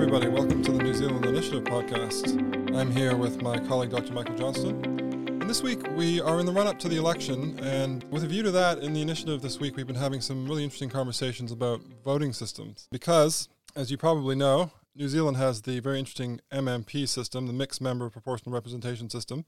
everybody. 0.00 0.28
Welcome 0.28 0.62
to 0.62 0.70
the 0.70 0.78
New 0.78 0.94
Zealand 0.94 1.26
Initiative 1.26 1.64
podcast. 1.64 2.38
I'm 2.72 2.88
here 2.92 3.16
with 3.16 3.42
my 3.42 3.58
colleague, 3.58 3.90
Dr. 3.90 4.12
Michael 4.12 4.36
Johnston. 4.36 4.84
And 4.84 5.50
this 5.50 5.60
week, 5.60 5.80
we 5.96 6.20
are 6.20 6.38
in 6.38 6.46
the 6.46 6.52
run 6.52 6.68
up 6.68 6.78
to 6.78 6.88
the 6.88 6.96
election. 6.96 7.58
And 7.58 8.04
with 8.04 8.22
a 8.22 8.28
view 8.28 8.44
to 8.44 8.52
that, 8.52 8.78
in 8.78 8.92
the 8.92 9.02
initiative 9.02 9.42
this 9.42 9.58
week, 9.58 9.74
we've 9.74 9.88
been 9.88 9.96
having 9.96 10.20
some 10.20 10.46
really 10.46 10.62
interesting 10.62 10.88
conversations 10.88 11.50
about 11.50 11.80
voting 12.04 12.32
systems. 12.32 12.86
Because, 12.92 13.48
as 13.74 13.90
you 13.90 13.96
probably 13.96 14.36
know, 14.36 14.70
New 14.94 15.08
Zealand 15.08 15.36
has 15.36 15.62
the 15.62 15.80
very 15.80 15.98
interesting 15.98 16.40
MMP 16.52 17.08
system, 17.08 17.48
the 17.48 17.52
Mixed 17.52 17.80
Member 17.80 18.08
Proportional 18.08 18.54
Representation 18.54 19.10
System. 19.10 19.46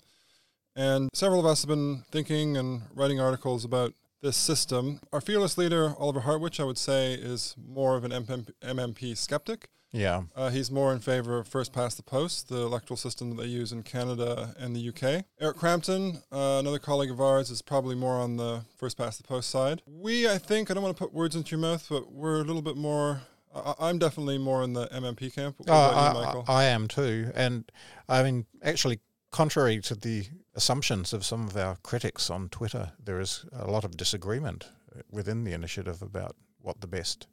And 0.75 1.11
several 1.15 1.39
of 1.39 1.47
us 1.47 1.63
have 1.63 1.69
been 1.69 2.03
thinking 2.11 2.57
and 2.57 2.83
writing 2.93 3.21
articles 3.21 3.65
about 3.65 3.95
this 4.21 4.37
system. 4.37 4.99
Our 5.13 5.21
fearless 5.21 5.57
leader, 5.57 5.95
Oliver 5.97 6.21
Hartwich, 6.21 6.59
I 6.59 6.65
would 6.65 6.77
say, 6.77 7.15
is 7.15 7.55
more 7.57 7.97
of 7.97 8.03
an 8.03 8.11
MMP 8.11 9.17
skeptic. 9.17 9.69
Yeah. 9.93 10.23
Uh, 10.37 10.51
he's 10.51 10.71
more 10.71 10.93
in 10.93 11.01
favor 11.01 11.39
of 11.39 11.49
first 11.49 11.73
past 11.73 11.97
the 11.97 12.03
post, 12.03 12.49
the 12.49 12.61
electoral 12.61 12.97
system 12.97 13.31
that 13.31 13.43
they 13.43 13.49
use 13.49 13.73
in 13.73 13.83
Canada 13.83 14.55
and 14.59 14.75
the 14.75 14.89
UK. 14.89 15.25
Eric 15.41 15.57
Crampton, 15.57 16.23
uh, 16.33 16.59
another 16.61 16.79
colleague 16.79 17.11
of 17.11 17.21
ours, 17.21 17.51
is 17.51 17.61
probably 17.61 17.97
more 17.97 18.15
on 18.15 18.37
the 18.37 18.63
first 18.77 18.97
past 18.97 19.21
the 19.21 19.27
post 19.27 19.51
side. 19.51 19.83
We, 19.87 20.29
I 20.29 20.39
think, 20.39 20.71
I 20.71 20.75
don't 20.75 20.83
want 20.83 20.97
to 20.97 21.03
put 21.03 21.13
words 21.13 21.35
into 21.35 21.51
your 21.51 21.61
mouth, 21.61 21.87
but 21.91 22.13
we're 22.13 22.41
a 22.41 22.45
little 22.45 22.63
bit 22.63 22.77
more. 22.77 23.23
I, 23.53 23.91
am 23.91 23.99
definitely 23.99 24.39
more 24.39 24.63
in 24.63 24.75
the 24.75 24.87
MMP 24.89 25.35
camp. 25.35 25.57
What 25.59 25.69
oh, 25.71 26.45
I, 26.47 26.61
I 26.61 26.65
am 26.67 26.87
too. 26.87 27.33
And 27.35 27.71
I 28.09 28.23
mean, 28.23 28.47
actually, 28.63 29.01
contrary 29.33 29.81
to 29.81 29.97
the 29.97 30.27
assumptions 30.55 31.13
of 31.13 31.25
some 31.25 31.49
of 31.49 31.57
our 31.57 31.77
critics 31.83 32.31
on 32.31 32.49
Twitter, 32.49 32.93
there 33.03 33.19
is 33.19 33.45
a 33.53 33.69
lot 33.69 33.85
of 33.85 33.97
disagreement 33.97 34.71
within 35.11 35.43
the 35.43 35.53
initiative 35.53 36.01
about 36.01 36.37
what 36.61 36.81
the 36.81 36.87
best 36.87 37.27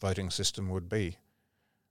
voting 0.00 0.28
system 0.30 0.68
would 0.68 0.90
be. 0.90 1.16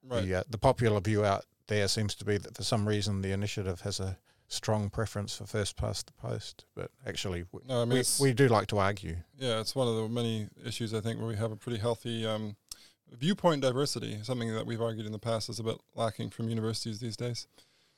Right. 0.08 0.26
The, 0.26 0.36
uh, 0.36 0.44
the 0.50 0.58
popular 0.58 1.00
view 1.00 1.26
out 1.26 1.46
there 1.68 1.88
seems 1.88 2.16
to 2.16 2.26
be 2.26 2.38
that 2.38 2.56
for 2.56 2.64
some 2.64 2.88
reason 2.88 3.22
the 3.22 3.32
initiative 3.32 3.82
has 3.82 4.00
a 4.00 4.18
strong 4.48 4.90
preference 4.90 5.36
for 5.38 5.46
first 5.46 5.76
past 5.76 6.08
the 6.08 6.14
post, 6.14 6.66
but 6.76 6.92
actually 7.06 7.46
no, 7.68 7.82
I 7.82 7.86
mean 7.86 8.04
we, 8.20 8.30
we 8.30 8.34
do 8.34 8.48
like 8.48 8.68
to 8.68 8.78
argue. 8.78 9.18
Yeah, 9.38 9.60
it's 9.60 9.76
one 9.76 9.88
of 9.88 9.96
the 9.96 10.08
many 10.08 10.48
issues 10.66 10.94
I 10.94 11.02
think 11.02 11.20
where 11.20 11.28
we 11.28 11.36
have 11.36 11.52
a 11.52 11.56
pretty 11.56 11.80
healthy 11.80 12.26
um, 12.26 12.56
viewpoint 13.12 13.62
diversity, 13.62 14.20
something 14.24 14.54
that 14.54 14.66
we've 14.66 14.82
argued 14.82 15.06
in 15.06 15.12
the 15.12 15.20
past 15.20 15.50
is 15.50 15.60
a 15.60 15.64
bit 15.64 15.78
lacking 15.96 16.30
from 16.30 16.50
universities 16.50 17.00
these 17.00 17.18
days. 17.18 17.48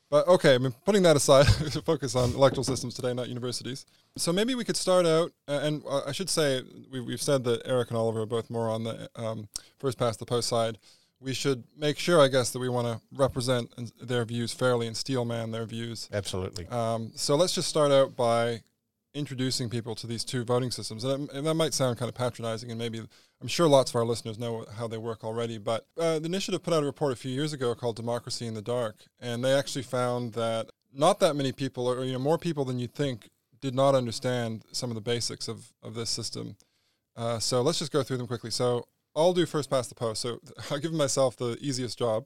But 0.10 0.26
okay, 0.30 0.56
I 0.56 0.58
mean, 0.58 0.74
putting 0.86 1.04
that 1.04 1.18
aside, 1.18 1.48
to 1.72 1.82
focus 1.82 2.16
on 2.16 2.34
electoral 2.34 2.64
systems 2.64 2.94
today, 2.94 3.14
not 3.14 3.28
universities. 3.28 3.86
So 4.16 4.32
maybe 4.32 4.56
we 4.56 4.64
could 4.64 4.78
start 4.78 5.06
out, 5.06 5.34
uh, 5.50 5.60
and 5.62 5.84
uh, 5.86 6.04
I 6.08 6.14
should 6.14 6.30
say 6.30 6.62
we, 6.90 7.12
have 7.12 7.22
said 7.22 7.44
that 7.44 7.62
Eric 7.66 7.90
and 7.90 7.98
Oliver 7.98 8.22
are 8.22 8.26
both 8.26 8.50
more 8.50 8.70
on 8.70 8.86
the 8.86 9.10
um, 9.18 9.50
first 9.80 9.98
past 9.98 10.20
the 10.20 10.26
post 10.26 10.48
side 10.48 10.78
we 11.20 11.34
should 11.34 11.64
make 11.76 11.98
sure, 11.98 12.22
I 12.22 12.28
guess, 12.28 12.52
that 12.52 12.60
we 12.60 12.70
want 12.70 12.88
to 12.88 13.02
represent 13.12 13.72
their 14.00 14.23
views 14.26 14.54
fairly 14.54 14.88
and 14.88 14.96
steelman 14.96 15.52
their 15.52 15.66
views. 15.66 16.10
Absolutely. 16.14 16.68
Um, 16.68 17.12
so 17.16 17.36
let's 17.36 17.54
just 17.54 17.68
start 17.68 17.92
out 17.92 18.16
by 18.16 18.62
introducing 19.14 19.70
people 19.70 19.95
to 19.95 20.06
these 20.06 20.23
two 20.23 20.44
voting 20.44 20.70
systems. 20.70 21.04
And, 21.04 21.30
and, 21.32 21.48
that 21.48 21.56
might 21.56 21.73
sound 21.73 21.98
kind 21.98 22.08
of 22.08 22.16
patronizing, 22.16 22.70
and 22.70 22.78
maybe 22.78 23.02
I'm 23.42 23.48
sure 23.48 23.68
lots 23.68 23.92
of 23.92 23.95
our 23.95 24.06
listeners 24.06 24.38
know 24.38 24.66
how 24.78 24.88
they 24.88 24.98
work 24.98 25.23
already. 25.23 25.58
But 25.58 25.88
uh, 25.98 26.20
the 26.20 26.26
initiative 26.26 26.62
put 26.62 26.73
out 26.73 26.84
a 26.84 26.86
report 26.86 27.14
a 27.14 27.16
few 27.16 27.32
years 27.32 27.52
ago 27.52 27.73
called 27.73 27.95
Democracy 27.95 28.45
in 28.45 28.54
the 28.54 28.62
Dark, 28.62 29.06
and 29.20 29.44
they 29.44 29.54
actually 29.54 29.84
found 29.84 30.34
that 30.34 30.70
not 30.94 31.20
that 31.20 31.36
many 31.36 31.52
people, 31.52 31.88
or 31.88 32.04
you 32.04 32.14
know, 32.14 32.20
more 32.20 32.38
people 32.38 32.64
than 32.64 32.80
you'd 32.80 32.94
think, 32.94 33.30
did 33.60 33.73
not 33.73 33.95
understand 33.95 34.64
some 34.72 34.92
of 34.92 34.95
the 34.95 35.02
basics 35.02 35.48
of, 35.48 35.73
of 35.82 35.95
this 35.95 36.10
system. 36.10 36.56
Uh, 37.16 37.40
so 37.40 37.64
let's 37.64 37.80
just 37.80 37.92
go 37.92 38.04
through 38.04 38.18
them 38.18 38.28
quickly. 38.28 38.52
So 38.52 38.86
I'll 39.18 39.34
do 39.34 39.46
first 39.46 39.70
past 39.70 39.90
the 39.90 39.96
post. 39.96 40.22
So 40.22 40.40
I'll 40.72 40.80
give 40.80 40.94
myself 40.94 41.36
the 41.36 41.58
easiest 41.60 41.98
job. 41.98 42.26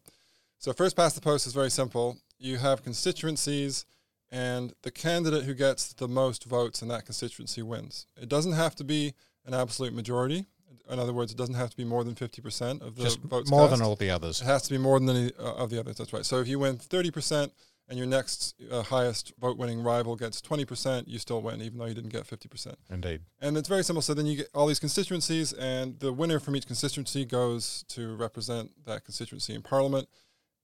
So 0.60 0.74
first 0.74 0.96
past 0.96 1.16
the 1.16 1.22
post 1.22 1.48
is 1.48 1.54
very 1.54 1.72
simple. 1.72 2.18
You 2.38 2.58
have 2.58 2.84
constituencies, 2.84 3.86
and 4.32 4.74
the 4.84 4.92
candidate 4.92 5.44
who 5.44 5.54
gets 5.54 5.94
the 5.94 6.08
most 6.08 6.46
votes 6.46 6.82
in 6.82 6.88
that 6.90 7.06
constituency 7.06 7.62
wins. 7.62 8.06
It 8.22 8.30
doesn't 8.30 8.54
have 8.54 8.76
to 8.76 8.84
be 8.84 9.14
an 9.46 9.54
absolute 9.54 9.94
majority. 9.94 10.46
In 10.90 11.00
other 11.00 11.14
words, 11.14 11.32
it 11.32 11.38
doesn't 11.38 11.56
have 11.56 11.70
to 11.70 11.78
be 11.78 11.86
more 11.86 12.04
than 12.04 12.16
50% 12.16 12.82
of 12.82 12.96
the 12.96 13.04
Just 13.04 13.20
votes 13.22 13.50
more 13.50 13.68
cast. 13.68 13.72
than 13.80 13.88
all 13.88 13.96
the 13.96 14.10
others. 14.10 14.42
It 14.42 14.46
has 14.46 14.64
to 14.64 14.72
be 14.72 14.78
more 14.78 15.00
than 15.00 15.10
any 15.10 15.32
uh, 15.40 15.54
of 15.54 15.70
the 15.70 15.80
others. 15.80 15.98
That's 15.98 16.12
right. 16.12 16.26
So 16.26 16.40
if 16.40 16.48
you 16.48 16.60
win 16.60 16.78
30%, 16.78 17.52
and 17.88 17.98
your 17.98 18.08
next 18.08 18.56
uh, 18.72 18.84
highest 18.84 19.34
vote 19.40 19.58
winning 19.58 19.82
rival 19.82 20.16
gets 20.16 20.42
20%, 20.42 21.08
you 21.08 21.20
still 21.20 21.42
win, 21.42 21.62
even 21.62 21.78
though 21.78 21.86
you 21.86 21.94
didn't 21.94 22.12
get 22.12 22.26
50%. 22.26 22.76
Indeed. 22.90 23.22
And 23.42 23.58
it's 23.58 23.68
very 23.68 23.84
simple. 23.84 24.02
So 24.02 24.14
then 24.14 24.26
you 24.26 24.38
get 24.38 24.50
all 24.54 24.68
these 24.68 24.80
constituencies, 24.80 25.52
and 25.54 26.00
the 26.00 26.14
winner 26.14 26.40
from 26.40 26.56
each 26.56 26.68
constituency 26.68 27.26
goes 27.26 27.84
to 27.90 28.16
represent 28.16 28.72
that 28.86 29.04
constituency 29.04 29.54
in 29.54 29.62
Parliament. 29.62 30.08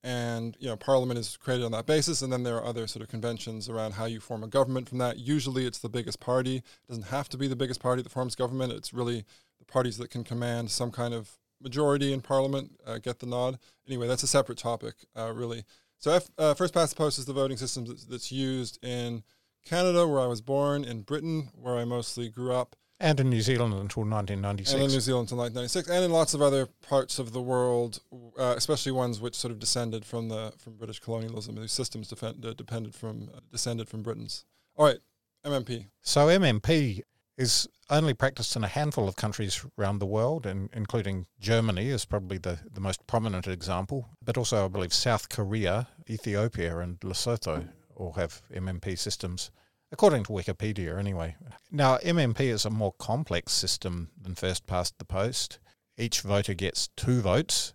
And 0.03 0.56
you 0.59 0.67
know, 0.67 0.77
Parliament 0.77 1.19
is 1.19 1.35
created 1.35 1.66
on 1.66 1.72
that 1.73 1.85
basis, 1.85 2.22
and 2.22 2.31
then 2.31 2.44
there 2.44 2.56
are 2.56 2.66
other 2.66 2.88
sort 2.88 3.03
of 3.03 3.09
conventions 3.09 3.67
around 3.67 3.94
how 3.94 4.06
you 4.06 4.19
form 4.19 4.44
a 4.44 4.47
government 4.47 4.88
from 4.88 5.00
that. 5.00 5.17
Usually, 5.17 5.66
it's 5.66 5.79
the 5.79 5.89
biggest 5.89 6.19
party. 6.19 6.57
It 6.57 6.88
doesn't 6.88 7.07
have 7.07 7.27
to 7.29 7.38
be 7.38 7.47
the 7.47 7.56
biggest 7.56 7.81
party 7.81 8.01
that 8.01 8.11
forms 8.11 8.35
government. 8.35 8.72
It's 8.72 8.94
really 8.94 9.25
the 9.59 9.66
parties 9.66 9.97
that 9.97 10.09
can 10.09 10.23
command 10.23 10.72
some 10.72 10.91
kind 10.91 11.13
of 11.13 11.31
majority 11.61 12.13
in 12.13 12.22
Parliament 12.22 12.79
uh, 12.85 13.00
get 13.00 13.19
the 13.19 13.25
nod. 13.25 13.57
Anyway, 13.88 14.07
that's 14.07 14.23
a 14.23 14.27
separate 14.27 14.57
topic, 14.57 14.95
uh, 15.17 15.31
really. 15.33 15.66
So 15.99 16.11
F, 16.11 16.29
uh, 16.37 16.53
first 16.53 16.73
past 16.73 16.91
the 16.91 16.97
post 16.97 17.17
is 17.17 17.25
the 17.25 17.33
voting 17.33 17.57
system 17.57 17.85
that's, 17.85 18.05
that's, 18.05 18.31
used 18.31 18.83
in 18.83 19.23
Canada, 19.65 20.07
where 20.07 20.19
I 20.19 20.27
was 20.27 20.41
born, 20.41 20.83
in 20.83 21.01
Britain, 21.01 21.49
where 21.53 21.77
I 21.77 21.85
mostly 21.85 22.29
grew 22.29 22.53
up, 22.53 22.75
and 22.99 23.19
in 23.19 23.29
New 23.29 23.41
Zealand 23.41 23.73
until 23.73 24.03
1996. 24.03 24.73
And 24.73 24.83
in 24.83 24.91
New 24.91 24.99
Zealand 24.99 25.25
until 25.25 25.37
1996, 25.37 25.89
and 25.89 26.05
in 26.05 26.11
lots 26.11 26.33
of 26.33 26.41
other 26.41 26.65
parts 26.65 27.19
of 27.19 27.31
the 27.31 27.41
world, 27.41 27.99
uh, 28.39 28.53
especially 28.57 28.91
ones 28.91 29.19
which 29.19 29.35
sort 29.35 29.51
of 29.51 29.59
descended 29.59 30.03
from 30.03 30.29
the 30.29 30.53
from 30.57 30.77
British 30.77 30.99
colonialism. 30.99 31.55
These 31.55 31.71
systems 31.71 32.07
defend, 32.07 32.45
uh, 32.45 32.53
depended 32.53 32.95
from 32.95 33.29
uh, 33.35 33.39
descended 33.51 33.87
from 33.87 34.01
Britain's. 34.01 34.45
All 34.75 34.85
right, 34.85 34.99
MMP. 35.45 35.87
So 36.01 36.27
MMP 36.27 37.01
is 37.37 37.67
only 37.89 38.13
practiced 38.13 38.55
in 38.55 38.63
a 38.63 38.67
handful 38.67 39.07
of 39.07 39.15
countries 39.15 39.63
around 39.77 39.99
the 39.99 40.05
world, 40.05 40.45
and 40.45 40.69
including 40.73 41.27
Germany 41.39 41.89
is 41.89 42.03
probably 42.03 42.37
the, 42.37 42.59
the 42.73 42.81
most 42.81 43.05
prominent 43.07 43.47
example, 43.47 44.09
but 44.23 44.37
also 44.37 44.65
I 44.65 44.67
believe 44.67 44.93
South 44.93 45.29
Korea, 45.29 45.87
Ethiopia, 46.09 46.79
and 46.79 46.99
Lesotho 47.01 47.69
all 47.95 48.13
have 48.13 48.41
MMP 48.53 48.97
systems, 48.97 49.51
according 49.91 50.23
to 50.23 50.31
Wikipedia 50.31 50.97
anyway. 50.97 51.35
Now, 51.71 51.97
MMP 51.97 52.41
is 52.41 52.65
a 52.65 52.69
more 52.69 52.93
complex 52.93 53.53
system 53.53 54.09
than 54.19 54.35
first 54.35 54.67
past 54.67 54.97
the 54.97 55.05
post. 55.05 55.59
Each 55.97 56.21
voter 56.21 56.53
gets 56.53 56.89
two 56.95 57.21
votes. 57.21 57.73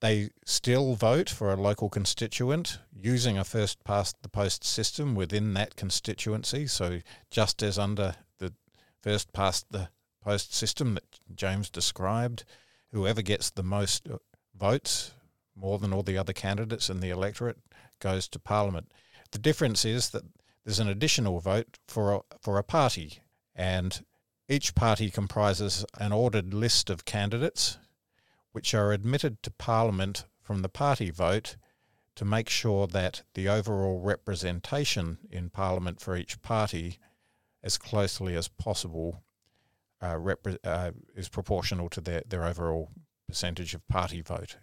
They 0.00 0.30
still 0.46 0.94
vote 0.94 1.28
for 1.28 1.52
a 1.52 1.60
local 1.60 1.90
constituent 1.90 2.78
using 2.92 3.36
a 3.36 3.44
first 3.44 3.84
past 3.84 4.16
the 4.22 4.30
post 4.30 4.64
system 4.64 5.14
within 5.14 5.52
that 5.54 5.76
constituency. 5.76 6.66
So, 6.66 7.00
just 7.30 7.62
as 7.62 7.78
under 7.78 8.16
first 9.02 9.32
past 9.32 9.66
the 9.70 9.88
post 10.22 10.54
system 10.54 10.94
that 10.94 11.20
James 11.34 11.70
described, 11.70 12.44
whoever 12.92 13.22
gets 13.22 13.50
the 13.50 13.62
most 13.62 14.08
votes, 14.54 15.12
more 15.54 15.78
than 15.78 15.92
all 15.92 16.02
the 16.02 16.18
other 16.18 16.32
candidates 16.32 16.90
in 16.90 17.00
the 17.00 17.10
electorate, 17.10 17.58
goes 18.00 18.28
to 18.28 18.38
Parliament. 18.38 18.92
The 19.32 19.38
difference 19.38 19.84
is 19.84 20.10
that 20.10 20.24
there's 20.64 20.78
an 20.80 20.88
additional 20.88 21.40
vote 21.40 21.78
for 21.86 22.14
a, 22.14 22.20
for 22.40 22.58
a 22.58 22.64
party, 22.64 23.20
and 23.54 24.04
each 24.48 24.74
party 24.74 25.10
comprises 25.10 25.84
an 25.98 26.12
ordered 26.12 26.52
list 26.52 26.90
of 26.90 27.04
candidates 27.04 27.78
which 28.52 28.74
are 28.74 28.92
admitted 28.92 29.42
to 29.42 29.50
Parliament 29.50 30.24
from 30.42 30.62
the 30.62 30.68
party 30.68 31.10
vote 31.10 31.56
to 32.16 32.24
make 32.24 32.48
sure 32.48 32.86
that 32.88 33.22
the 33.34 33.48
overall 33.48 34.00
representation 34.00 35.18
in 35.30 35.50
Parliament 35.50 36.00
for 36.00 36.16
each 36.16 36.42
party 36.42 36.98
as 37.62 37.78
closely 37.78 38.34
as 38.36 38.48
possible 38.48 39.22
uh, 40.00 40.14
repre- 40.14 40.58
uh, 40.64 40.92
is 41.14 41.28
proportional 41.28 41.88
to 41.90 42.00
their, 42.00 42.22
their 42.26 42.44
overall 42.44 42.90
percentage 43.28 43.74
of 43.74 43.86
party 43.88 44.22
vote. 44.22 44.56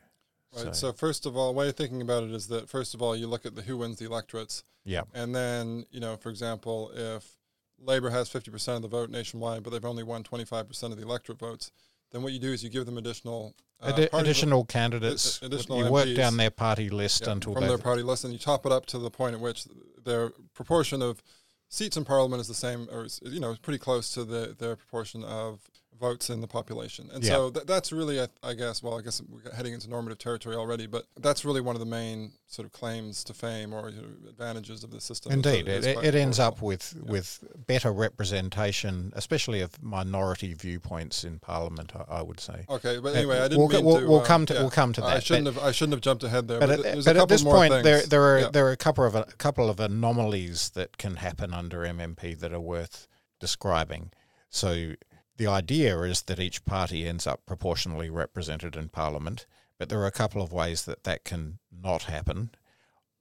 Right. 0.56 0.66
So, 0.66 0.72
so, 0.72 0.94
first 0.94 1.26
of 1.26 1.36
all, 1.36 1.54
the 1.54 1.58
way 1.58 1.70
of 1.70 1.76
thinking 1.76 2.02
about 2.02 2.24
it 2.24 2.32
is 2.32 2.48
that 2.48 2.70
first 2.70 2.94
of 2.94 3.02
all, 3.02 3.16
you 3.16 3.28
look 3.28 3.46
at 3.46 3.56
the 3.56 3.62
who 3.62 3.78
wins 3.78 4.00
the 4.00 4.06
electorates. 4.06 4.64
Yeah. 4.86 5.02
And 5.14 5.36
then 5.36 5.86
you 5.92 6.00
know, 6.00 6.16
for 6.16 6.30
example, 6.30 6.92
if 6.96 7.38
Labor 7.80 8.10
has 8.10 8.30
fifty 8.30 8.50
percent 8.50 8.78
of 8.78 8.82
the 8.84 8.88
vote 8.88 9.10
nationwide, 9.10 9.64
but 9.64 9.72
they've 9.72 9.86
only 9.86 10.04
won 10.04 10.24
twenty 10.24 10.46
five 10.46 10.68
percent 10.68 10.94
of 10.94 11.00
the 11.00 11.06
electorate 11.06 11.40
votes, 11.40 11.72
then 12.12 12.24
what 12.24 12.32
you 12.34 12.40
do 12.40 12.52
is 12.52 12.64
you 12.64 12.70
give 12.70 12.86
them 12.86 12.98
additional 12.98 13.56
uh, 13.82 13.92
Addi- 13.92 14.10
additional 14.14 14.64
candidates. 14.66 15.42
Additional 15.42 15.80
you 15.80 15.86
MPs, 15.86 15.92
work 15.92 16.16
down 16.16 16.38
their 16.38 16.50
party 16.50 16.90
list 16.90 17.24
yeah, 17.26 17.34
until 17.34 17.54
from 17.54 17.68
their 17.68 17.78
party 17.78 18.02
list, 18.02 18.24
and 18.24 18.34
you 18.34 18.40
top 18.40 18.66
it 18.66 18.72
up 18.72 18.86
to 18.88 18.98
the 18.98 19.12
point 19.12 19.36
at 19.36 19.42
which 19.42 19.66
their 20.04 20.32
proportion 20.54 21.02
of 21.02 21.22
seats 21.70 21.98
in 21.98 22.06
parliament 22.06 22.42
is 22.42 22.48
the 22.48 22.54
same, 22.54 22.88
or 22.92 23.08
you 23.22 23.40
know, 23.40 23.56
pretty 23.62 23.80
close 23.80 24.14
to 24.14 24.24
the 24.24 24.56
the 24.58 24.76
proportion 24.76 25.24
of 25.24 25.60
votes 26.00 26.30
in 26.30 26.42
the 26.42 26.48
population. 26.48 27.10
And 27.14 27.24
Yeah. 27.24 27.32
so 27.32 27.50
th- 27.52 27.66
that's 27.66 27.92
really, 27.92 28.22
I, 28.22 28.28
I 28.44 28.54
guess, 28.54 28.82
well, 28.84 28.98
I 28.98 29.02
guess 29.02 29.22
we're 29.30 29.52
heading 29.54 29.74
into 29.74 29.90
normative 29.90 30.18
territory 30.18 30.56
already, 30.56 30.86
but 30.88 31.06
that's 31.20 31.44
really 31.44 31.62
one 31.62 31.76
of 31.76 31.80
the 31.80 31.86
main 31.86 32.32
sort 32.48 32.66
of 32.66 32.72
claims 32.72 33.24
to 33.26 33.34
fame 33.34 33.74
or 33.74 33.90
you 33.90 34.02
know, 34.02 34.08
advantages 34.30 34.84
of 34.84 34.92
the 34.92 35.02
system. 35.02 35.32
Indeed, 35.32 35.68
is 35.68 35.86
it, 35.86 35.98
it 36.04 36.16
ends 36.16 36.40
up 36.40 36.62
with, 36.62 36.94
Yeah. 36.96 37.12
with 37.12 37.44
better 37.68 37.92
representation, 37.92 39.12
especially 39.16 39.62
of 39.62 39.82
minority 39.82 40.54
viewpoints 40.54 41.24
in 41.24 41.40
Parliament. 41.40 41.92
I, 41.96 42.18
I 42.20 42.22
would 42.22 42.40
say. 42.40 42.66
Okay, 42.70 43.00
but 43.00 43.10
Uh, 43.14 43.18
anyway, 43.18 43.40
I 43.40 43.48
didn't 43.48 43.58
we'll, 43.60 43.68
mean 43.70 43.86
we'll, 43.86 44.00
to. 44.00 44.08
we'll 44.08 44.20
um, 44.20 44.26
come 44.26 44.46
to 44.46 44.54
yeah. 44.54 44.62
we'll 44.62 44.70
come 44.72 44.94
to 44.94 45.02
that. 45.02 45.18
I 45.18 45.20
shouldn't 45.20 45.48
have. 45.48 45.58
I 45.60 45.72
shouldn't 45.72 45.94
have 45.94 46.02
jumped 46.02 46.24
ahead 46.24 46.48
there. 46.48 46.60
but 46.60 46.68
But, 46.78 46.86
at, 46.86 47.06
but 47.06 47.18
at 47.18 47.28
this 47.30 47.44
more 47.44 47.56
point, 47.56 47.74
things. 47.74 47.84
there 47.84 48.02
there 48.06 48.24
are 48.24 48.52
there 48.52 48.68
are 48.68 48.72
a 48.72 48.78
couple 48.78 49.04
of 49.04 49.16
a 49.16 49.26
couple 49.38 49.70
of 49.70 49.80
anomalies 49.80 50.70
that 50.72 50.98
can 50.98 51.16
happen 51.18 51.54
under 51.54 51.80
MMP 51.80 52.38
that 52.40 52.54
are 52.54 52.60
worth 52.60 53.08
describing. 53.40 54.12
So 54.50 54.94
the 55.38 55.48
idea 55.48 56.00
is 56.02 56.24
that 56.24 56.40
each 56.40 56.66
party 56.66 57.08
ends 57.08 57.26
up 57.28 57.46
proportionally 57.46 58.10
represented 58.10 58.76
in 58.76 58.90
Parliament, 58.90 59.46
but 59.78 59.90
there 59.90 60.00
are 60.00 60.08
a 60.08 60.12
couple 60.12 60.42
of 60.42 60.52
ways 60.52 60.86
that 60.86 61.04
that 61.04 61.24
can 61.24 61.60
not 61.72 62.04
happen. 62.04 62.52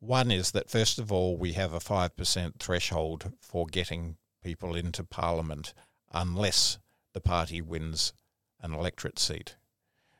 One 0.00 0.30
is 0.30 0.50
that 0.52 0.70
first 0.70 0.98
of 0.98 1.12
all, 1.12 1.36
we 1.36 1.52
have 1.52 1.72
a 1.72 1.80
five 1.80 2.16
percent 2.16 2.58
threshold 2.58 3.32
for 3.40 3.66
getting 3.66 4.16
people 4.42 4.74
into 4.74 5.04
Parliament 5.04 5.74
unless 6.12 6.78
the 7.12 7.20
party 7.20 7.60
wins 7.60 8.12
an 8.60 8.72
electorate 8.72 9.18
seat. 9.18 9.56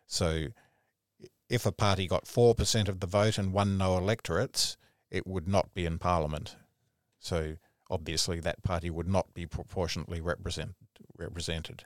So 0.07 0.49
if 1.49 1.67
a 1.67 1.73
party 1.73 2.07
got 2.07 2.25
4% 2.25 2.89
of 2.89 3.01
the 3.01 3.07
vote 3.07 3.39
and 3.39 3.53
won 3.53 3.79
no 3.79 3.97
electorates, 3.97 4.77
it 5.11 5.27
would 5.27 5.47
not 5.47 5.73
be 5.75 5.87
in 5.87 5.99
Parliament. 5.99 6.57
So 7.21 7.57
obviously 7.89 8.41
that 8.41 8.63
party 8.63 8.91
would 8.91 9.09
not 9.09 9.33
be 9.35 9.47
proportionately 9.47 10.21
represent, 10.21 10.75
represented. 11.19 11.85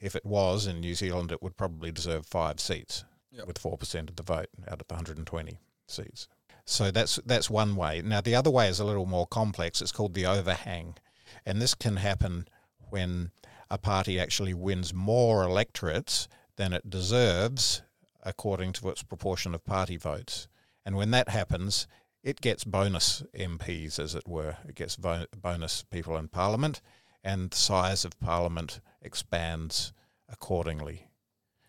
If 0.00 0.14
it 0.14 0.24
was 0.24 0.66
in 0.66 0.80
New 0.80 0.94
Zealand, 0.94 1.32
it 1.32 1.42
would 1.42 1.56
probably 1.56 1.90
deserve 1.92 2.26
five 2.26 2.60
seats 2.60 3.04
Yep. 3.30 3.46
with 3.46 3.58
4% 3.62 4.10
of 4.10 4.16
the 4.16 4.22
vote 4.22 4.48
out 4.68 4.80
of 4.82 4.86
the 4.88 4.94
120 4.94 5.58
seats. 5.86 6.28
So 6.64 6.90
that's 6.90 7.16
that's 7.26 7.48
one 7.50 7.74
way. 7.74 8.02
Now 8.02 8.20
the 8.20 8.34
other 8.36 8.50
way 8.50 8.68
is 8.68 8.78
a 8.78 8.84
little 8.84 9.06
more 9.06 9.26
complex. 9.26 9.80
It's 9.82 9.90
called 9.92 10.14
the 10.14 10.26
overhang, 10.26 10.96
and 11.44 11.60
this 11.60 11.74
can 11.74 11.96
happen 11.96 12.46
when 12.90 13.30
a 13.70 13.78
party 13.78 14.20
actually 14.20 14.54
wins 14.54 14.92
more 14.94 15.42
electorates 15.44 16.28
than 16.56 16.72
it 16.72 16.88
deserves 16.90 17.82
according 18.22 18.72
to 18.74 18.88
its 18.90 19.02
proportion 19.02 19.54
of 19.54 19.64
party 19.64 19.96
votes. 19.96 20.46
And 20.84 20.94
when 20.96 21.10
that 21.12 21.30
happens, 21.30 21.88
it 22.22 22.40
gets 22.40 22.62
bonus 22.64 23.22
MPs, 23.34 23.98
as 23.98 24.14
it 24.14 24.28
were. 24.28 24.58
It 24.68 24.76
gets 24.76 24.96
bonus 24.96 25.82
people 25.90 26.16
in 26.16 26.28
Parliament, 26.28 26.80
and 27.24 27.50
the 27.50 27.56
size 27.56 28.04
of 28.04 28.18
Parliament 28.20 28.80
expands 29.00 29.92
accordingly. 30.28 31.08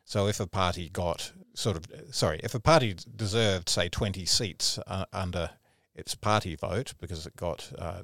So 0.06 0.28
if 0.28 0.40
a 0.40 0.48
party 0.48 0.90
got 0.90 1.32
sort 1.54 1.78
of, 1.78 1.86
sorry, 2.14 2.40
if 2.44 2.54
a 2.54 2.60
party 2.60 2.96
deserved, 3.16 3.70
say, 3.70 3.90
20 3.90 4.26
seats 4.26 4.80
uh, 4.88 5.06
under 5.14 5.52
its 5.96 6.16
party 6.16 6.56
vote 6.56 6.94
because 7.00 7.26
it 7.26 7.36
got 7.36 7.72
uh, 7.78 8.02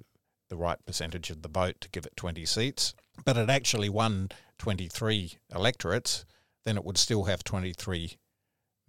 the 0.50 0.58
right 0.58 0.84
percentage 0.86 1.30
of 1.30 1.42
the 1.42 1.50
vote 1.50 1.76
to 1.82 1.90
give 1.90 2.06
it 2.06 2.16
20 2.16 2.46
seats, 2.46 2.94
but 3.26 3.38
it 3.38 3.50
actually 3.50 3.90
won 3.90 4.30
23 4.58 5.34
electorates, 5.54 6.26
then 6.66 6.78
it 6.78 6.86
would 6.86 6.98
still 6.98 7.26
have 7.26 7.44
23 7.44 8.18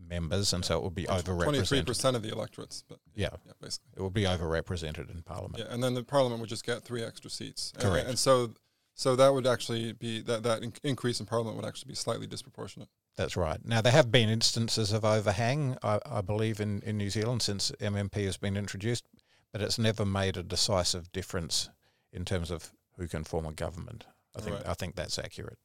members, 0.08 0.52
and 0.52 0.64
so 0.64 0.76
it 0.78 0.82
would 0.82 0.94
be 0.94 1.04
overrepresented. 1.04 1.44
Twenty-three 1.44 1.82
percent 1.82 2.16
of 2.16 2.22
the 2.22 2.30
electorates, 2.30 2.82
but 2.88 2.98
Yeah, 3.14 3.28
yeah, 3.46 3.52
basically. 3.60 3.90
it 3.96 4.02
would 4.02 4.12
be 4.14 4.22
overrepresented 4.24 5.10
in 5.10 5.22
Parliament. 5.22 5.58
Yeah, 5.64 5.72
and 5.72 5.82
then 5.82 5.94
the 5.94 6.02
parliament 6.04 6.40
would 6.40 6.48
just 6.48 6.64
get 6.64 6.82
three 6.82 7.02
extra 7.02 7.30
seats. 7.30 7.72
And- 7.74 7.82
Correct. 7.82 8.08
And, 8.08 8.18
so, 8.18 8.54
so 8.94 9.16
that 9.16 9.32
would 9.34 9.46
actually 9.46 9.92
be 9.92 10.20
that 10.22 10.42
that 10.42 10.62
in- 10.62 10.72
increase 10.84 11.20
in 11.20 11.26
parliament 11.26 11.56
would 11.56 11.64
actually 11.66 11.90
be 11.90 11.94
slightly 11.94 12.26
disproportionate. 12.26 12.88
That's 13.16 13.36
right. 13.36 13.58
Now, 13.64 13.80
there 13.80 13.92
have 13.92 14.10
been 14.10 14.28
instances 14.28 14.92
of 14.92 15.04
overhang, 15.04 15.76
I, 15.82 15.98
I 16.06 16.20
believe, 16.20 16.60
in, 16.60 16.80
in 16.82 16.96
New 16.96 17.10
Zealand 17.10 17.42
since 17.42 17.70
MMP 17.80 18.24
has 18.24 18.36
been 18.36 18.56
introduced, 18.56 19.04
but 19.52 19.60
it's 19.60 19.78
never 19.78 20.06
made 20.06 20.36
a 20.36 20.42
decisive 20.42 21.10
difference 21.12 21.68
in 22.12 22.24
terms 22.24 22.50
of 22.50 22.72
who 22.96 23.08
can 23.08 23.24
form 23.24 23.46
a 23.46 23.52
government. 23.52 24.04
I 24.36 24.40
think 24.40 24.56
Right. 24.56 24.66
I 24.68 24.74
think 24.74 24.94
that's 24.94 25.18
accurate. 25.18 25.58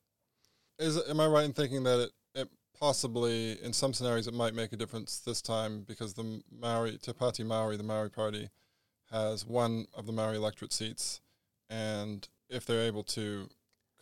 Is 0.80 0.98
am 1.08 1.20
I 1.20 1.28
right 1.28 1.46
in 1.46 1.54
thinking 1.54 1.84
that 1.84 2.00
it 2.00 2.12
possibly 2.80 3.62
in 3.64 3.74
some 3.74 3.94
scenarios 3.94 4.28
it 4.28 4.34
might 4.34 4.54
make 4.54 4.74
a 4.74 4.76
difference 4.78 5.20
this 5.20 5.42
time 5.42 5.84
because 5.88 6.14
the 6.14 6.42
Maori 6.52 6.98
Te 6.98 7.12
Pāti 7.14 7.46
Maori, 7.46 7.78
the 7.78 7.84
Maori 7.84 8.10
Party, 8.10 8.50
has 9.12 9.46
one 9.46 9.86
of 9.94 10.06
the 10.06 10.12
Maori 10.12 10.38
electorate 10.38 10.74
seats, 10.74 11.22
and 11.70 12.28
if 12.50 12.66
they're 12.66 12.82
able 12.86 13.04
to 13.04 13.50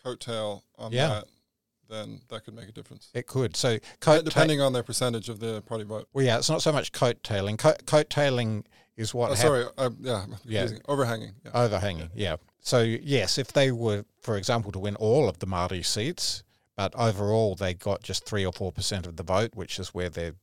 coattail 0.04 0.64
on 0.78 0.92
Yeah. 0.92 1.08
that, 1.10 1.26
then 1.90 2.22
that 2.30 2.46
could 2.46 2.54
make 2.54 2.68
a 2.70 2.72
difference. 2.72 3.10
It 3.14 3.28
could. 3.28 3.56
So, 3.56 3.78
coat 4.00 4.26
Depending 4.26 4.62
on 4.62 4.74
their 4.74 4.84
percentage 4.84 5.30
of 5.30 5.40
the 5.40 5.62
party 5.62 5.84
vote. 5.84 6.08
well, 6.14 6.26
yeah, 6.26 6.38
it's 6.38 6.50
not 6.50 6.62
so 6.62 6.72
much 6.72 6.92
coattailing. 6.92 7.58
Co- 7.58 7.74
coattailing 7.86 8.66
is 8.96 9.14
what 9.14 9.32
Oh, 9.32 9.36
hap- 9.36 9.42
sorry, 9.46 9.66
uh, 9.78 9.90
yeah, 10.00 10.26
Yeah. 10.46 10.70
overhanging. 10.88 11.36
Yeah. 11.44 11.52
overhanging. 11.54 12.10
Yeah. 12.16 12.38
So 12.62 12.82
yes, 12.82 13.38
if 13.38 13.52
they 13.52 13.72
were, 13.72 14.06
for 14.22 14.38
example, 14.38 14.72
to 14.72 14.80
win 14.80 14.96
all 14.96 15.28
of 15.28 15.40
the 15.40 15.46
Māori 15.48 15.86
seats, 15.86 16.44
but 16.76 16.94
overall 16.96 17.56
they 17.56 17.74
got 17.74 18.04
just 18.04 18.26
three 18.26 18.46
or 18.46 18.54
four 18.54 18.72
percent 18.72 19.06
of 19.08 19.16
the 19.16 19.24
vote, 19.24 19.52
which 19.54 19.80
is 19.80 19.90
where 19.90 20.10
they're 20.10 20.36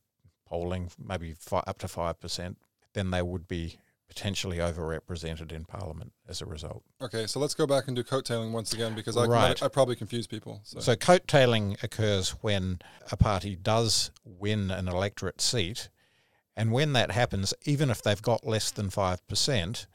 polling 0.45 0.89
maybe 1.03 1.33
fi- 1.33 1.63
up 1.67 1.77
to 1.79 1.87
five 1.87 2.19
percent, 2.19 2.57
then 2.93 3.11
they 3.11 3.21
would 3.21 3.47
be 3.47 3.77
potentially 4.07 4.57
overrepresented 4.57 5.53
in 5.53 5.63
Parliament 5.63 6.11
as 6.27 6.41
a 6.41 6.45
result. 6.45 6.83
Okay, 7.01 7.25
so 7.27 7.39
let's 7.39 7.53
go 7.53 7.65
back 7.65 7.87
and 7.87 7.95
do 7.95 8.03
coattailing 8.03 8.51
once 8.51 8.73
again 8.73 8.93
because 8.93 9.15
I, 9.15 9.23
Right. 9.23 9.63
I, 9.63 9.67
I 9.67 9.69
probably 9.69 9.95
confuse 9.95 10.27
people. 10.27 10.59
So, 10.63 10.81
So 10.81 10.95
coattailing 10.97 11.81
occurs 11.81 12.31
when 12.41 12.79
a 13.09 13.15
party 13.15 13.55
does 13.55 14.11
win 14.25 14.69
an 14.69 14.89
electorate 14.89 15.39
seat, 15.39 15.87
and 16.57 16.73
when 16.73 16.91
that 16.91 17.11
happens, 17.11 17.53
even 17.63 17.89
if 17.89 18.01
they've 18.01 18.21
got 18.21 18.45
less 18.45 18.69
than 18.71 18.89
five 18.89 19.25
percent, 19.29 19.87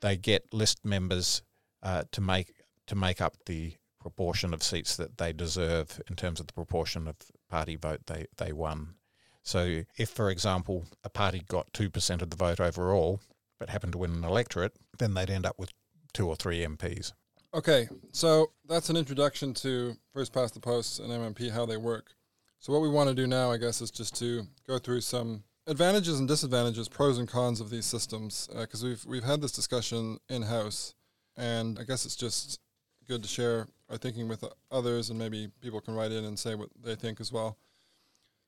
they 0.00 0.18
get 0.18 0.52
list 0.52 0.84
members 0.84 1.40
uh, 1.82 2.02
to 2.12 2.20
make 2.20 2.52
to 2.86 2.94
make 2.94 3.22
up 3.22 3.36
the 3.46 3.72
proportion 4.08 4.54
of 4.54 4.62
seats 4.62 4.96
that 4.96 5.18
they 5.18 5.32
deserve 5.32 6.00
in 6.08 6.16
terms 6.16 6.40
of 6.40 6.46
the 6.46 6.52
proportion 6.52 7.06
of 7.06 7.16
party 7.50 7.76
vote 7.76 8.00
they, 8.06 8.26
they 8.36 8.52
won. 8.52 8.94
So 9.42 9.82
if, 9.96 10.10
for 10.10 10.30
example, 10.30 10.86
a 11.04 11.08
party 11.08 11.42
got 11.46 11.72
two 11.72 11.90
percent 11.90 12.22
of 12.22 12.30
the 12.30 12.36
vote 12.36 12.60
overall, 12.60 13.20
but 13.58 13.70
happened 13.70 13.92
to 13.92 13.98
win 13.98 14.12
an 14.12 14.24
electorate, 14.24 14.74
then 14.98 15.14
they'd 15.14 15.30
end 15.30 15.46
up 15.46 15.58
with 15.58 15.72
two 16.12 16.28
or 16.28 16.36
three 16.36 16.64
MPs. 16.64 17.12
Okay, 17.54 17.88
so 18.12 18.50
that's 18.68 18.90
an 18.90 18.96
introduction 18.96 19.54
to 19.54 19.96
first 20.12 20.32
past 20.32 20.54
the 20.54 20.60
post 20.60 21.00
and 21.00 21.10
MMP 21.10 21.50
how 21.50 21.64
they 21.64 21.76
work. 21.76 22.12
So 22.58 22.72
what 22.72 22.82
we 22.82 22.88
want 22.88 23.08
to 23.08 23.14
do 23.14 23.26
now, 23.26 23.50
I 23.50 23.56
guess, 23.56 23.80
is 23.80 23.90
just 23.90 24.16
to 24.16 24.46
go 24.66 24.78
through 24.78 25.00
some 25.00 25.44
advantages 25.66 26.18
and 26.18 26.28
disadvantages, 26.28 26.88
pros 26.88 27.18
and 27.18 27.28
cons 27.28 27.60
of 27.60 27.70
these 27.70 27.86
systems, 27.86 28.48
uh, 28.54 28.62
because 28.62 28.84
we've 28.84 29.04
we've 29.06 29.24
had 29.24 29.40
this 29.40 29.52
discussion 29.52 30.18
in 30.28 30.42
house, 30.42 30.94
and 31.36 31.78
I 31.78 31.84
guess 31.84 32.04
it's 32.04 32.16
just 32.16 32.60
good 33.08 33.22
to 33.22 33.28
share 33.28 33.66
our 33.90 33.96
thinking 33.96 34.28
with 34.28 34.44
others, 34.70 35.10
and 35.10 35.18
maybe 35.18 35.48
people 35.62 35.80
can 35.80 35.94
write 35.94 36.12
in 36.12 36.24
and 36.24 36.38
say 36.38 36.54
what 36.54 36.68
they 36.84 36.94
think 36.94 37.20
as 37.20 37.32
well. 37.32 37.56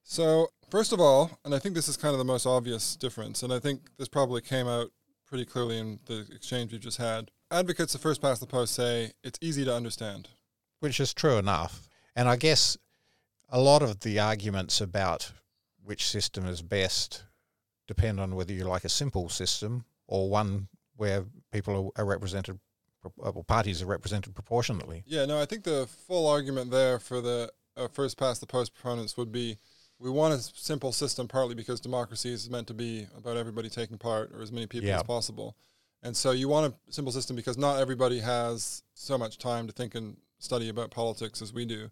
So 0.02 0.48
first 0.70 0.92
of 0.92 1.00
all, 1.00 1.38
and 1.44 1.54
I 1.54 1.58
think 1.58 1.74
this 1.74 1.88
is 1.88 1.96
kind 1.96 2.12
of 2.12 2.18
the 2.18 2.24
most 2.24 2.46
obvious 2.46 2.94
difference, 2.96 3.42
and 3.42 3.52
I 3.52 3.58
think 3.58 3.80
this 3.98 4.08
probably 4.08 4.40
came 4.40 4.68
out 4.68 4.90
pretty 5.26 5.44
clearly 5.44 5.78
in 5.78 5.98
the 6.06 6.26
exchange 6.34 6.72
we 6.72 6.78
just 6.78 6.98
had. 6.98 7.30
Advocates 7.50 7.94
of 7.94 8.00
first 8.00 8.20
past 8.20 8.40
the 8.40 8.46
post 8.46 8.74
say 8.74 9.12
it's 9.24 9.38
easy 9.42 9.64
to 9.64 9.74
understand. 9.74 10.28
which 10.80 10.98
is 10.98 11.14
true 11.14 11.36
enough. 11.36 11.88
And 12.16 12.28
I 12.28 12.36
guess 12.36 12.76
a 13.48 13.60
lot 13.60 13.82
of 13.82 14.00
the 14.00 14.18
arguments 14.18 14.80
about 14.80 15.32
which 15.84 16.06
system 16.06 16.46
is 16.46 16.62
best 16.62 17.24
depend 17.86 18.20
on 18.20 18.34
whether 18.34 18.52
you 18.52 18.64
like 18.64 18.84
a 18.84 18.88
simple 18.88 19.28
system 19.28 19.84
or 20.06 20.28
one 20.28 20.68
where 20.96 21.24
people 21.52 21.92
are, 21.96 22.04
represented, 22.04 22.58
well, 23.16 23.44
parties 23.46 23.82
are 23.82 23.86
represented 23.86 24.34
proportionately. 24.34 25.02
Yeah, 25.06 25.24
no, 25.26 25.40
I 25.40 25.46
think 25.46 25.64
the 25.64 25.86
full 26.06 26.26
argument 26.26 26.70
there 26.70 26.98
for 26.98 27.20
the 27.20 27.50
uh, 27.76 27.88
first 27.88 28.18
past 28.18 28.40
the 28.40 28.46
post 28.46 28.74
proponents 28.74 29.16
would 29.16 29.32
be 29.32 29.58
we 29.98 30.10
want 30.10 30.32
a 30.34 30.38
simple 30.38 30.92
system 30.92 31.28
partly 31.28 31.54
because 31.54 31.78
democracy 31.80 32.32
is 32.32 32.48
meant 32.48 32.66
to 32.68 32.74
be 32.74 33.06
about 33.16 33.36
everybody 33.36 33.68
taking 33.68 33.98
part 33.98 34.32
or 34.32 34.40
as 34.40 34.50
many 34.50 34.66
people 34.66 34.88
Yeah. 34.88 34.96
as 34.96 35.02
possible. 35.02 35.56
And 36.02 36.16
so 36.16 36.30
you 36.30 36.48
want 36.48 36.74
a 36.88 36.92
simple 36.92 37.12
system 37.12 37.36
because 37.36 37.58
not 37.58 37.78
everybody 37.78 38.20
has 38.20 38.82
so 38.94 39.18
much 39.18 39.36
time 39.36 39.66
to 39.66 39.72
think 39.72 39.94
and 39.94 40.16
study 40.38 40.70
about 40.70 40.90
politics 40.90 41.42
as 41.42 41.52
we 41.52 41.66
do. 41.66 41.90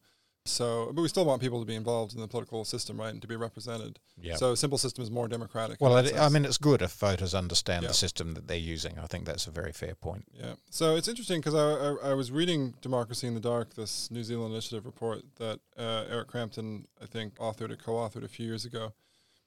So, 0.48 0.90
but 0.92 1.02
we 1.02 1.08
still 1.08 1.24
want 1.24 1.40
people 1.40 1.60
to 1.60 1.66
be 1.66 1.74
involved 1.74 2.14
in 2.14 2.20
the 2.20 2.28
political 2.28 2.64
system, 2.64 2.98
right, 2.98 3.12
and 3.12 3.22
to 3.22 3.28
be 3.28 3.36
represented. 3.36 3.98
Yeah. 4.20 4.36
So, 4.36 4.52
a 4.52 4.56
simple 4.56 4.78
system 4.78 5.02
is 5.02 5.10
more 5.10 5.28
democratic. 5.28 5.80
well, 5.80 5.96
it, 5.96 6.18
I 6.18 6.28
mean, 6.28 6.44
it's 6.44 6.58
good 6.58 6.82
if 6.82 6.92
voters 6.92 7.34
understand 7.34 7.86
the 7.86 7.94
system 7.94 8.34
that 8.34 8.48
they're 8.48 8.56
using. 8.56 8.98
I 8.98 9.06
think 9.06 9.24
that's 9.24 9.46
a 9.46 9.50
very 9.50 9.72
fair 9.72 9.94
point. 9.94 10.24
Yeah. 10.32 10.54
So 10.70 10.96
it's 10.96 11.08
interesting 11.08 11.40
because 11.40 11.54
I, 11.54 12.08
I, 12.08 12.10
I 12.10 12.14
was 12.14 12.30
reading 12.30 12.74
Democracy 12.80 13.26
in 13.26 13.34
the 13.34 13.40
Dark, 13.40 13.74
this 13.74 14.10
New 14.10 14.22
Zealand 14.22 14.52
Initiative 14.52 14.86
report 14.86 15.22
that 15.36 15.60
uh, 15.76 16.04
Eric 16.10 16.28
Crampton, 16.28 16.86
I 17.02 17.06
think, 17.06 17.36
authored 17.36 17.70
or 17.70 17.76
co 17.76 17.92
authored 17.94 18.24
a 18.24 18.28
few 18.28 18.46
years 18.46 18.64
ago. 18.64 18.92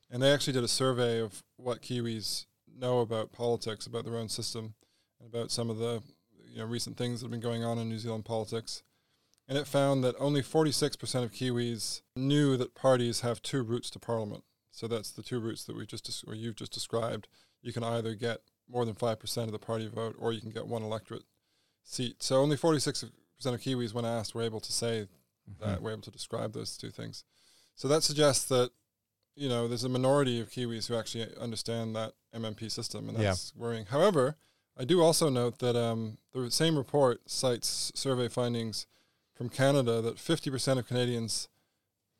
And 0.09 0.21
they 0.21 0.31
actually 0.31 0.53
did 0.53 0.63
a 0.63 0.67
survey 0.67 1.19
of 1.19 1.43
what 1.55 1.81
Kiwis 1.81 2.45
know 2.77 2.99
about 2.99 3.31
politics, 3.31 3.85
about 3.85 4.05
their 4.05 4.17
own 4.17 4.29
system, 4.29 4.73
and 5.19 5.33
about 5.33 5.51
some 5.51 5.69
of 5.69 5.77
the 5.77 6.01
you 6.49 6.59
know 6.59 6.65
recent 6.65 6.97
things 6.97 7.21
that 7.21 7.25
have 7.25 7.31
been 7.31 7.39
going 7.39 7.63
on 7.63 7.77
in 7.77 7.89
New 7.89 7.99
Zealand 7.99 8.25
politics. 8.25 8.83
And 9.47 9.57
it 9.57 9.67
found 9.67 10.03
that 10.03 10.15
only 10.19 10.41
46% 10.41 11.23
of 11.23 11.31
Kiwis 11.31 12.01
knew 12.15 12.57
that 12.57 12.75
parties 12.75 13.21
have 13.21 13.41
two 13.41 13.63
routes 13.63 13.89
to 13.91 13.99
parliament. 13.99 14.43
So 14.71 14.87
that's 14.87 15.11
the 15.11 15.23
two 15.23 15.39
routes 15.39 15.63
that 15.65 15.75
we 15.75 15.85
just 15.85 16.23
or 16.27 16.33
you've 16.33 16.55
just 16.55 16.71
described. 16.71 17.27
You 17.61 17.73
can 17.73 17.83
either 17.83 18.15
get 18.15 18.41
more 18.69 18.85
than 18.85 18.95
5% 18.95 19.43
of 19.43 19.51
the 19.51 19.59
party 19.59 19.87
vote 19.87 20.15
or 20.17 20.31
you 20.31 20.41
can 20.41 20.51
get 20.51 20.67
one 20.67 20.83
electorate 20.83 21.23
seat. 21.83 22.23
So 22.23 22.37
only 22.37 22.55
46% 22.55 23.11
of 23.43 23.61
Kiwis 23.61 23.93
when 23.93 24.05
asked 24.05 24.33
were 24.33 24.41
able 24.41 24.61
to 24.61 24.71
say 24.71 25.07
mm-hmm. 25.49 25.69
that, 25.69 25.81
were 25.81 25.91
able 25.91 26.01
to 26.03 26.11
describe 26.11 26.53
those 26.53 26.77
two 26.77 26.89
things. 26.89 27.23
So 27.75 27.87
that 27.87 28.03
suggests 28.03 28.45
that 28.45 28.71
you 29.35 29.49
know, 29.49 29.67
there's 29.67 29.83
a 29.83 29.89
minority 29.89 30.39
of 30.39 30.49
Kiwis 30.49 30.87
who 30.87 30.95
actually 30.95 31.27
understand 31.39 31.95
that 31.95 32.13
MMP 32.35 32.69
system, 32.71 33.07
and 33.09 33.17
that's 33.17 33.53
yeah. 33.55 33.61
worrying. 33.61 33.85
However, 33.85 34.37
I 34.77 34.85
do 34.85 35.01
also 35.01 35.29
note 35.29 35.59
that 35.59 35.75
um, 35.75 36.17
the 36.33 36.51
same 36.51 36.77
report 36.77 37.29
cites 37.29 37.91
survey 37.95 38.27
findings 38.27 38.87
from 39.41 39.49
Canada 39.49 40.01
that 40.01 40.17
50% 40.17 40.77
of 40.77 40.87
Canadians, 40.87 41.49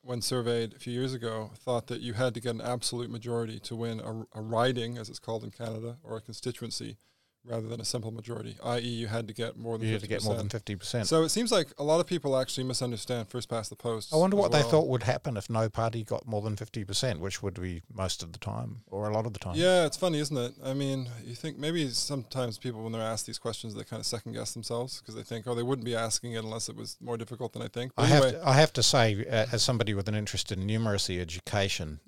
when 0.01 0.24
surveyed 0.24 0.74
a 0.74 0.80
few 0.80 0.92
years 0.92 1.13
ago, 1.13 1.51
thought 1.56 1.86
that 1.86 2.01
you 2.01 2.13
had 2.13 2.34
to 2.34 2.40
get 2.40 2.56
an 2.56 2.62
absolute 2.62 3.12
majority 3.12 3.60
to 3.60 3.75
win 3.75 4.00
a, 4.00 4.40
a 4.40 4.42
riding, 4.42 4.98
as 4.98 5.08
it's 5.08 5.20
called 5.20 5.44
in 5.44 5.51
Canada, 5.51 5.98
or 6.01 6.18
a 6.18 6.22
constituency 6.22 6.98
rather 7.46 7.68
than 7.68 7.82
a 7.82 7.86
simple 7.86 8.12
majority, 8.12 8.56
i.e., 8.64 8.80
you 8.82 9.08
had 9.08 9.28
to 9.28 9.34
get 9.34 9.58
more 9.58 9.78
than 9.78 9.88
you 9.88 9.94
had 9.94 10.02
to 10.02 10.08
get 10.08 10.24
more 10.24 10.36
than 10.36 10.50
fifty 10.50 10.76
percent. 10.76 11.08
So 11.08 11.24
it 11.24 11.30
seems 11.30 11.52
like 11.52 11.68
a 11.78 11.84
lot 11.84 12.00
of 12.00 12.08
people 12.08 12.38
actually 12.38 12.64
misunderstand 12.66 13.30
first 13.30 13.50
past 13.50 13.70
the 13.70 13.76
post. 13.76 14.14
I 14.14 14.18
wonder 14.18 14.36
what 14.36 14.52
well. 14.52 14.62
they 14.62 14.70
thought 14.70 14.88
would 14.88 15.04
happen 15.04 15.38
if 15.38 15.50
no 15.50 15.70
party 15.70 16.04
got 16.04 16.28
more 16.28 16.42
than 16.42 16.56
fifty 16.56 16.84
percent, 16.84 17.20
which 17.20 17.42
would 17.42 17.60
be 17.60 17.82
most 17.94 18.24
of 18.24 18.32
the 18.34 18.40
time 18.40 18.82
or 18.88 19.10
a 19.10 19.14
lot 19.14 19.26
of 19.26 19.34
the 19.34 19.40
time. 19.40 19.56
Yeah, 19.56 19.86
it's 19.86 19.98
funny, 19.98 20.20
isn't 20.20 20.38
it? 20.38 20.54
I 20.64 20.74
mean, 20.74 21.10
you 21.24 21.36
think 21.36 21.58
maybe 21.58 21.90
sometimes 21.90 22.58
people 22.58 22.84
when 22.84 22.92
they're 22.92 23.02
asked 23.02 23.26
these 23.26 23.40
questions, 23.40 23.74
they 23.74 23.84
kind 23.84 24.00
of 24.00 24.06
second 24.06 24.34
guess 24.34 24.54
themselves 24.54 25.00
because 25.00 25.16
they 25.16 25.24
think, 25.24 25.48
oh, 25.48 25.56
they 25.56 25.64
wouldn't 25.64 25.86
be 25.86 25.96
asking 25.96 26.34
it 26.34 26.44
unless 26.44 26.70
it 26.70 26.76
was 26.76 26.98
more 27.02 27.18
difficult 27.18 27.54
than 27.54 27.62
I 27.62 27.68
think. 27.68 27.94
But 27.96 28.04
I 28.04 28.12
anyway. 28.12 28.32
have 28.34 28.42
to, 28.42 28.50
I 28.50 28.54
have 28.54 28.74
to 28.74 28.84
say, 28.84 29.26
uh, 29.30 29.46
as 29.52 29.64
somebody 29.64 29.94
with 29.94 30.08
an 30.08 30.16
interest 30.16 30.52
in 30.52 30.60
numeracy 30.68 31.20
education, 31.20 32.00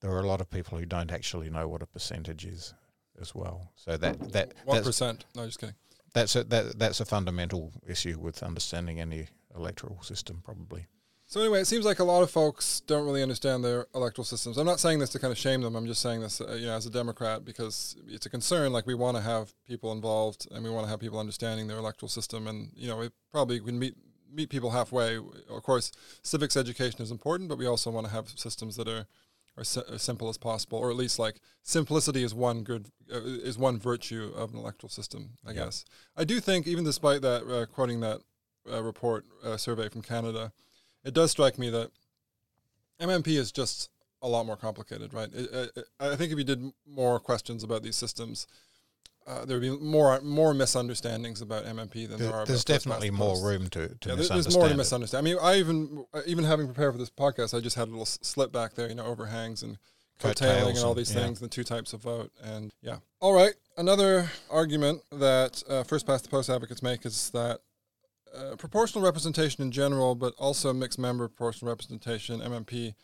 there 0.00 0.10
are 0.10 0.20
a 0.20 0.26
lot 0.26 0.40
of 0.40 0.50
people 0.50 0.78
who 0.78 0.86
don't 0.86 1.12
actually 1.12 1.50
know 1.50 1.68
what 1.68 1.82
a 1.82 1.86
percentage 1.86 2.44
is 2.44 2.74
as 3.20 3.34
well. 3.34 3.72
So 3.76 3.96
that 3.96 4.32
that 4.32 4.54
one 4.64 4.82
percent. 4.82 5.24
No, 5.34 5.46
just 5.46 5.60
kidding. 5.60 5.74
That's 6.12 6.36
a 6.36 6.44
that 6.44 6.78
that's 6.78 7.00
a 7.00 7.04
fundamental 7.04 7.72
issue 7.86 8.18
with 8.18 8.42
understanding 8.42 9.00
any 9.00 9.28
electoral 9.54 10.02
system, 10.02 10.42
probably. 10.44 10.86
So 11.30 11.40
anyway, 11.40 11.60
it 11.60 11.66
seems 11.66 11.84
like 11.84 12.00
a 12.00 12.04
lot 12.04 12.24
of 12.24 12.30
folks 12.32 12.80
don't 12.80 13.06
really 13.06 13.22
understand 13.22 13.64
their 13.64 13.86
electoral 13.94 14.24
systems. 14.24 14.58
I'm 14.58 14.66
not 14.66 14.80
saying 14.80 14.98
this 14.98 15.10
to 15.10 15.20
kind 15.20 15.30
of 15.30 15.38
shame 15.38 15.60
them. 15.60 15.76
I'm 15.76 15.86
just 15.86 16.02
saying 16.02 16.22
this, 16.22 16.40
uh, 16.40 16.54
you 16.54 16.66
know, 16.66 16.72
as 16.72 16.86
a 16.86 16.90
Democrat 16.90 17.44
because 17.44 17.94
it's 18.08 18.26
a 18.26 18.30
concern. 18.30 18.72
Like 18.72 18.84
we 18.84 18.94
want 18.96 19.16
to 19.16 19.22
have 19.22 19.54
people 19.64 19.92
involved 19.92 20.48
and 20.50 20.64
we 20.64 20.70
want 20.70 20.86
to 20.86 20.90
have 20.90 20.98
people 20.98 21.20
understanding 21.20 21.68
their 21.68 21.78
electoral 21.78 22.08
system, 22.08 22.48
and 22.48 22.70
you 22.74 22.88
know, 22.88 22.96
we 22.96 23.10
probably 23.30 23.60
can 23.60 23.78
meet 23.78 23.94
meet 24.32 24.50
people 24.50 24.70
halfway. 24.70 25.18
Of 25.18 25.62
course, 25.62 25.92
civics 26.22 26.56
education 26.56 27.00
is 27.00 27.12
important, 27.12 27.48
but 27.48 27.58
we 27.58 27.66
also 27.66 27.92
want 27.92 28.06
to 28.06 28.12
have 28.12 28.28
systems 28.30 28.74
that 28.74 28.88
are 28.88 29.06
or 29.60 29.64
si- 29.64 29.82
as 29.92 30.02
simple 30.02 30.28
as 30.28 30.38
possible, 30.38 30.78
or 30.78 30.90
at 30.90 30.96
least 30.96 31.18
like 31.18 31.40
simplicity 31.62 32.22
is 32.22 32.34
one 32.34 32.62
good 32.62 32.86
uh, 33.12 33.20
is 33.20 33.58
one 33.58 33.78
virtue 33.78 34.32
of 34.34 34.52
an 34.52 34.58
electoral 34.58 34.90
system. 34.90 35.30
I 35.46 35.50
yeah. 35.50 35.64
guess 35.64 35.84
I 36.16 36.24
do 36.24 36.40
think, 36.40 36.66
even 36.66 36.84
despite 36.84 37.22
that, 37.22 37.42
uh, 37.46 37.66
quoting 37.66 38.00
that 38.00 38.20
uh, 38.70 38.82
report 38.82 39.26
uh, 39.44 39.56
survey 39.56 39.88
from 39.88 40.02
Canada, 40.02 40.52
it 41.04 41.14
does 41.14 41.30
strike 41.30 41.58
me 41.58 41.68
that 41.70 41.90
MMP 43.00 43.28
is 43.28 43.52
just 43.52 43.90
a 44.22 44.28
lot 44.28 44.46
more 44.46 44.56
complicated, 44.56 45.14
right? 45.14 45.30
It, 45.32 45.70
it, 45.76 45.84
I 45.98 46.16
think 46.16 46.32
if 46.32 46.38
you 46.38 46.44
did 46.44 46.72
more 46.86 47.20
questions 47.20 47.62
about 47.62 47.82
these 47.82 47.96
systems, 47.96 48.46
uh, 49.26 49.44
there 49.44 49.58
would 49.58 49.62
be 49.62 49.84
more 49.84 50.20
more 50.22 50.54
misunderstandings 50.54 51.40
about 51.40 51.64
MMP 51.64 52.08
than 52.08 52.18
there, 52.18 52.28
there 52.28 52.34
are. 52.34 52.46
There's 52.46 52.64
definitely 52.64 53.10
more 53.10 53.40
room 53.40 53.68
to, 53.68 53.88
to 53.88 54.08
yeah, 54.08 54.14
There's 54.14 54.56
more 54.56 54.68
to 54.68 54.76
misunderstand. 54.76 55.26
I 55.26 55.30
mean, 55.30 55.38
I 55.40 55.56
even 55.56 56.04
even 56.26 56.44
having 56.44 56.66
prepared 56.66 56.94
for 56.94 56.98
this 56.98 57.10
podcast, 57.10 57.56
I 57.56 57.60
just 57.60 57.76
had 57.76 57.88
a 57.88 57.90
little 57.90 58.06
slip 58.06 58.52
back 58.52 58.74
there, 58.74 58.88
you 58.88 58.94
know, 58.94 59.04
overhangs 59.04 59.62
and 59.62 59.78
coattailing 60.20 60.76
and 60.76 60.84
all 60.84 60.94
these 60.94 61.14
yeah. 61.14 61.22
things, 61.22 61.40
the 61.40 61.48
two 61.48 61.64
types 61.64 61.92
of 61.92 62.02
vote, 62.02 62.32
and 62.42 62.72
yeah. 62.82 62.96
All 63.20 63.34
right, 63.34 63.54
another 63.76 64.30
argument 64.50 65.02
that 65.12 65.62
uh, 65.68 65.82
first 65.82 66.06
past 66.06 66.24
the 66.24 66.30
post 66.30 66.48
advocates 66.50 66.82
make 66.82 67.04
is 67.04 67.30
that 67.30 67.60
uh, 68.34 68.56
proportional 68.56 69.04
representation 69.04 69.62
in 69.62 69.70
general, 69.70 70.14
but 70.14 70.34
also 70.38 70.72
mixed 70.72 70.98
member 70.98 71.28
proportional 71.28 71.70
representation 71.70 72.40
(MMP), 72.40 72.94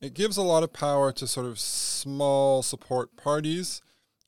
it 0.00 0.14
gives 0.14 0.36
a 0.36 0.42
lot 0.42 0.62
of 0.62 0.72
power 0.72 1.12
to 1.12 1.26
sort 1.26 1.46
of 1.46 1.58
small 1.58 2.62
support 2.62 3.16
parties 3.16 3.80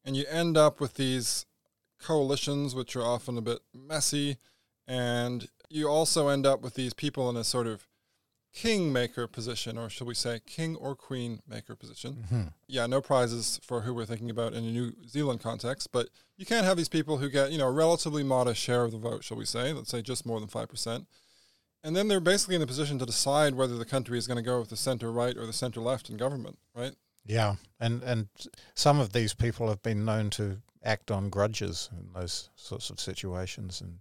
and 0.05 0.17
you 0.17 0.25
end 0.29 0.57
up 0.57 0.81
with 0.81 0.95
these 0.95 1.47
coalitions 2.01 2.75
which 2.75 2.95
are 2.97 3.03
often 3.03 3.39
a 3.39 3.43
bit 3.43 3.61
messy. 3.75 4.37
And 4.87 5.49
you 5.71 5.89
also 5.89 6.29
end 6.29 6.47
up 6.47 6.61
with 6.61 6.75
these 6.75 6.93
people 6.93 7.31
in 7.31 7.37
a 7.37 7.45
sort 7.45 7.67
of 7.67 7.87
kingmaker 8.53 9.27
position 9.27 9.77
or 9.77 9.91
shall 9.91 10.07
we 10.07 10.15
say 10.15 10.41
king 10.47 10.77
or 10.77 10.95
queen 10.95 11.41
maker 11.49 11.75
position. 11.75 12.25
Mm-hmm. 12.25 12.43
yeah 12.69 12.87
no 12.87 13.01
prizes 13.01 13.59
for 13.65 13.81
who 13.81 13.93
we're 13.93 14.05
thinking 14.05 14.31
about 14.31 14.53
in 14.53 14.63
a 14.65 14.71
new 14.71 14.93
zealand 15.09 15.41
context 15.41 15.91
but 15.91 16.09
you 16.37 16.47
can't 16.47 16.65
have 16.65 16.77
these 16.77 16.89
people 16.89 17.17
who 17.19 17.29
get 17.29 17.51
you 17.51 17.59
know 17.59 17.67
a 17.67 17.73
relatively 17.73 18.23
modest 18.23 18.61
share 18.61 18.85
of 18.85 18.93
the 18.93 18.99
vote 18.99 19.25
shall 19.25 19.37
we 19.37 19.45
say 19.45 19.73
let's 19.73 19.91
say 19.91 20.03
just 20.03 20.25
more 20.25 20.39
than 20.39 20.49
5% 20.49 21.07
and 21.83 21.97
then 21.97 22.07
they're 22.07 22.21
basically 22.21 22.55
in 22.55 22.63
a 22.63 22.67
position 22.67 22.97
to 23.01 23.05
decide 23.05 23.57
whether 23.57 23.77
the 23.77 23.85
country 23.85 24.19
is 24.19 24.29
going 24.29 24.37
to 24.37 24.43
go 24.49 24.61
with 24.61 24.71
the 24.71 24.77
center 24.77 25.11
right 25.11 25.37
or 25.37 25.47
the 25.47 25.53
center 25.53 25.81
left 25.81 26.09
in 26.09 26.17
government 26.17 26.57
right 26.77 26.95
yeah, 27.27 27.57
and 27.81 28.03
and 28.03 28.29
some 28.75 29.01
of 29.01 29.13
these 29.13 29.35
people 29.35 29.69
have 29.69 29.83
been 29.83 30.05
known 30.05 30.31
to 30.31 30.59
act 30.83 31.11
on 31.11 31.31
grudges 31.31 31.89
in 31.99 32.13
those 32.13 32.51
sorts 32.57 32.91
of 32.91 33.01
situations, 33.01 33.81
and 33.81 33.99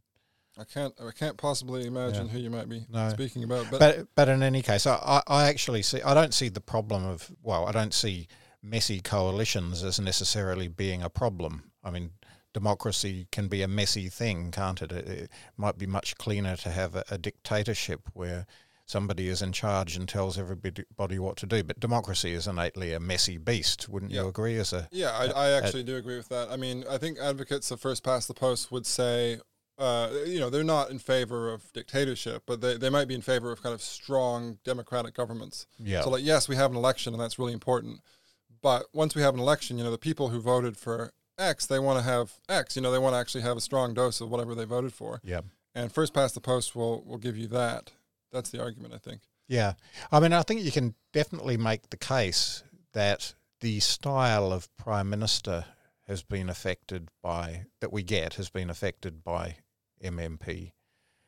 I 0.57 0.65
can't 0.65 0.93
I 1.01 1.11
can't 1.11 1.37
possibly 1.37 1.85
imagine 1.85 2.27
yeah. 2.27 2.33
who 2.33 2.39
you 2.39 2.49
might 2.49 2.69
be 2.69 2.85
no. 2.89 3.09
speaking 3.09 3.43
about. 3.43 3.67
But. 3.71 3.79
but 3.79 4.07
but 4.15 4.29
in 4.29 4.43
any 4.43 4.61
case, 4.61 4.85
I, 4.85 5.21
I 5.27 5.47
actually 5.47 5.81
see 5.81 6.01
I 6.01 6.13
don't 6.13 6.33
see 6.33 6.49
the 6.49 6.61
problem 6.61 7.05
of 7.05 7.31
well 7.41 7.65
I 7.65 7.71
don't 7.71 7.93
see 7.93 8.27
messy 8.61 9.01
coalitions 9.01 9.83
as 9.83 9.99
necessarily 9.99 10.67
being 10.67 11.01
a 11.01 11.09
problem. 11.09 11.71
I 11.83 11.91
mean, 11.91 12.11
democracy 12.53 13.27
can 13.31 13.47
be 13.47 13.61
a 13.61 13.67
messy 13.67 14.09
thing, 14.09 14.51
can't 14.51 14.81
it? 14.81 14.91
It, 14.91 15.07
it 15.07 15.31
might 15.57 15.77
be 15.77 15.85
much 15.85 16.17
cleaner 16.17 16.55
to 16.57 16.69
have 16.69 16.95
a, 16.95 17.03
a 17.09 17.17
dictatorship 17.17 18.09
where 18.13 18.45
somebody 18.93 19.27
is 19.27 19.41
in 19.41 19.51
charge 19.51 19.97
and 19.97 20.07
tells 20.07 20.37
everybody 20.37 21.19
what 21.19 21.35
to 21.37 21.47
do. 21.47 21.63
But 21.63 21.79
democracy 21.79 22.33
is 22.33 22.47
innately 22.47 22.93
a 22.93 22.99
messy 22.99 23.37
beast, 23.37 23.89
wouldn't 23.89 24.11
yeah. 24.11 24.21
you 24.21 24.27
agree? 24.29 24.57
As 24.57 24.71
a 24.71 24.87
yeah, 24.91 25.11
I, 25.11 25.25
I 25.25 25.49
actually 25.51 25.81
a, 25.81 25.83
do 25.91 25.97
agree 25.97 26.15
with 26.15 26.29
that. 26.29 26.49
I 26.49 26.57
mean, 26.57 26.85
I 26.89 26.97
think 26.97 27.17
advocates 27.19 27.71
of 27.71 27.81
first 27.81 28.03
past 28.03 28.27
the 28.27 28.33
post 28.35 28.71
would 28.71 28.85
say, 28.85 29.39
uh, 29.79 30.09
you 30.27 30.39
know, 30.39 30.51
they're 30.51 30.63
not 30.63 30.91
in 30.91 30.99
favor 30.99 31.51
of 31.51 31.73
dictatorship, 31.73 32.43
but 32.45 32.61
they, 32.61 32.77
they 32.77 32.91
might 32.91 33.07
be 33.07 33.15
in 33.15 33.21
favor 33.21 33.51
of 33.51 33.63
kind 33.63 33.73
of 33.73 33.81
strong 33.81 34.59
democratic 34.63 35.15
governments. 35.15 35.65
Yeah. 35.79 36.01
So, 36.03 36.11
like, 36.11 36.23
yes, 36.23 36.47
we 36.47 36.55
have 36.55 36.71
an 36.71 36.77
election, 36.77 37.13
and 37.13 37.21
that's 37.21 37.39
really 37.39 37.53
important. 37.53 38.01
But 38.61 38.85
once 38.93 39.15
we 39.15 39.23
have 39.23 39.33
an 39.33 39.39
election, 39.39 39.77
you 39.77 39.83
know, 39.83 39.91
the 39.91 39.97
people 39.97 40.29
who 40.29 40.39
voted 40.39 40.77
for 40.77 41.11
X, 41.39 41.65
they 41.65 41.79
want 41.79 41.97
to 41.97 42.03
have 42.03 42.33
X. 42.47 42.75
You 42.75 42.83
know, 42.83 42.91
they 42.91 42.99
want 42.99 43.15
to 43.15 43.19
actually 43.19 43.41
have 43.41 43.57
a 43.57 43.61
strong 43.61 43.93
dose 43.93 44.21
of 44.21 44.29
whatever 44.29 44.53
they 44.53 44.65
voted 44.65 44.93
for. 44.93 45.19
Yeah. 45.23 45.41
And 45.75 45.91
first 45.91 46.13
past 46.13 46.35
the 46.35 46.41
post 46.41 46.75
will 46.75 47.03
will 47.03 47.17
give 47.17 47.35
you 47.35 47.47
that. 47.47 47.91
That's 48.33 48.49
the 48.49 48.61
argument, 48.61 48.93
I 48.93 48.97
think. 48.97 49.21
Yeah. 49.47 49.73
I 50.11 50.19
mean, 50.19 50.33
I 50.33 50.41
think 50.41 50.61
you 50.61 50.71
can 50.71 50.95
definitely 51.13 51.55
make 51.55 51.89
the 51.89 51.97
case 51.97 52.63
that 52.93 53.35
the 53.61 53.79
style 53.79 54.51
of 54.51 54.75
prime 54.75 55.09
minister 55.09 55.65
has 56.07 56.23
been 56.23 56.49
affected 56.49 57.09
by, 57.21 57.65
that 57.79 57.93
we 57.93 58.03
get, 58.03 58.33
has 58.33 58.49
been 58.49 58.69
affected 58.69 59.23
by 59.23 59.57
MMP. 60.03 60.73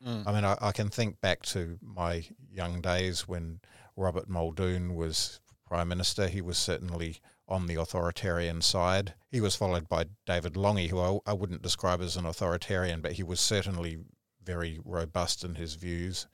Mm. 0.06 0.26
I 0.26 0.32
mean, 0.32 0.44
I, 0.44 0.56
I, 0.60 0.72
can 0.72 0.90
think 0.90 1.20
back 1.22 1.42
to 1.46 1.78
my 1.80 2.24
young 2.50 2.82
days 2.82 3.26
when 3.26 3.60
Robert 3.96 4.28
Muldoon 4.28 4.94
was 4.94 5.40
prime 5.66 5.88
minister. 5.88 6.28
He 6.28 6.42
was 6.42 6.58
certainly 6.58 7.20
on 7.48 7.66
the 7.66 7.76
authoritarian 7.76 8.60
side. 8.60 9.14
He 9.30 9.40
was 9.40 9.56
followed 9.56 9.88
by 9.88 10.06
David 10.26 10.56
Lange, 10.56 10.88
who 10.88 11.00
I, 11.00 11.18
I 11.30 11.32
wouldn't 11.32 11.62
describe 11.62 12.02
as 12.02 12.16
an 12.16 12.26
authoritarian, 12.26 13.00
but 13.00 13.12
he 13.12 13.22
was 13.22 13.40
certainly 13.40 13.98
very 14.44 14.78
robust 14.84 15.44
in 15.44 15.54
his 15.54 15.74
views. 15.74 16.26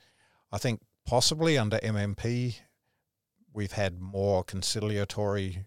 I 0.53 0.59
think 0.59 0.81
possibly 1.07 1.57
under 1.57 1.79
MMP, 1.79 2.57
we've 3.53 3.73
had 3.73 4.01
more 4.01 4.45
conciliatory 4.45 5.65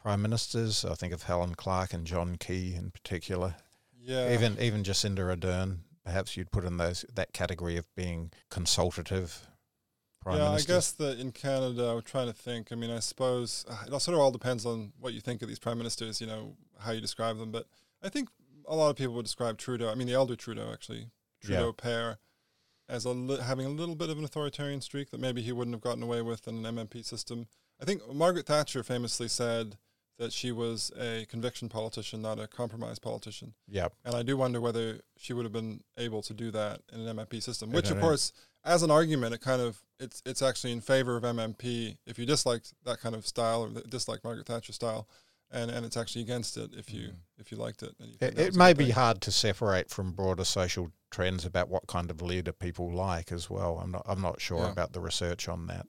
prime 0.00 0.22
ministers. 0.22 0.84
I 0.84 0.94
think 0.94 1.12
of 1.12 1.22
Helen 1.24 1.54
Clark 1.54 1.92
and 1.92 2.06
John 2.06 2.36
Key 2.36 2.74
in 2.74 2.90
particular. 2.90 3.54
Yeah. 4.00 4.32
Even 4.32 4.56
even 4.60 4.82
Jacinda 4.82 5.18
Ardern, 5.18 5.78
perhaps 6.04 6.36
you'd 6.36 6.50
put 6.50 6.64
in 6.64 6.78
those 6.78 7.04
that 7.14 7.32
category 7.32 7.76
of 7.76 7.86
being 7.94 8.32
consultative. 8.50 9.46
Prime 10.20 10.38
yeah, 10.38 10.48
Minister. 10.48 10.72
I 10.72 10.76
guess 10.76 10.90
that 10.92 11.20
in 11.20 11.30
Canada, 11.30 11.90
I'm 11.90 12.02
trying 12.02 12.26
to 12.26 12.32
think. 12.32 12.72
I 12.72 12.74
mean, 12.74 12.90
I 12.90 12.98
suppose 12.98 13.64
uh, 13.68 13.84
it 13.86 14.00
sort 14.00 14.14
of 14.14 14.20
all 14.20 14.32
depends 14.32 14.66
on 14.66 14.92
what 14.98 15.14
you 15.14 15.20
think 15.20 15.42
of 15.42 15.48
these 15.48 15.60
prime 15.60 15.78
ministers. 15.78 16.20
You 16.20 16.26
know 16.26 16.56
how 16.80 16.90
you 16.90 17.00
describe 17.00 17.38
them, 17.38 17.52
but 17.52 17.66
I 18.02 18.08
think 18.08 18.28
a 18.66 18.74
lot 18.74 18.90
of 18.90 18.96
people 18.96 19.14
would 19.14 19.24
describe 19.24 19.58
Trudeau. 19.58 19.90
I 19.90 19.94
mean, 19.94 20.08
the 20.08 20.14
elder 20.14 20.34
Trudeau 20.34 20.70
actually, 20.72 21.10
Trudeau 21.40 21.66
yeah. 21.66 21.82
pair 21.82 22.18
as 22.88 23.04
a 23.04 23.10
li- 23.10 23.40
having 23.42 23.66
a 23.66 23.70
little 23.70 23.94
bit 23.94 24.10
of 24.10 24.18
an 24.18 24.24
authoritarian 24.24 24.80
streak 24.80 25.10
that 25.10 25.20
maybe 25.20 25.42
he 25.42 25.52
wouldn't 25.52 25.74
have 25.74 25.82
gotten 25.82 26.02
away 26.02 26.22
with 26.22 26.48
in 26.48 26.64
an 26.64 26.76
MMP 26.76 27.04
system. 27.04 27.46
I 27.80 27.84
think 27.84 28.02
Margaret 28.12 28.46
Thatcher 28.46 28.82
famously 28.82 29.28
said 29.28 29.76
that 30.18 30.32
she 30.32 30.50
was 30.50 30.90
a 30.98 31.26
conviction 31.26 31.68
politician, 31.68 32.20
not 32.20 32.40
a 32.40 32.48
compromise 32.48 32.98
politician. 32.98 33.54
Yeah. 33.68 33.88
And 34.04 34.16
I 34.16 34.22
do 34.22 34.36
wonder 34.36 34.60
whether 34.60 35.00
she 35.16 35.32
would 35.32 35.44
have 35.44 35.52
been 35.52 35.82
able 35.96 36.22
to 36.22 36.34
do 36.34 36.50
that 36.50 36.80
in 36.92 37.06
an 37.06 37.16
MMP 37.16 37.42
system, 37.42 37.70
which 37.70 37.90
of 37.90 38.00
course, 38.00 38.32
as 38.64 38.82
an 38.82 38.90
argument, 38.90 39.34
it 39.34 39.40
kind 39.40 39.62
of 39.62 39.80
it's 40.00 40.22
it's 40.26 40.42
actually 40.42 40.72
in 40.72 40.80
favor 40.80 41.16
of 41.16 41.22
MMP 41.22 41.98
if 42.06 42.18
you 42.18 42.26
disliked 42.26 42.74
that 42.84 43.00
kind 43.00 43.14
of 43.14 43.26
style 43.26 43.62
or 43.62 43.68
dislike 43.88 44.24
Margaret 44.24 44.46
Thatcher 44.46 44.72
style, 44.72 45.08
and 45.50 45.70
and 45.70 45.84
it's 45.86 45.96
actually 45.96 46.22
against 46.22 46.56
it 46.56 46.70
if 46.76 46.92
you 46.92 47.10
if 47.38 47.50
you 47.52 47.58
liked 47.58 47.82
it. 47.82 47.94
And 48.00 48.08
you 48.10 48.16
It, 48.20 48.38
it 48.38 48.54
may 48.54 48.72
be 48.72 48.86
thing. 48.86 48.94
hard 48.94 49.20
to 49.22 49.32
separate 49.32 49.90
from 49.90 50.12
broader 50.12 50.44
social 50.44 50.90
trends 51.10 51.44
about 51.44 51.68
what 51.68 51.86
kind 51.86 52.10
of 52.10 52.20
leader 52.22 52.52
people 52.52 52.92
like 52.92 53.32
as 53.32 53.48
well. 53.48 53.78
I'm 53.82 53.90
not 53.90 54.02
I'm 54.06 54.20
not 54.20 54.40
sure 54.40 54.64
Yeah. 54.64 54.72
about 54.72 54.92
the 54.92 55.00
research 55.00 55.48
on 55.48 55.66
that. 55.68 55.86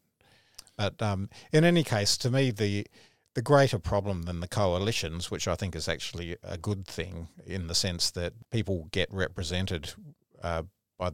But 0.78 1.02
um, 1.02 1.30
in 1.52 1.64
any 1.66 1.84
case, 1.84 2.18
to 2.18 2.32
me, 2.32 2.52
the 2.52 2.86
the 3.36 3.42
greater 3.42 3.80
problem 3.80 4.24
than 4.24 4.40
the 4.40 4.48
coalitions, 4.48 5.30
which 5.30 5.48
I 5.48 5.56
think 5.56 5.76
is 5.76 5.88
actually 5.88 6.38
a 6.44 6.58
good 6.58 6.86
thing 6.88 7.28
in 7.46 7.68
the 7.68 7.76
sense 7.76 8.12
that 8.12 8.34
people 8.50 8.88
get 8.92 9.12
represented 9.14 9.94
uh, 10.42 10.64
by 10.98 11.12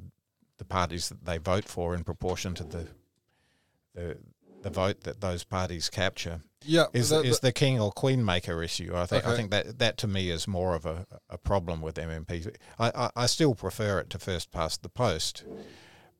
the 0.58 0.66
parties 0.66 1.10
that 1.10 1.25
they 1.25 1.38
vote 1.38 1.66
for 1.66 1.94
in 1.94 2.04
proportion 2.04 2.54
to 2.56 2.64
the 2.64 2.88
the 3.96 4.18
the 4.66 4.72
vote 4.72 5.02
that 5.02 5.22
those 5.22 5.44
parties 5.44 5.90
capture 5.92 6.42
Yeah, 6.64 6.88
is 6.92 7.10
that- 7.10 7.24
is 7.24 7.40
the 7.40 7.52
king 7.52 7.80
or 7.80 7.92
queen 7.92 8.26
maker 8.26 8.64
issue. 8.64 8.94
I 8.96 9.06
think 9.06 9.26
I 9.26 9.36
think 9.36 9.52
that 9.52 9.78
that 9.78 9.98
to 10.00 10.08
me 10.08 10.32
is 10.32 10.48
more 10.48 10.74
of 10.74 10.86
a, 10.88 11.06
a 11.30 11.38
problem 11.38 11.82
with 11.82 11.96
MMP. 11.96 12.54
I, 12.80 12.92
I, 12.96 13.10
I 13.16 13.26
still 13.28 13.54
prefer 13.54 14.00
it 14.00 14.10
to 14.10 14.20
first 14.20 14.52
past 14.52 14.82
the 14.82 14.90
post, 14.90 15.44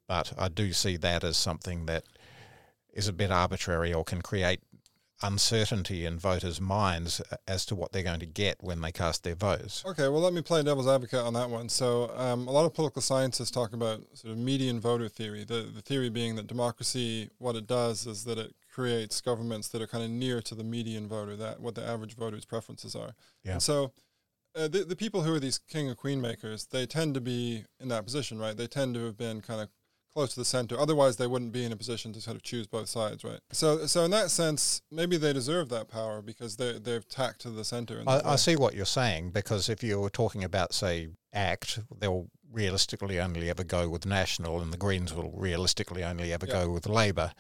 but 0.08 0.32
I 0.38 0.48
do 0.48 0.74
see 0.74 0.96
that 0.98 1.24
as 1.24 1.38
something 1.38 1.88
that 1.88 2.04
is 2.94 3.08
a 3.08 3.14
bit 3.14 3.32
arbitrary 3.32 3.92
or 3.92 4.04
can 4.04 4.22
create 4.22 4.60
uncertainty 5.26 6.06
in 6.06 6.20
voters' 6.20 6.62
minds 6.62 7.22
as 7.48 7.66
to 7.66 7.76
what 7.76 7.92
they're 7.92 8.04
going 8.04 8.20
to 8.20 8.26
get 8.26 8.58
when 8.62 8.82
they 8.82 8.92
cast 8.92 9.24
their 9.24 9.36
votes. 9.36 9.84
Okay, 9.86 10.08
well, 10.08 10.22
let 10.22 10.34
me 10.34 10.42
play 10.42 10.62
devil's 10.64 10.88
advocate 10.88 11.20
on 11.20 11.34
that 11.34 11.50
one. 11.50 11.70
So, 11.70 12.12
um, 12.16 12.48
a 12.48 12.52
lot 12.52 12.66
of 12.66 12.74
political 12.74 13.02
scientists 13.02 13.52
talk 13.52 13.74
about 13.74 14.02
sort 14.14 14.32
of 14.32 14.38
median 14.38 14.80
voter 14.80 15.10
theory. 15.10 15.44
The 15.44 15.70
the 15.74 15.82
theory 15.82 16.10
being 16.10 16.36
that 16.36 16.48
democracy, 16.48 17.30
what 17.38 17.56
it 17.56 17.68
does 17.68 18.06
is 18.06 18.24
that 18.26 18.38
it 18.38 18.54
creates 18.72 19.22
governments 19.22 19.70
that 19.70 19.82
are 19.82 19.88
kind 19.88 20.04
of 20.04 20.10
near 20.10 20.42
to 20.42 20.56
the 20.56 20.64
median 20.64 21.08
voter, 21.08 21.36
that 21.38 21.60
what 21.60 21.76
the 21.76 21.84
average 21.84 22.16
voter's 22.16 22.46
preferences 22.46 22.96
are. 22.96 23.16
Yeah. 23.44 23.54
And 23.54 23.64
so, 23.64 23.94
uh, 24.56 24.68
the 24.68 24.84
the 24.84 24.96
people 24.96 25.24
who 25.24 25.34
are 25.34 25.40
these 25.40 25.58
king 25.58 25.90
or 25.90 25.96
queen 25.96 26.22
makers, 26.22 26.68
they 26.68 26.86
tend 26.86 27.14
to 27.16 27.22
be 27.22 27.66
in 27.80 27.88
that 27.90 28.06
position, 28.06 28.38
right? 28.40 28.56
They 28.56 28.68
tend 28.68 28.96
to 28.96 29.06
have 29.06 29.18
been 29.18 29.42
kind 29.42 29.62
of 29.62 29.70
close 30.16 30.34
to 30.34 30.40
the 30.40 30.46
center. 30.46 30.80
Otherwise, 30.80 31.18
they 31.18 31.28
wouldn't 31.28 31.52
be 31.52 31.66
in 31.66 31.72
a 31.72 31.76
position 31.76 32.14
to 32.14 32.22
sort 32.22 32.38
of 32.38 32.42
choose 32.42 32.66
both 32.68 32.88
sides, 32.88 33.24
right? 33.24 33.40
So, 33.52 33.86
so 33.86 34.06
in 34.06 34.12
that 34.12 34.32
sense, 34.32 34.82
maybe 34.90 35.18
they 35.18 35.34
deserve 35.34 35.70
that 35.70 35.90
power 35.90 36.22
because 36.22 36.56
they 36.56 36.80
they've 36.80 37.08
tacked 37.08 37.42
to 37.42 37.50
the 37.50 37.66
center. 37.66 38.02
I, 38.08 38.22
I 38.24 38.36
see 38.38 38.56
what 38.56 38.74
you're 38.74 38.86
saying 38.86 39.32
because 39.32 39.68
if 39.70 39.84
you 39.84 40.00
were 40.00 40.10
talking 40.10 40.44
about, 40.44 40.74
say, 40.74 41.10
ACT, 41.34 41.80
they'll 42.00 42.30
realistically 42.52 43.20
only 43.20 43.50
ever 43.50 43.66
go 43.66 43.90
with 43.90 44.06
National, 44.06 44.62
and 44.62 44.72
the 44.72 44.78
Greens 44.78 45.14
will 45.14 45.32
realistically 45.36 46.04
only 46.04 46.32
ever 46.32 46.46
Yeah. 46.48 46.64
go 46.64 46.70
with 46.72 46.88
Labor. 46.88 47.34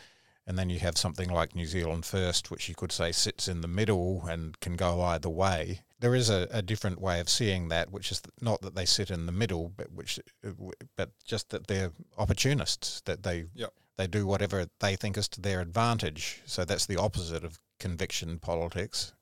And 0.47 0.59
then 0.59 0.69
you 0.69 0.77
have 0.79 0.95
something 0.97 1.29
like 1.29 1.55
New 1.55 1.65
Zealand 1.65 2.05
First, 2.05 2.51
which 2.51 2.69
you 2.69 2.75
could 2.75 2.91
say 2.91 3.11
sits 3.11 3.47
in 3.47 3.61
the 3.61 3.67
middle 3.67 4.25
and 4.27 4.59
can 4.59 4.75
go 4.75 5.01
either 5.01 5.29
way. 5.29 5.81
There 5.99 6.15
is 6.15 6.29
a, 6.29 6.47
a 6.51 6.61
different 6.61 6.99
way 6.99 7.19
of 7.19 7.29
seeing 7.29 7.69
that, 7.69 7.91
which 7.91 8.11
is 8.11 8.21
not 8.41 8.61
that 8.61 8.75
they 8.75 8.85
sit 8.85 9.09
in 9.09 9.25
the 9.25 9.31
middle, 9.31 9.71
but 9.75 9.91
which, 9.91 10.19
but 10.97 11.11
just 11.23 11.49
that 11.49 11.67
they're 11.67 11.91
opportunists, 12.17 13.01
that 13.05 13.23
they 13.23 13.45
Yep. 13.55 13.73
they 13.97 14.07
do 14.07 14.25
whatever 14.27 14.67
they 14.79 14.95
think 14.95 15.17
is 15.17 15.27
to 15.29 15.41
their 15.41 15.61
advantage. 15.61 16.41
So 16.45 16.65
that's 16.65 16.85
the 16.85 16.97
opposite 16.97 17.43
of 17.45 17.59
conviction 17.79 18.39
politics. 18.39 19.13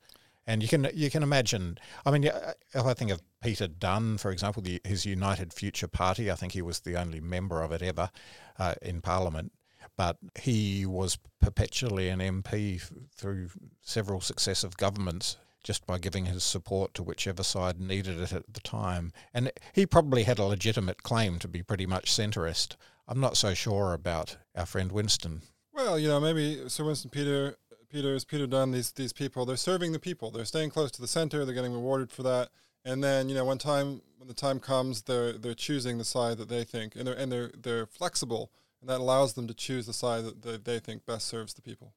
And 0.46 0.62
you 0.62 0.68
can 0.68 0.88
you 0.92 1.10
can 1.10 1.22
imagine. 1.22 1.78
I 2.04 2.10
mean, 2.10 2.24
if 2.24 2.84
I 2.84 2.92
think 2.92 3.10
of 3.10 3.22
Peter 3.40 3.68
Dunne, 3.68 4.18
for 4.18 4.30
example, 4.30 4.62
the, 4.62 4.80
his 4.84 5.06
United 5.06 5.52
Future 5.52 5.88
Party. 5.88 6.30
I 6.30 6.34
think 6.34 6.52
he 6.52 6.62
was 6.62 6.80
the 6.80 6.96
only 7.00 7.20
member 7.20 7.62
of 7.62 7.72
it 7.72 7.82
ever 7.82 8.10
uh, 8.58 8.74
in 8.82 9.00
Parliament, 9.00 9.52
but 9.96 10.18
he 10.40 10.84
was 10.86 11.18
perpetually 11.40 12.08
an 12.08 12.20
MP 12.20 12.76
f- 12.76 12.90
through 13.14 13.48
several 13.80 14.20
successive 14.20 14.76
governments 14.76 15.36
just 15.64 15.86
by 15.86 15.98
giving 15.98 16.26
his 16.26 16.44
support 16.44 16.94
to 16.94 17.02
whichever 17.02 17.42
side 17.42 17.80
needed 17.80 18.20
it 18.20 18.32
at 18.32 18.52
the 18.52 18.60
time. 18.60 19.12
And 19.32 19.50
he 19.72 19.86
probably 19.86 20.22
had 20.22 20.38
a 20.38 20.44
legitimate 20.44 21.02
claim 21.02 21.40
to 21.40 21.48
be 21.48 21.62
pretty 21.62 21.86
much 21.86 22.12
centrist. 22.12 22.76
I'm 23.08 23.20
not 23.20 23.36
so 23.36 23.54
sure 23.54 23.92
about 23.92 24.36
our 24.54 24.66
friend 24.66 24.92
Winston. 24.92 25.42
Well, 25.72 25.98
you 25.98 26.06
know, 26.08 26.20
maybe 26.20 26.68
Sir 26.68 26.84
Winston 26.84 27.10
Peter, 27.10 27.56
Peters, 27.90 28.24
Peter 28.24 28.46
Dunne, 28.46 28.70
these 28.70 28.92
these 28.92 29.12
people, 29.12 29.44
they're 29.44 29.56
serving 29.56 29.92
the 29.92 29.98
people. 29.98 30.30
They're 30.30 30.44
staying 30.44 30.70
close 30.70 30.90
to 30.92 31.00
the 31.00 31.08
center. 31.08 31.44
They're 31.44 31.54
getting 31.54 31.72
rewarded 31.72 32.12
for 32.12 32.22
that. 32.22 32.50
And 32.84 33.02
then, 33.02 33.28
you 33.28 33.34
know, 33.34 33.44
when 33.44 33.58
time 33.58 34.02
when 34.18 34.28
the 34.28 34.34
time 34.34 34.60
comes, 34.60 35.02
they're 35.02 35.32
they're 35.32 35.54
choosing 35.54 35.98
the 35.98 36.04
side 36.04 36.38
that 36.38 36.48
they 36.48 36.64
think, 36.64 36.94
and 36.94 37.06
they're 37.06 37.14
and 37.14 37.32
they're 37.32 37.50
they're 37.56 37.86
flexible, 37.86 38.50
and 38.80 38.88
that 38.90 39.00
allows 39.00 39.34
them 39.34 39.46
to 39.48 39.54
choose 39.54 39.86
the 39.86 39.92
side 39.92 40.24
that 40.24 40.42
they, 40.42 40.56
they 40.56 40.78
think 40.78 41.06
best 41.06 41.26
serves 41.26 41.54
the 41.54 41.62
people. 41.62 41.94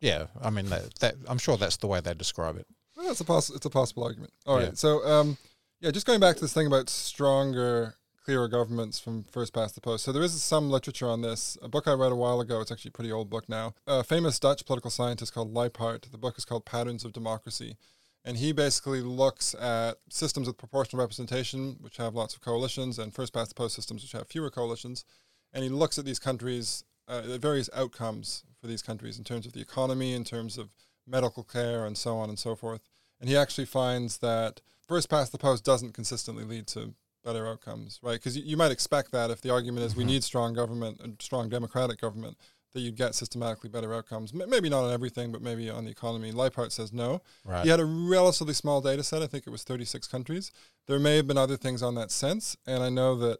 Yeah, 0.00 0.26
I 0.40 0.50
mean 0.50 0.66
that, 0.66 0.94
that 1.00 1.14
I'm 1.26 1.38
sure 1.38 1.56
that's 1.56 1.78
the 1.78 1.86
way 1.86 2.00
they 2.00 2.14
describe 2.14 2.56
it. 2.56 2.66
Well, 2.96 3.10
it's 3.10 3.20
a 3.20 3.24
poss- 3.24 3.50
it's 3.50 3.66
a 3.66 3.70
possible 3.70 4.04
argument. 4.04 4.32
All 4.46 4.56
right. 4.56 4.68
Yeah. 4.68 4.74
So, 4.74 5.06
um, 5.06 5.36
yeah, 5.80 5.90
just 5.90 6.06
going 6.06 6.20
back 6.20 6.36
to 6.36 6.40
this 6.40 6.54
thing 6.54 6.66
about 6.66 6.88
stronger, 6.88 7.94
clearer 8.24 8.48
governments 8.48 8.98
from 8.98 9.24
first 9.24 9.52
past 9.52 9.74
the 9.74 9.80
post. 9.80 10.04
So 10.04 10.12
there 10.12 10.22
is 10.22 10.42
some 10.42 10.70
literature 10.70 11.08
on 11.08 11.20
this. 11.22 11.56
A 11.62 11.68
book 11.68 11.86
I 11.86 11.92
read 11.92 12.10
a 12.10 12.16
while 12.16 12.40
ago. 12.40 12.60
It's 12.60 12.72
actually 12.72 12.88
a 12.88 12.92
pretty 12.92 13.12
old 13.12 13.30
book 13.30 13.48
now. 13.48 13.74
A 13.86 14.02
famous 14.02 14.40
Dutch 14.40 14.64
political 14.66 14.90
scientist 14.90 15.32
called 15.32 15.54
Lijphart. 15.54 16.10
The 16.10 16.18
book 16.18 16.36
is 16.38 16.44
called 16.44 16.64
Patterns 16.64 17.04
of 17.04 17.12
Democracy. 17.12 17.76
And 18.24 18.38
he 18.38 18.50
basically 18.50 19.02
looks 19.02 19.54
at 19.54 19.98
systems 20.10 20.48
with 20.48 20.58
proportional 20.58 21.00
representation, 21.00 21.76
which 21.80 21.98
have 21.98 22.16
lots 22.16 22.34
of 22.34 22.40
coalitions, 22.40 22.98
and 22.98 23.14
first 23.14 23.32
past 23.32 23.50
the 23.50 23.54
post 23.54 23.76
systems, 23.76 24.02
which 24.02 24.10
have 24.12 24.26
fewer 24.26 24.50
coalitions. 24.50 25.04
And 25.52 25.62
he 25.62 25.70
looks 25.70 25.96
at 25.96 26.04
these 26.04 26.18
countries, 26.18 26.82
uh, 27.06 27.20
the 27.20 27.38
various 27.38 27.70
outcomes 27.72 28.42
for 28.60 28.66
these 28.66 28.82
countries 28.82 29.18
in 29.18 29.22
terms 29.22 29.46
of 29.46 29.52
the 29.52 29.60
economy, 29.60 30.12
in 30.12 30.24
terms 30.24 30.58
of 30.58 30.70
medical 31.06 31.44
care, 31.44 31.84
and 31.86 31.96
so 31.96 32.16
on 32.18 32.28
and 32.28 32.38
so 32.38 32.54
forth. 32.54 32.80
And 33.20 33.28
he 33.28 33.36
actually 33.36 33.64
finds 33.66 34.18
that 34.18 34.60
first 34.86 35.08
past 35.08 35.32
the 35.32 35.38
post 35.38 35.64
doesn't 35.64 35.92
consistently 35.92 36.44
lead 36.44 36.66
to 36.68 36.94
better 37.24 37.46
outcomes, 37.48 37.98
right? 38.02 38.14
Because 38.14 38.36
you, 38.36 38.42
you 38.44 38.56
might 38.56 38.70
expect 38.70 39.10
that 39.12 39.30
if 39.30 39.40
the 39.40 39.50
argument 39.50 39.84
is 39.84 39.96
we 39.96 40.04
Mhm. 40.04 40.08
need 40.08 40.24
strong 40.24 40.54
government 40.54 41.00
and 41.00 41.20
strong 41.20 41.48
democratic 41.48 42.00
government, 42.00 42.36
that 42.72 42.80
you'd 42.82 42.94
get 42.96 43.14
systematically 43.14 43.70
better 43.70 43.94
outcomes. 43.94 44.32
M- 44.38 44.48
maybe 44.50 44.68
not 44.68 44.84
on 44.84 44.92
everything, 44.92 45.32
but 45.32 45.40
maybe 45.40 45.70
on 45.70 45.84
the 45.86 45.90
economy. 45.90 46.30
Lijphart 46.30 46.70
says 46.72 46.92
no. 46.92 47.22
Right. 47.44 47.64
He 47.64 47.70
had 47.70 47.80
a 47.80 47.84
relatively 47.86 48.52
small 48.54 48.80
data 48.82 49.02
set. 49.02 49.22
I 49.22 49.26
think 49.26 49.46
it 49.46 49.50
was 49.50 49.64
36 49.64 50.06
countries. 50.06 50.52
There 50.86 50.98
may 50.98 51.16
have 51.16 51.26
been 51.26 51.38
other 51.38 51.56
things 51.56 51.82
on 51.82 51.94
that 51.94 52.10
sense. 52.10 52.56
And 52.66 52.82
I 52.82 52.90
know 52.90 53.16
that 53.16 53.38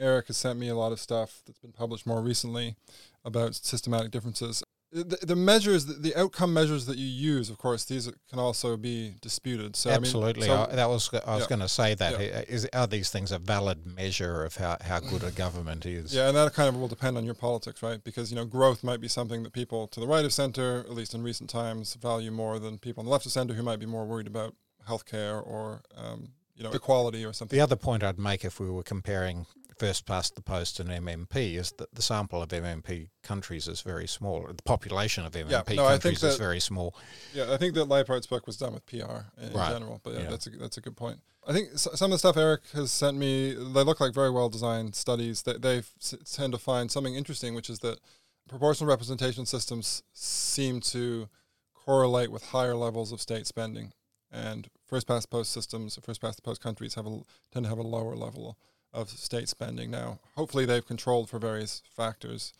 Eric 0.00 0.28
has 0.28 0.36
sent 0.38 0.58
me 0.58 0.68
a 0.68 0.74
lot 0.74 0.90
of 0.92 1.00
stuff 1.00 1.42
that's 1.44 1.58
been 1.58 1.72
published 1.72 2.06
more 2.06 2.22
recently 2.22 2.76
about 3.24 3.54
systematic 3.54 4.10
differences. 4.10 4.62
The, 4.90 5.18
the 5.20 5.36
measures, 5.36 5.84
the, 5.84 5.94
the 5.94 6.16
outcome 6.16 6.54
measures 6.54 6.86
that 6.86 6.96
you 6.96 7.06
use, 7.06 7.50
of 7.50 7.58
course, 7.58 7.84
these 7.84 8.10
can 8.30 8.38
also 8.38 8.76
be 8.78 9.16
disputed. 9.20 9.76
So 9.76 9.90
Absolutely. 9.90 10.48
I 10.50 10.56
mean, 10.56 10.66
so, 10.66 10.72
I, 10.72 10.76
that 10.76 10.88
was 10.88 11.10
I 11.12 11.34
was 11.34 11.42
yeah. 11.42 11.48
going 11.48 11.60
to 11.60 11.68
say 11.68 11.94
that 11.94 12.12
Yeah. 12.12 12.42
is 12.48 12.66
are 12.72 12.86
these 12.86 13.10
things 13.10 13.30
a 13.30 13.38
valid 13.38 13.84
measure 13.84 14.44
of 14.44 14.56
how, 14.56 14.78
how 14.80 15.00
good 15.00 15.22
a 15.24 15.30
government 15.30 15.84
is? 15.84 16.14
yeah, 16.14 16.28
and 16.28 16.36
that 16.36 16.54
kind 16.54 16.70
of 16.70 16.80
will 16.80 16.88
depend 16.88 17.18
on 17.18 17.24
your 17.26 17.34
politics, 17.34 17.82
right? 17.82 18.02
Because 18.02 18.30
you 18.30 18.36
know, 18.36 18.46
growth 18.46 18.82
might 18.82 19.00
be 19.00 19.08
something 19.08 19.42
that 19.42 19.52
people 19.52 19.88
to 19.88 20.00
the 20.00 20.06
right 20.06 20.24
of 20.24 20.32
center, 20.32 20.80
at 20.80 20.94
least 20.94 21.12
in 21.14 21.22
recent 21.22 21.50
times, 21.50 21.92
value 21.94 22.30
more 22.30 22.58
than 22.58 22.78
people 22.78 23.02
on 23.02 23.04
the 23.04 23.12
left 23.12 23.26
of 23.26 23.32
center 23.32 23.52
who 23.54 23.62
might 23.62 23.78
be 23.80 23.86
more 23.86 24.06
worried 24.06 24.26
about 24.26 24.54
healthcare 24.88 25.46
or 25.46 25.82
um, 25.98 26.28
you 26.56 26.64
know 26.64 26.70
equality 26.70 27.26
or 27.26 27.34
something. 27.34 27.56
The 27.56 27.62
other 27.62 27.76
point 27.76 28.02
I'd 28.02 28.18
make 28.18 28.42
if 28.42 28.58
we 28.58 28.70
were 28.70 28.82
comparing 28.82 29.44
first 29.78 30.06
past 30.06 30.34
the 30.34 30.42
post 30.42 30.80
and 30.80 30.90
MMP 30.90 31.54
is 31.54 31.72
that 31.78 31.94
the 31.94 32.02
sample 32.02 32.42
of 32.42 32.48
MMP 32.48 33.08
countries 33.22 33.68
is 33.68 33.80
very 33.80 34.06
small. 34.08 34.46
The 34.46 34.62
population 34.62 35.24
of 35.24 35.32
MMP 35.32 35.76
no, 35.76 35.86
I 35.86 35.98
think 35.98 36.18
countries 36.18 36.22
is 36.24 36.36
very 36.36 36.60
small. 36.60 36.94
Yeah, 37.34 37.52
I 37.52 37.56
think 37.56 37.74
that 37.74 37.88
Lijphart's 37.88 38.26
book 38.26 38.46
was 38.46 38.56
done 38.56 38.74
with 38.74 38.84
PR 38.86 39.26
in, 39.40 39.52
Right. 39.52 39.70
general, 39.72 40.00
but 40.02 40.14
yeah, 40.14 40.20
Yeah. 40.22 40.30
that's 40.30 40.46
a 40.46 40.50
that's 40.50 40.76
a 40.76 40.80
good 40.80 40.96
point. 40.96 41.20
I 41.46 41.52
think 41.52 41.78
some 41.78 42.12
of 42.12 42.16
the 42.16 42.18
stuff 42.18 42.36
Eric 42.36 42.62
has 42.74 42.90
sent 42.92 43.16
me, 43.16 43.54
they 43.54 43.82
look 43.84 44.00
like 44.00 44.12
very 44.12 44.30
well 44.30 44.48
designed 44.48 44.94
studies. 44.94 45.42
They 45.42 45.54
they 45.58 45.78
s- 45.78 46.14
tend 46.30 46.52
to 46.52 46.58
find 46.58 46.90
something 46.90 47.14
interesting, 47.14 47.54
which 47.54 47.70
is 47.70 47.78
that 47.80 48.00
proportional 48.48 48.88
representation 48.88 49.46
systems 49.46 50.02
seem 50.12 50.80
to 50.80 51.28
correlate 51.74 52.30
with 52.30 52.44
higher 52.46 52.74
levels 52.74 53.12
of 53.12 53.20
state 53.20 53.46
spending, 53.46 53.92
and 54.30 54.68
first 54.86 55.06
past 55.06 55.30
post 55.30 55.52
systems, 55.52 55.98
first 56.02 56.20
past 56.20 56.36
the 56.36 56.42
post 56.42 56.60
countries 56.60 56.94
have 56.94 57.06
a 57.06 57.20
tend 57.52 57.64
to 57.64 57.68
have 57.68 57.78
a 57.78 57.82
lower 57.82 58.14
level 58.16 58.58
of 58.92 59.10
state 59.10 59.48
spending. 59.48 59.90
Now, 59.90 60.18
hopefully, 60.36 60.64
they've 60.66 60.86
controlled 60.86 61.28
for 61.28 61.38
various 61.38 61.82
factors, 61.94 62.52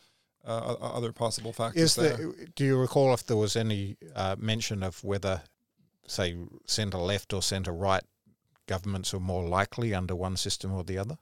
uh, 0.45 0.75
other 0.79 1.11
possible 1.11 1.53
factors. 1.53 1.81
Is 1.83 1.95
there. 1.95 2.17
there, 2.17 2.33
do 2.55 2.65
you 2.65 2.77
recall 2.77 3.13
if 3.13 3.25
there 3.25 3.37
was 3.37 3.55
any 3.55 3.97
uh, 4.15 4.35
mention 4.39 4.83
of 4.83 5.03
whether, 5.03 5.41
say, 6.07 6.35
centre 6.65 6.97
left 6.97 7.33
or 7.33 7.41
centre 7.41 7.73
right 7.73 8.03
governments 8.67 9.13
are 9.13 9.19
more 9.19 9.47
likely 9.47 9.93
under 9.95 10.15
one 10.15 10.37
system 10.37 10.73
or 10.73 10.83
the 10.83 10.97
other? 10.97 11.17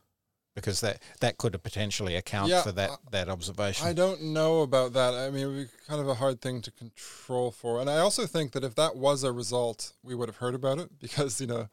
because 0.57 0.81
that 0.81 0.99
that 1.19 1.37
could 1.37 1.61
potentially 1.61 2.15
account 2.15 2.49
Yeah, 2.49 2.63
for 2.63 2.71
that 2.71 2.89
that 3.11 3.29
observation. 3.29 3.85
I 3.85 3.93
don't 3.93 4.23
know 4.33 4.61
about 4.61 4.93
that. 4.93 5.13
I 5.13 5.29
mean, 5.29 5.43
it 5.43 5.45
would 5.45 5.67
be 5.67 5.69
kind 5.87 6.01
of 6.01 6.09
a 6.09 6.15
hard 6.15 6.41
thing 6.41 6.63
to 6.63 6.71
control 6.71 7.51
for. 7.51 7.79
And 7.79 7.87
I 7.87 7.99
also 7.99 8.25
think 8.25 8.53
that 8.53 8.63
if 8.63 8.73
that 8.73 8.95
was 8.95 9.23
a 9.23 9.31
result, 9.31 9.93
we 10.01 10.15
would 10.15 10.27
have 10.29 10.37
heard 10.37 10.55
about 10.55 10.79
it 10.79 10.89
because, 10.99 11.39
you 11.39 11.45
know, 11.45 11.67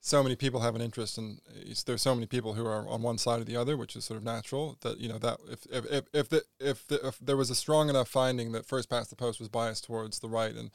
so 0.00 0.22
many 0.22 0.36
people 0.36 0.60
have 0.60 0.74
an 0.74 0.80
interest 0.80 1.18
and 1.18 1.40
it's, 1.54 1.82
there's 1.82 2.02
so 2.02 2.14
many 2.14 2.26
people 2.26 2.54
who 2.54 2.64
are 2.64 2.88
on 2.88 3.02
one 3.02 3.18
side 3.18 3.40
or 3.40 3.44
the 3.44 3.56
other, 3.56 3.76
which 3.76 3.96
is 3.96 4.04
sort 4.04 4.16
of 4.16 4.24
natural 4.24 4.76
that, 4.82 4.98
you 4.98 5.08
know, 5.08 5.18
that 5.18 5.38
if, 5.50 5.66
if, 5.70 5.84
if, 5.86 6.04
if, 6.12 6.28
the, 6.28 6.42
if, 6.60 6.86
the, 6.86 7.06
if 7.06 7.18
there 7.18 7.36
was 7.36 7.50
a 7.50 7.54
strong 7.54 7.88
enough 7.88 8.08
finding 8.08 8.52
that 8.52 8.66
first 8.66 8.88
past 8.88 9.10
the 9.10 9.16
post 9.16 9.40
was 9.40 9.48
biased 9.48 9.84
towards 9.84 10.20
the 10.20 10.28
right 10.28 10.54
and 10.54 10.70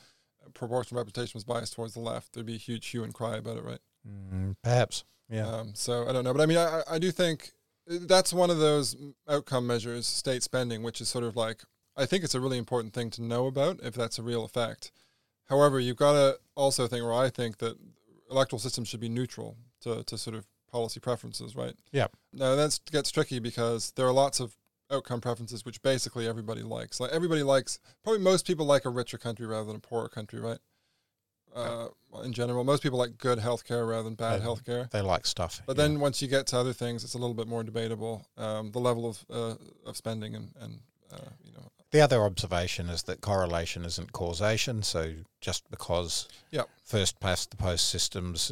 proportional 0.54 1.00
representation 1.00 1.38
was 1.38 1.46
biased 1.46 1.74
towards 1.74 1.94
the 1.94 2.00
left, 2.00 2.34
there'd 2.34 2.46
be 2.46 2.56
a 2.56 2.58
huge 2.58 2.88
hue 2.88 3.04
and 3.04 3.14
cry 3.14 3.38
about 3.38 3.58
it, 3.58 3.64
right? 3.64 3.80
Mm, 4.08 4.56
perhaps, 4.62 5.06
yeah. 5.30 5.48
Um, 5.48 5.72
so 5.74 6.08
I 6.08 6.12
don't 6.12 6.26
know, 6.26 6.34
but 6.34 6.42
I 6.42 6.46
mean, 6.46 6.58
I, 6.58 6.82
I 6.90 7.00
do 7.00 7.10
think 7.10 7.52
that's 7.88 8.34
one 8.34 8.50
of 8.50 8.60
those 8.60 8.96
outcome 9.28 9.66
measures, 9.66 10.06
state 10.06 10.44
spending, 10.44 10.84
which 10.84 11.00
is 11.00 11.08
sort 11.08 11.24
of 11.24 11.36
like 11.36 11.64
I 11.96 12.06
think 12.06 12.24
it's 12.24 12.36
a 12.36 12.42
really 12.42 12.58
important 12.58 12.94
thing 12.94 13.10
to 13.12 13.24
know 13.24 13.48
about 13.48 13.80
if 13.84 13.94
that's 13.94 14.18
a 14.18 14.24
real 14.24 14.44
effect. 14.44 14.92
However, 15.50 15.80
you've 15.80 15.98
got 15.98 16.14
to 16.14 16.40
also 16.56 16.88
think, 16.88 17.04
or 17.04 17.14
I 17.14 17.30
think 17.30 17.60
that 17.60 17.78
electoral 18.34 18.60
systems 18.60 18.88
should 18.90 19.00
be 19.00 19.10
neutral 19.10 19.58
to, 19.82 20.04
to 20.04 20.18
sort 20.18 20.36
of 20.36 20.46
policy 20.72 21.00
preferences, 21.00 21.56
right? 21.56 21.76
Yeah. 21.92 22.08
Now 22.34 22.56
that 22.56 22.80
gets 22.92 23.12
tricky 23.12 23.40
because 23.40 23.92
there 23.96 24.06
are 24.08 24.12
lots 24.14 24.40
of 24.40 24.56
outcome 24.92 25.22
preferences 25.22 25.64
which 25.66 25.82
basically 25.82 26.28
everybody 26.28 26.62
likes. 26.62 27.00
Like 27.00 27.12
everybody 27.12 27.44
likes, 27.44 27.80
probably 28.04 28.22
most 28.22 28.46
people 28.48 28.66
like 28.66 28.86
a 28.86 28.90
richer 28.90 29.18
country 29.18 29.46
rather 29.46 29.66
than 29.66 29.76
a 29.78 29.80
poorer 29.80 30.10
country, 30.10 30.40
right? 30.40 30.60
Uh, 31.56 31.88
in 32.24 32.34
general, 32.34 32.64
most 32.64 32.82
people 32.82 32.98
like 32.98 33.16
good 33.20 33.38
healthcare 33.38 33.88
rather 33.88 34.04
than 34.04 34.16
bad 34.16 34.42
Yeah. 34.42 34.48
healthcare. 34.48 34.90
they 34.90 35.02
like 35.02 35.28
stuff. 35.28 35.62
But 35.68 35.78
yeah. 35.78 35.84
then 35.84 36.00
once 36.00 36.20
you 36.22 36.28
get 36.28 36.48
to 36.48 36.58
other 36.58 36.74
things, 36.74 37.04
it's 37.04 37.14
a 37.14 37.20
little 37.20 37.36
bit 37.36 37.48
more 37.48 37.64
debatable. 37.64 38.26
Um, 38.38 38.72
the 38.72 38.80
level 38.80 39.08
of 39.08 39.24
uh, 39.30 39.56
of 39.86 39.96
spending 39.96 40.34
and 40.36 40.50
and 40.60 40.80
uh, 41.12 41.30
you 41.44 41.52
know 41.54 41.72
The 41.94 42.02
other 42.02 42.24
observation 42.24 42.90
is 42.90 43.04
that 43.04 43.22
correlation 43.22 43.86
isn't 43.86 44.14
causation. 44.14 44.82
So 44.82 45.14
just 45.42 45.70
because 45.70 46.28
Yep. 46.50 46.68
first 46.84 47.20
past 47.20 47.52
the 47.52 47.56
post 47.58 47.88
systems 47.88 48.52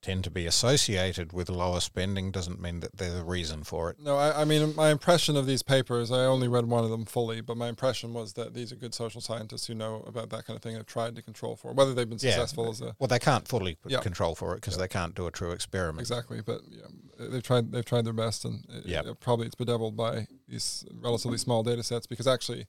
tend 0.00 0.22
to 0.24 0.30
be 0.30 0.46
associated 0.46 1.32
with 1.32 1.50
lower 1.50 1.80
spending 1.80 2.30
doesn't 2.30 2.60
mean 2.60 2.78
that 2.80 2.96
they're 2.96 3.12
the 3.14 3.24
reason 3.24 3.64
for 3.64 3.90
it. 3.90 3.96
no, 4.00 4.16
I, 4.16 4.42
I 4.42 4.44
mean 4.44 4.74
my 4.76 4.90
impression 4.90 5.36
of 5.36 5.44
these 5.46 5.62
papers. 5.62 6.12
I 6.12 6.24
only 6.24 6.46
read 6.46 6.66
one 6.66 6.84
of 6.84 6.90
them 6.90 7.04
fully, 7.04 7.40
but 7.40 7.56
my 7.56 7.68
impression 7.68 8.12
was 8.14 8.34
that 8.34 8.54
these 8.54 8.70
are 8.70 8.76
good 8.76 8.94
social 8.94 9.20
scientists 9.20 9.66
who 9.66 9.74
know 9.74 10.04
about 10.06 10.30
that 10.30 10.44
kind 10.46 10.56
of 10.56 10.62
thing 10.62 10.70
and 10.74 10.78
have 10.80 10.86
tried 10.86 11.16
to 11.16 11.22
control 11.22 11.56
for 11.56 11.70
it. 11.72 11.76
whether 11.76 11.94
they've 11.94 12.08
been 12.08 12.18
Yeah. 12.22 12.30
successful 12.30 12.70
as 12.70 12.80
a 12.80 12.94
Well, 13.00 13.08
they 13.08 13.18
can't 13.18 13.48
fully 13.48 13.76
control 14.00 14.36
for 14.36 14.52
it 14.54 14.60
because 14.60 14.76
they 14.76 14.88
can't 14.88 15.14
do 15.16 15.26
a 15.26 15.32
true 15.32 15.50
experiment. 15.50 16.00
exactly, 16.00 16.42
but 16.42 16.60
yeah, 16.70 16.86
they've 17.28 17.42
tried 17.42 17.72
they've 17.72 17.84
tried 17.84 18.04
their 18.04 18.12
best, 18.12 18.44
and 18.44 18.64
it, 18.70 18.86
it- 19.06 19.20
probably 19.20 19.46
it's 19.46 19.56
bedeviled 19.56 19.96
by 19.96 20.28
these 20.48 20.84
relatively 21.00 21.38
small 21.38 21.62
data 21.64 21.82
sets 21.82 22.06
because 22.06 22.26
actually 22.28 22.66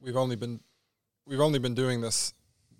we've 0.00 0.16
only 0.16 0.34
been 0.36 0.60
we've 1.26 1.40
only 1.40 1.60
been 1.60 1.74
doing 1.74 2.00
this 2.00 2.34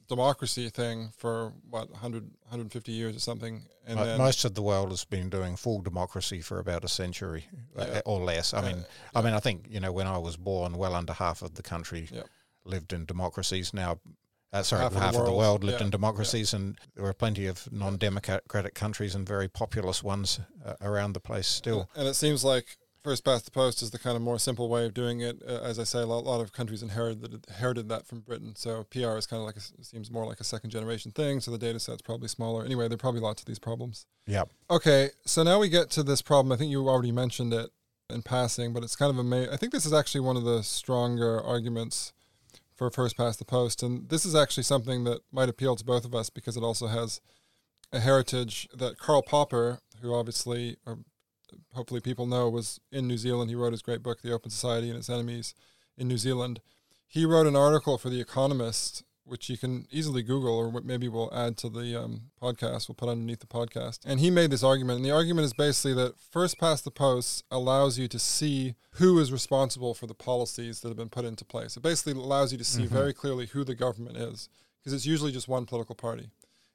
democracy 0.09 0.69
thing 0.69 1.11
for 1.17 1.53
what 1.69 1.91
100 1.91 2.23
150 2.43 2.93
years 2.93 3.17
or 3.17 3.21
something 3.21 3.63
and 3.87 3.99
Most 4.19 4.45
of 4.45 4.55
the 4.55 4.63
world 4.63 4.91
has 4.91 5.05
been 5.05 5.29
doing 5.31 5.57
full 5.57 5.81
democracy 5.81 6.41
for 6.41 6.59
about 6.59 6.85
a 6.85 6.89
century 6.89 7.45
uh, 7.79 7.87
Yeah. 7.89 8.01
or 8.05 8.21
less. 8.21 8.53
I 8.53 8.59
Uh, 8.59 8.63
mean, 8.63 8.85
I 9.15 9.23
mean, 9.23 9.35
I 9.35 9.41
think 9.41 9.67
you 9.69 9.81
know 9.81 9.93
when 9.93 10.07
I 10.09 10.19
was 10.19 10.37
born, 10.37 10.77
well 10.77 10.95
under 10.95 11.13
half 11.13 11.43
of 11.43 11.55
the 11.55 11.63
country 11.63 12.09
lived 12.65 12.93
in 12.93 13.05
democracies. 13.05 13.73
Now, 13.73 14.01
uh, 14.53 14.63
sorry, 14.65 14.83
Half 14.83 14.95
half, 14.95 15.03
of 15.09 15.13
the 15.13 15.19
of 15.21 15.27
the 15.27 15.33
world, 15.33 15.39
world 15.39 15.65
lived 15.65 15.81
yeah, 15.81 15.85
in 15.87 15.91
democracies, 15.91 16.53
and 16.55 16.77
there 16.95 17.05
are 17.07 17.13
plenty 17.15 17.47
of 17.47 17.71
non-democratic 17.73 18.75
countries 18.75 19.15
and 19.15 19.27
very 19.29 19.49
populous 19.49 20.03
ones 20.03 20.41
uh, 20.65 20.75
around 20.81 21.13
the 21.13 21.21
place 21.21 21.47
still. 21.47 21.89
And 21.95 22.09
it 22.09 22.15
seems 22.15 22.43
like 22.45 22.77
first 23.07 23.25
past 23.25 23.45
the 23.45 23.53
post 23.53 23.83
is 23.83 23.93
the 23.93 24.01
kind 24.01 24.17
of 24.17 24.23
more 24.23 24.37
simple 24.37 24.69
way 24.69 24.85
of 24.85 24.93
doing 24.93 25.21
it. 25.21 25.41
Uh, 25.49 25.61
as 25.63 25.79
I 25.79 25.85
say, 25.85 26.01
a 26.01 26.07
lot, 26.07 26.25
lot 26.25 26.41
of 26.41 26.53
countries 26.53 26.83
inherited 26.83 27.47
inherited 27.49 27.89
that 27.89 28.05
from 28.05 28.19
Britain. 28.19 28.57
So 28.57 28.83
PR 28.91 29.17
is 29.17 29.29
kind 29.29 29.41
of 29.41 29.47
like 29.47 29.57
a, 29.57 29.85
seems 29.85 30.11
more 30.11 30.27
like 30.27 30.41
a 30.41 30.45
second 30.45 30.71
generation 30.71 31.13
thing. 31.13 31.39
So 31.39 31.53
the 31.53 31.59
data 31.59 31.79
set's 31.79 32.03
probably 32.03 32.27
smaller. 32.27 32.65
Anyway, 32.65 32.89
there 32.89 32.97
are 32.97 32.99
probably 32.99 33.21
lots 33.21 33.43
of 33.43 33.47
these 33.47 33.61
problems. 33.61 34.07
Yep. 34.27 34.51
Okay, 34.73 35.11
so 35.25 35.45
now 35.45 35.61
we 35.61 35.69
get 35.69 35.89
to 35.91 36.03
this 36.03 36.21
problem. 36.21 36.51
I 36.51 36.57
think 36.57 36.73
you 36.73 36.89
already 36.89 37.13
mentioned 37.13 37.55
it 37.55 37.71
in 38.11 38.23
passing, 38.23 38.73
but 38.73 38.83
it's 38.83 38.97
kind 38.97 39.11
of 39.11 39.19
amazing. 39.19 39.53
I 39.53 39.57
think 39.57 39.71
this 39.71 39.87
is 39.87 39.93
actually 39.93 40.23
one 40.23 40.37
of 40.37 40.43
the 40.43 40.65
stronger 40.65 41.41
arguments 41.41 42.13
for 42.75 42.91
first 42.91 43.17
past 43.17 43.39
the 43.39 43.45
post, 43.45 43.85
and 43.85 44.09
this 44.09 44.27
is 44.27 44.35
actually 44.35 44.65
something 44.65 45.05
that 45.05 45.21
might 45.31 45.49
appeal 45.49 45.77
to 45.77 45.85
both 45.85 46.05
of 46.05 46.13
us 46.13 46.29
because 46.29 46.57
it 46.57 46.65
also 46.65 46.89
has 46.89 47.21
a 47.93 48.01
heritage 48.01 48.69
that 48.75 48.99
Karl 48.99 49.23
Popper, 49.23 49.79
who 50.03 50.13
obviously, 50.13 50.77
or 50.85 50.99
hopefully 51.75 52.01
people 52.01 52.27
know, 52.27 52.49
was 52.49 52.81
in 52.93 53.07
New 53.07 53.19
Zealand. 53.19 53.51
He 53.51 53.57
wrote 53.57 53.73
his 53.73 53.83
great 53.83 54.03
book, 54.03 54.23
The 54.23 54.33
Open 54.33 54.51
Society 54.51 54.89
and 54.89 54.99
Its 54.99 55.11
Enemies, 55.11 55.55
in 55.97 56.09
New 56.09 56.19
Zealand. 56.19 56.61
He 57.09 57.25
wrote 57.25 57.47
an 57.47 57.57
article 57.57 57.99
for 57.99 58.11
The 58.11 58.21
Economist, 58.21 59.03
which 59.25 59.49
you 59.51 59.59
can 59.59 59.87
easily 59.91 60.23
Google, 60.23 60.55
or 60.57 60.69
what 60.69 60.85
maybe 60.85 61.09
we'll 61.09 61.33
add 61.35 61.57
to 61.59 61.69
the 61.69 62.01
um, 62.01 62.31
podcast. 62.41 62.89
We'll 62.89 62.95
put 62.95 63.09
underneath 63.09 63.41
the 63.41 63.47
podcast. 63.47 64.01
And 64.07 64.21
he 64.21 64.31
made 64.31 64.51
this 64.51 64.63
argument, 64.63 64.97
and 64.99 65.05
the 65.05 65.11
argument 65.11 65.47
is 65.47 65.53
basically 65.53 65.95
that 65.95 66.19
first 66.19 66.59
past 66.59 66.85
the 66.85 66.91
post 66.93 67.45
allows 67.51 67.99
you 67.99 68.07
to 68.09 68.19
see 68.21 68.75
who 68.93 69.19
is 69.19 69.33
responsible 69.33 69.95
for 69.95 70.07
the 70.07 70.15
policies 70.15 70.81
that 70.81 70.89
have 70.89 70.97
been 70.97 71.09
put 71.09 71.25
into 71.25 71.45
place. 71.45 71.77
It 71.77 71.83
basically 71.83 72.13
allows 72.13 72.53
you 72.53 72.59
to 72.59 72.65
see 72.65 72.85
Mhm. 72.85 72.89
very 72.91 73.13
clearly 73.13 73.47
who 73.47 73.65
the 73.65 73.75
government 73.75 74.17
is, 74.17 74.49
because 74.79 74.93
it's 74.93 75.07
usually 75.07 75.33
just 75.33 75.49
one 75.49 75.67
political 75.67 75.95
party. 75.97 76.31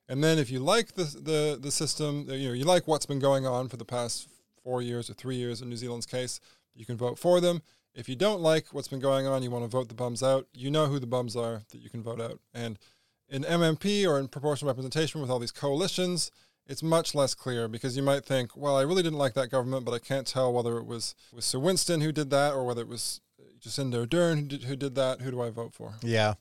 And 0.09 0.21
then 0.21 0.37
if 0.37 0.51
you 0.51 0.59
like 0.59 0.95
the, 0.95 1.05
the 1.05 1.57
the 1.61 1.71
system, 1.71 2.25
you 2.29 2.49
know, 2.49 2.53
you 2.53 2.65
like 2.65 2.85
what's 2.85 3.05
been 3.05 3.19
going 3.19 3.45
on 3.47 3.69
for 3.69 3.77
the 3.77 3.85
past 3.85 4.27
four 4.63 4.81
years 4.81 5.09
or 5.09 5.13
three 5.13 5.35
years 5.35 5.61
in 5.61 5.69
New 5.69 5.75
Zealand's 5.75 6.05
case, 6.05 6.39
you 6.73 6.85
can 6.85 6.97
vote 6.97 7.17
for 7.17 7.41
them. 7.41 7.61
If 7.93 8.07
you 8.07 8.15
don't 8.15 8.41
like 8.41 8.67
what's 8.71 8.87
been 8.87 8.99
going 8.99 9.27
on, 9.27 9.43
you 9.43 9.51
want 9.51 9.65
to 9.65 9.69
vote 9.69 9.89
the 9.89 9.95
bums 9.95 10.23
out, 10.23 10.47
you 10.53 10.71
know 10.71 10.87
who 10.87 10.99
the 10.99 11.07
bums 11.07 11.35
are 11.35 11.63
that 11.71 11.81
you 11.81 11.89
can 11.89 12.01
vote 12.01 12.21
out. 12.21 12.39
And 12.53 12.79
in 13.27 13.43
MMP 13.43 14.07
or 14.07 14.17
in 14.17 14.27
proportional 14.27 14.69
representation 14.69 15.21
with 15.21 15.29
all 15.29 15.39
these 15.39 15.51
coalitions, 15.51 16.31
it's 16.67 16.83
much 16.83 17.13
less 17.13 17.33
clear 17.33 17.67
because 17.67 17.97
you 17.97 18.03
might 18.03 18.23
think, 18.23 18.55
well, 18.55 18.77
I 18.77 18.83
really 18.83 19.03
didn't 19.03 19.17
like 19.19 19.33
that 19.33 19.49
government, 19.49 19.83
but 19.83 19.93
I 19.93 19.99
can't 19.99 20.27
tell 20.27 20.53
whether 20.53 20.77
it 20.77 20.85
was, 20.85 21.15
was 21.33 21.43
Sir 21.43 21.59
Winston 21.59 22.01
who 22.01 22.11
did 22.11 22.29
that 22.29 22.53
or 22.53 22.65
whether 22.65 22.81
it 22.81 22.87
was 22.87 23.19
uh, 23.39 23.43
Jacinda 23.59 24.05
Ardern 24.05 24.37
who 24.37 24.43
did, 24.43 24.63
who 24.63 24.75
did 24.75 24.95
that. 24.95 25.21
Who 25.21 25.31
do 25.31 25.41
I 25.41 25.49
vote 25.49 25.73
for? 25.73 25.95
Yeah. 26.01 26.35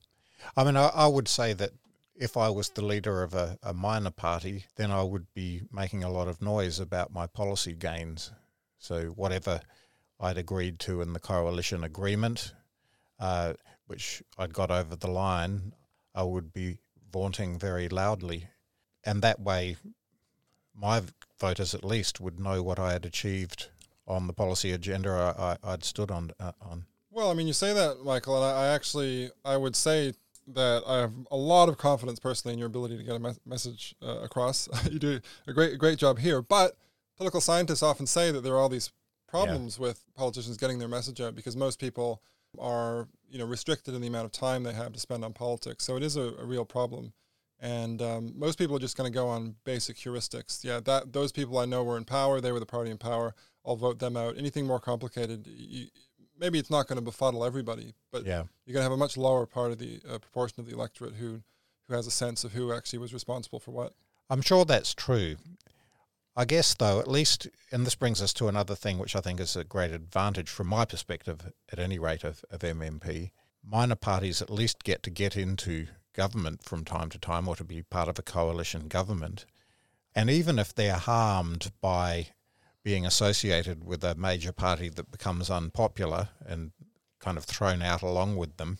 I 0.57 0.65
mean, 0.65 0.77
I, 0.77 0.89
I 0.89 1.07
would 1.09 1.27
say 1.27 1.53
that 1.55 1.71
if 2.21 2.37
I 2.37 2.51
was 2.51 2.69
the 2.69 2.85
leader 2.85 3.23
of 3.23 3.35
a, 3.35 3.59
a 3.63 3.73
minor 3.73 4.11
party, 4.11 4.67
then 4.77 4.91
I 4.91 5.03
would 5.03 5.27
be 5.35 5.63
making 5.73 6.05
a 6.05 6.11
lot 6.11 6.29
of 6.29 6.43
noise 6.43 6.79
about 6.79 7.13
my 7.13 7.27
policy 7.27 7.73
gains. 7.73 8.31
So, 8.79 9.07
whatever 9.07 9.63
I'd 10.21 10.37
agreed 10.37 10.79
to 10.81 11.01
in 11.01 11.15
the 11.15 11.19
coalition 11.19 11.83
agreement, 11.83 12.53
uh, 13.19 13.55
which 13.87 14.23
I'd 14.39 14.53
got 14.53 14.71
over 14.71 14.95
the 14.95 15.11
line, 15.11 15.73
I 16.15 16.23
would 16.23 16.53
be 16.53 16.79
vaunting 17.11 17.59
very 17.59 17.89
loudly. 17.89 18.49
And 19.03 19.23
that 19.23 19.41
way, 19.41 19.77
my 20.75 21.03
voters 21.39 21.75
at 21.75 21.85
least 21.85 22.21
would 22.21 22.39
know 22.39 22.63
what 22.63 22.79
I 22.79 22.93
had 22.93 23.07
achieved 23.07 23.69
on 24.07 24.27
the 24.27 24.33
policy 24.35 24.73
agenda 24.73 25.35
I, 25.39 25.57
I'd 25.73 25.85
stood 25.85 26.11
on. 26.11 26.33
Uh, 26.39 26.53
on. 26.61 26.85
Well, 27.11 27.31
I 27.31 27.35
mean, 27.35 27.47
you 27.47 27.55
say 27.55 27.73
that, 27.73 28.05
Michael, 28.05 28.37
and 28.37 28.45
I, 28.45 28.65
I 28.65 28.67
actually 28.69 29.31
I 29.43 29.57
would 29.57 29.75
say 29.75 30.13
that 30.55 30.83
I 30.87 30.99
have 30.99 31.13
a 31.31 31.37
lot 31.37 31.69
of 31.69 31.79
confidence 31.79 32.19
personally 32.19 32.53
in 32.53 32.59
your 32.59 32.67
ability 32.67 32.97
to 32.97 33.03
get 33.03 33.17
a 33.17 33.19
mes- 33.19 33.41
message 33.47 33.95
uh, 34.03 34.21
across. 34.21 34.69
you 34.91 34.99
do 34.99 35.21
a 35.47 35.53
great 35.53 35.79
great 35.79 35.99
job 35.99 36.19
here, 36.19 36.43
but 36.43 36.77
political 37.17 37.41
scientists 37.41 37.83
often 37.83 38.07
say 38.07 38.31
that 38.31 38.43
there 38.43 38.55
are 38.55 38.59
all 38.59 38.69
these 38.69 38.93
problems 39.29 39.79
with 39.79 40.05
politicians 40.17 40.57
getting 40.57 40.79
their 40.79 40.89
message 40.89 41.21
out 41.21 41.35
because 41.35 41.57
most 41.57 41.79
people 41.79 42.23
are 42.59 43.09
you 43.29 43.39
know 43.39 43.45
restricted 43.45 43.95
in 43.95 44.01
the 44.01 44.09
amount 44.09 44.25
of 44.25 44.33
time 44.33 44.65
they 44.65 44.73
have 44.73 44.93
to 44.93 45.01
spend 45.01 45.25
on 45.25 45.33
politics. 45.33 45.85
So 45.85 45.97
it 45.97 46.03
is 46.03 46.17
a, 46.17 46.35
a 46.35 46.45
real 46.45 46.65
problem. 46.65 47.13
And 47.63 48.01
um, 48.01 48.33
most 48.37 48.57
people 48.59 48.75
are 48.77 48.81
just 48.81 48.97
going 48.97 49.11
to 49.11 49.15
go 49.15 49.29
on 49.29 49.57
basic 49.65 49.99
heuristics. 49.99 50.65
Yeah, 50.65 50.81
that 50.81 51.13
those 51.13 51.31
people 51.31 51.59
I 51.59 51.67
know 51.67 51.85
were 51.85 51.99
in 51.99 52.05
power; 52.05 52.41
they 52.41 52.53
were 52.53 52.61
the 52.61 52.67
party 52.67 52.91
in 52.91 52.97
power. 52.97 53.35
I'll 53.67 53.77
vote 53.77 53.99
them 53.99 54.17
out. 54.17 54.39
Anything 54.39 54.67
more 54.67 54.81
complicated, 54.81 55.47
you, 55.47 55.89
maybe 56.41 56.59
it's 56.59 56.71
not 56.71 56.89
going 56.89 56.97
to 56.97 57.03
befuddle 57.03 57.45
everybody, 57.45 57.95
but 58.11 58.25
Yeah. 58.25 58.45
you're 58.65 58.73
going 58.73 58.81
to 58.81 58.91
have 58.91 58.93
a 58.93 58.97
much 58.97 59.17
lower 59.17 59.47
part 59.47 59.71
of 59.71 59.79
the 59.79 60.01
uh, 60.09 60.19
proportion 60.19 60.59
of 60.61 60.67
the 60.67 60.73
electorate 60.73 61.15
who 61.15 61.43
who 61.87 61.95
has 61.97 62.07
a 62.07 62.11
sense 62.11 62.45
of 62.45 62.53
who 62.53 62.73
actually 62.73 63.01
was 63.01 63.13
responsible 63.13 63.59
for 63.59 63.73
what. 63.73 63.93
I'm 64.31 64.43
sure 64.43 64.65
that's 64.65 64.95
true. 64.95 65.37
I 66.37 66.45
guess, 66.45 66.73
though, 66.75 67.01
at 67.01 67.09
least, 67.09 67.49
and 67.73 67.85
this 67.85 67.97
brings 67.97 68.23
us 68.23 68.33
to 68.35 68.47
another 68.47 68.77
thing 68.77 68.97
which 68.99 69.17
I 69.17 69.21
think 69.21 69.41
is 69.41 69.57
a 69.57 69.65
great 69.65 69.91
advantage 69.91 70.49
from 70.49 70.69
my 70.69 70.85
perspective, 70.85 71.53
at 71.73 71.81
any 71.81 71.99
rate, 71.99 72.23
of, 72.23 72.45
of 72.49 72.61
MMP. 72.61 73.33
Minor 73.65 73.97
parties 73.97 74.41
at 74.41 74.49
least 74.51 74.85
get 74.85 75.03
to 75.03 75.11
get 75.11 75.37
into 75.37 75.89
government 76.15 76.63
from 76.63 76.85
time 76.85 77.11
to 77.11 77.19
time 77.19 77.49
or 77.49 77.57
to 77.57 77.65
be 77.65 77.83
part 77.83 78.09
of 78.09 78.19
a 78.19 78.23
coalition 78.23 78.87
government. 78.87 79.45
And 80.15 80.31
even 80.31 80.61
if 80.61 80.73
they're 80.73 80.95
harmed 80.97 81.73
by 81.81 82.29
being 82.83 83.05
associated 83.05 83.85
with 83.85 84.03
a 84.03 84.15
major 84.15 84.53
party 84.53 84.89
that 84.89 85.11
becomes 85.11 85.51
unpopular 85.51 86.29
and 86.47 86.73
kind 87.19 87.37
of 87.37 87.45
thrown 87.45 87.83
out 87.83 88.03
along 88.03 88.37
with 88.37 88.57
them, 88.57 88.79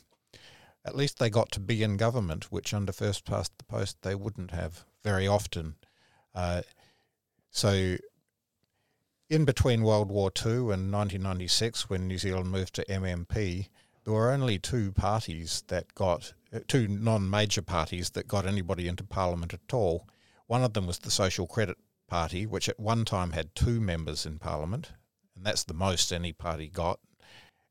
at 0.85 0.97
least 0.97 1.19
they 1.19 1.29
got 1.29 1.51
to 1.53 1.61
be 1.61 1.83
in 1.83 1.97
government, 1.97 2.51
which 2.51 2.73
under 2.73 2.93
first 2.93 3.25
past 3.25 3.53
the 3.59 3.65
post 3.65 3.99
they 4.03 4.15
wouldn't 4.15 4.51
have 4.51 4.85
very 5.05 5.29
often. 5.29 5.77
Uh, 6.35 6.63
so 7.51 7.97
in 9.29 9.45
between 9.45 9.83
World 9.83 10.11
War 10.11 10.31
II 10.35 10.53
and 10.53 10.91
1996, 10.93 11.91
when 11.91 12.09
New 12.09 12.19
Zealand 12.19 12.51
moved 12.51 12.75
to 12.75 12.85
MMP, 12.87 13.69
there 14.05 14.15
were 14.15 14.31
only 14.31 14.59
two 14.59 14.93
parties 14.93 15.63
that 15.69 15.95
got, 15.95 16.33
uh, 16.53 16.61
two 16.67 16.89
non 16.89 17.29
major 17.29 17.63
parties 17.63 18.11
that 18.11 18.27
got 18.27 18.47
anybody 18.47 18.89
into 18.89 19.05
Parliament 19.05 19.53
at 19.53 19.75
all. 19.75 20.09
One 20.47 20.65
of 20.65 20.73
them 20.73 20.87
was 20.87 20.99
the 20.99 21.11
Social 21.11 21.47
Credit 21.47 21.77
Party, 22.11 22.45
which 22.45 22.69
at 22.69 22.79
one 22.79 23.05
time 23.05 23.31
had 23.31 23.55
two 23.55 23.81
members 23.81 24.27
in 24.27 24.39
Parliament, 24.39 24.93
and 25.35 25.47
that's 25.47 25.65
the 25.65 25.75
most 25.75 26.13
any 26.13 26.33
party 26.33 26.69
got. 26.69 27.01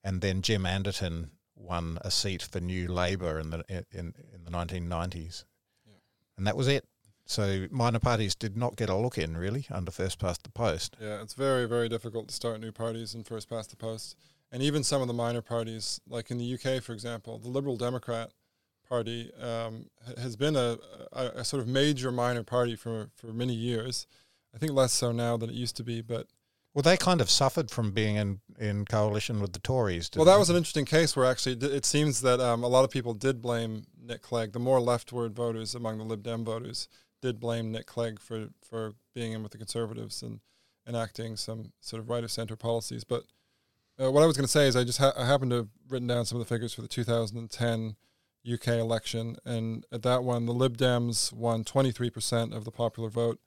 And 0.04 0.22
then 0.22 0.42
Jim 0.42 0.66
Anderton 0.66 1.32
won 1.56 2.00
a 2.02 2.10
seat 2.10 2.42
for 2.42 2.60
New 2.60 2.88
Labour 2.88 3.40
in 3.40 3.50
the 3.50 3.86
in, 3.92 4.14
in 4.34 4.46
the 4.46 4.52
1990s, 4.52 5.44
yeah. 5.86 5.94
and 6.38 6.48
that 6.48 6.58
was 6.58 6.68
it. 6.68 6.86
So 7.26 7.68
minor 7.70 8.00
parties 8.00 8.34
did 8.34 8.58
not 8.58 8.76
get 8.76 8.90
a 8.90 8.96
look 8.96 9.20
in 9.20 9.38
really 9.38 9.68
under 9.70 9.92
first 9.92 10.18
past 10.18 10.44
the 10.44 10.50
post. 10.50 10.96
Yeah, 11.00 11.22
it's 11.22 11.34
very 11.34 11.68
very 11.68 11.90
difficult 11.90 12.30
to 12.30 12.34
start 12.34 12.60
new 12.60 12.72
parties 12.72 13.14
in 13.14 13.24
first 13.24 13.50
past 13.50 13.70
the 13.70 13.76
post, 13.76 14.16
and 14.52 14.64
even 14.64 14.84
some 14.84 15.02
of 15.02 15.08
the 15.08 15.14
minor 15.14 15.42
parties, 15.42 16.00
like 16.08 16.32
in 16.32 16.38
the 16.38 16.54
UK, 16.54 16.82
for 16.82 16.94
example, 16.94 17.38
the 17.38 17.50
Liberal 17.50 17.76
Democrat 17.76 18.32
Party 18.90 19.32
um, 19.40 19.86
has 20.18 20.36
been 20.36 20.56
a, 20.56 20.80
a, 21.14 21.26
a, 21.36 21.46
sort 21.46 21.62
of 21.62 21.68
major 21.68 22.12
minor 22.12 22.44
party 22.44 22.76
for, 22.76 23.12
for 23.16 23.28
many 23.28 23.54
years. 23.54 24.08
I 24.54 24.58
think 24.58 24.72
less 24.74 24.94
so 24.94 25.12
now 25.12 25.38
than 25.38 25.50
it 25.50 25.56
used 25.56 25.78
to 25.78 25.84
be, 25.84 26.02
but 26.02 26.28
well, 26.74 26.84
they 26.84 26.98
kind 26.98 27.20
of 27.20 27.30
suffered 27.30 27.72
from 27.72 27.92
being 27.92 28.16
in, 28.16 28.40
in 28.60 28.86
coalition 28.86 29.42
with 29.42 29.54
the 29.54 29.60
Tories. 29.60 30.10
Well, 30.16 30.26
that 30.26 30.38
was 30.38 30.50
an 30.50 30.56
interesting 30.56 30.86
case 30.86 31.16
where 31.16 31.26
actually 31.26 31.56
it 31.56 31.84
seems 31.84 32.22
that 32.22 32.40
um, 32.40 32.64
a 32.64 32.68
lot 32.68 32.84
of 32.84 32.92
people 32.92 33.14
did 33.14 33.42
blame 33.42 33.86
Nick 34.00 34.22
Clegg. 34.22 34.54
The 34.54 34.60
more 34.60 34.80
leftward 34.80 35.36
voters 35.36 35.74
among 35.74 35.98
the 35.98 36.04
Lib 36.04 36.24
Dem 36.24 36.46
voters 36.46 36.88
did 37.22 37.40
blame 37.40 37.72
Nick 37.72 37.88
Clegg 37.88 38.20
for, 38.20 38.50
for 38.62 38.94
being 39.16 39.34
in 39.34 39.42
with 39.42 39.52
the 39.52 39.58
Conservatives 39.58 40.22
and 40.22 40.42
enacting 40.88 41.36
some 41.36 41.74
sort 41.82 42.02
of 42.02 42.10
right 42.10 42.24
of 42.24 42.32
centre 42.32 42.56
policies. 42.56 43.04
But 43.04 43.24
uh, 44.02 44.12
what 44.12 44.24
I 44.24 44.28
was 44.28 44.38
going 44.38 44.46
to 44.46 44.52
say 44.52 44.68
is 44.68 44.76
I 44.76 44.84
just 44.84 45.00
ha- 45.00 45.14
I 45.18 45.26
happened 45.26 45.52
to 45.52 45.58
have 45.58 45.70
written 45.90 46.08
down 46.08 46.26
some 46.26 46.40
of 46.40 46.48
the 46.48 46.54
figures 46.54 46.74
for 46.74 46.82
the 46.82 46.88
2010 46.88 47.96
UK 48.52 48.68
election, 48.70 49.36
and 49.44 49.86
at 49.92 50.04
that 50.04 50.24
one, 50.24 50.46
the 50.46 50.54
Lib 50.54 50.78
Dems 50.78 51.34
won 51.34 51.64
23% 51.64 52.56
of 52.56 52.64
the 52.64 52.72
popular 52.72 53.10
vote. 53.10 53.40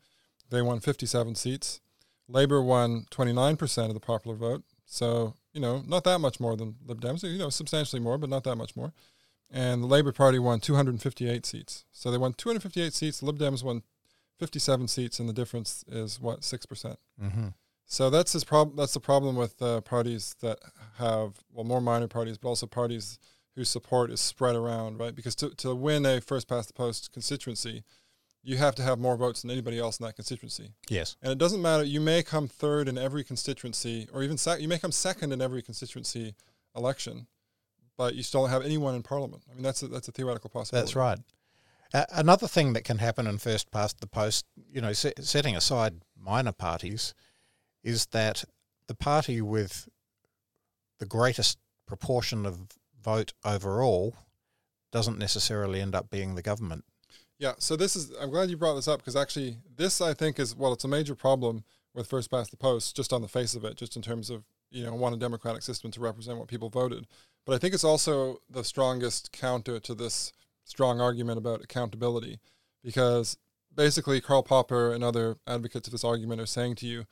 They 0.52 0.62
won 0.62 0.80
57 0.80 1.34
seats. 1.34 1.80
Labour 2.28 2.62
won 2.62 3.06
29% 3.10 3.88
of 3.88 3.94
the 3.94 4.00
popular 4.00 4.36
vote. 4.36 4.62
So, 4.84 5.34
you 5.52 5.60
know, 5.60 5.82
not 5.86 6.04
that 6.04 6.18
much 6.18 6.38
more 6.38 6.56
than 6.56 6.76
Lib 6.86 7.00
Dems, 7.00 7.22
you 7.22 7.38
know, 7.38 7.48
substantially 7.48 8.00
more, 8.00 8.18
but 8.18 8.28
not 8.28 8.44
that 8.44 8.56
much 8.56 8.76
more. 8.76 8.92
And 9.50 9.82
the 9.82 9.86
Labour 9.86 10.12
Party 10.12 10.38
won 10.38 10.60
258 10.60 11.46
seats. 11.46 11.84
So 11.90 12.10
they 12.10 12.18
won 12.18 12.34
258 12.34 12.92
seats. 12.92 13.20
The 13.20 13.26
Lib 13.26 13.38
Dems 13.38 13.64
won 13.64 13.82
57 14.38 14.88
seats, 14.88 15.18
and 15.18 15.28
the 15.28 15.32
difference 15.32 15.84
is 15.88 16.20
what, 16.20 16.40
6%. 16.40 16.68
percent 16.68 16.98
mm 17.20 17.32
hmm 17.32 17.48
So 17.86 18.10
that's 18.10 18.32
his 18.32 18.44
prob- 18.44 18.76
That's 18.76 18.94
the 18.94 19.00
problem 19.00 19.36
with 19.36 19.60
uh, 19.62 19.80
parties 19.80 20.36
that 20.40 20.58
have, 20.98 21.42
well, 21.50 21.64
more 21.64 21.80
minor 21.80 22.08
parties, 22.08 22.38
but 22.38 22.48
also 22.48 22.66
parties 22.66 23.18
whose 23.54 23.70
support 23.70 24.10
is 24.10 24.20
spread 24.20 24.56
around, 24.56 24.98
right? 24.98 25.14
Because 25.14 25.34
to, 25.36 25.50
to 25.56 25.74
win 25.74 26.04
a 26.06 26.20
first 26.20 26.48
past 26.48 26.68
the 26.68 26.74
post 26.74 27.12
constituency, 27.12 27.84
you 28.42 28.57
have 28.57 28.74
to 28.74 28.83
have 28.83 28.98
more 28.98 29.16
votes 29.16 29.42
than 29.42 29.50
anybody 29.50 29.78
else 29.78 30.00
in 30.00 30.07
that 30.07 30.16
constituency. 30.16 30.70
Yes. 30.88 31.16
And 31.22 31.33
it 31.33 31.38
doesn't 31.38 31.62
matter. 31.62 31.85
You 31.85 32.00
may 32.00 32.22
come 32.22 32.48
third 32.48 32.88
in 32.88 32.98
every 32.98 33.22
constituency, 33.24 34.09
or 34.12 34.22
even 34.22 34.37
sec- 34.37 34.61
you 34.61 34.68
may 34.68 34.78
come 34.78 34.92
second 34.92 35.33
in 35.33 35.40
every 35.40 35.62
constituency 35.62 36.35
election, 36.76 37.26
but 37.96 38.14
you 38.14 38.22
still 38.22 38.42
don't 38.42 38.50
have 38.50 38.64
anyone 38.64 38.94
in 38.94 39.02
parliament. 39.02 39.44
I 39.50 39.55
mean, 39.55 39.62
that's 39.62 39.83
a, 39.83 39.88
that's 39.88 40.09
a 40.09 40.12
theoretical 40.12 40.50
possibility. 40.50 40.87
That's 40.87 40.96
right. 40.96 41.18
Uh, 41.94 42.05
another 42.12 42.48
thing 42.48 42.72
that 42.72 42.85
can 42.85 42.98
happen 42.98 43.26
in 43.26 43.38
first 43.38 43.70
past 43.70 44.00
the 44.00 44.07
post, 44.07 44.46
you 44.72 44.81
know, 44.81 44.92
se- 44.92 45.12
setting 45.20 45.55
aside 45.55 46.02
minor 46.18 46.52
parties, 46.52 47.14
is 47.85 48.07
that 48.07 48.44
the 48.87 48.94
party 48.94 49.40
with 49.40 49.88
the 50.98 51.07
greatest 51.07 51.59
proportion 51.87 52.46
of 52.46 52.61
vote 53.02 53.35
overall 53.44 54.14
doesn't 54.90 55.18
necessarily 55.18 55.81
end 55.81 55.94
up 55.94 56.11
being 56.11 56.35
the 56.35 56.42
government. 56.42 56.85
Yeah, 57.42 57.55
so 57.59 57.74
this 57.74 57.96
is, 57.96 58.12
I'm 58.20 58.31
glad 58.31 58.50
you 58.50 58.57
brought 58.57 58.76
this 58.76 58.87
up 58.87 59.00
because 59.00 59.16
actually, 59.16 59.57
this 59.76 60.00
I 60.00 60.14
think 60.14 60.38
is, 60.38 60.55
well, 60.55 60.72
it's 60.72 60.85
a 60.85 60.88
major 60.88 61.16
problem 61.16 61.64
with 61.92 62.07
first 62.07 62.31
past 62.31 62.52
the 62.52 62.57
post, 62.57 62.94
just 62.94 63.12
on 63.12 63.20
the 63.20 63.26
face 63.26 63.57
of 63.57 63.64
it, 63.64 63.76
just 63.76 63.96
in 63.96 64.02
terms 64.02 64.31
of, 64.31 64.44
you 64.70 64.85
know, 64.85 64.94
want 64.94 65.16
a 65.16 65.18
democratic 65.18 65.62
system 65.62 65.90
to 65.90 66.00
represent 66.00 66.38
what 66.38 66.46
people 66.46 66.70
voted. 66.70 67.09
But 67.44 67.55
I 67.55 67.59
think 67.59 67.74
it's 67.74 67.83
also 67.83 68.38
the 68.48 68.62
strongest 68.62 69.33
counter 69.33 69.81
to 69.81 69.92
this 69.92 70.33
strong 70.62 71.00
argument 71.00 71.37
about 71.37 71.64
accountability 71.64 72.38
because 72.81 73.37
basically 73.74 74.20
Karl 74.20 74.44
Popper 74.44 74.92
and 74.94 75.02
other 75.02 75.37
advocates 75.44 75.88
of 75.88 75.92
this 75.92 76.05
argument 76.05 76.40
are 76.40 76.46
saying 76.46 76.76
to 76.76 76.87
you, 76.87 77.07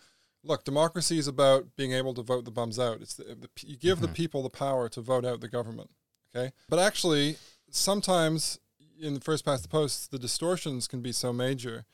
look, 0.45 0.63
democracy 0.63 1.19
is 1.19 1.27
about 1.27 1.75
being 1.75 1.91
able 1.91 2.15
to 2.15 2.23
vote 2.23 2.45
the 2.45 2.53
bums 2.53 2.79
out. 2.79 3.01
It's 3.01 3.15
the, 3.15 3.25
the, 3.35 3.49
you 3.67 3.77
give 3.77 3.99
mm-hmm. 3.99 4.07
the 4.07 4.13
people 4.13 4.45
the 4.45 4.49
power 4.49 4.89
to 4.91 5.01
vote 5.01 5.25
out 5.25 5.41
the 5.41 5.49
government. 5.49 5.91
Okay, 6.33 6.53
but 6.69 6.79
actually, 6.79 7.35
sometimes 7.69 8.61
in 9.01 9.15
the 9.15 9.21
first 9.21 9.45
past 9.45 9.63
the 9.63 9.69
post, 9.69 10.11
the 10.11 10.19
distortions 10.19 10.87
can 10.87 11.01
be 11.01 11.13
so 11.13 11.33
major 11.33 11.85